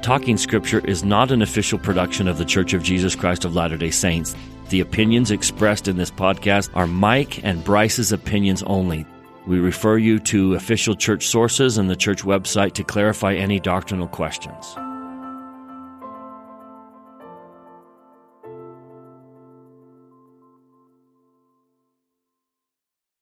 Talking 0.02 0.36
Scripture 0.36 0.80
is 0.84 1.04
not 1.04 1.30
an 1.30 1.40
official 1.40 1.78
production 1.78 2.26
of 2.26 2.36
The 2.36 2.44
Church 2.44 2.72
of 2.72 2.82
Jesus 2.82 3.14
Christ 3.14 3.44
of 3.44 3.54
Latter 3.54 3.76
day 3.76 3.92
Saints. 3.92 4.34
The 4.70 4.80
opinions 4.80 5.30
expressed 5.30 5.86
in 5.86 5.98
this 5.98 6.10
podcast 6.10 6.70
are 6.74 6.88
Mike 6.88 7.44
and 7.44 7.62
Bryce's 7.62 8.10
opinions 8.10 8.64
only. 8.64 9.06
We 9.46 9.60
refer 9.60 9.98
you 9.98 10.18
to 10.18 10.54
official 10.54 10.96
church 10.96 11.28
sources 11.28 11.78
and 11.78 11.88
the 11.88 11.94
church 11.94 12.24
website 12.24 12.72
to 12.72 12.82
clarify 12.82 13.34
any 13.34 13.60
doctrinal 13.60 14.08
questions. 14.08 14.76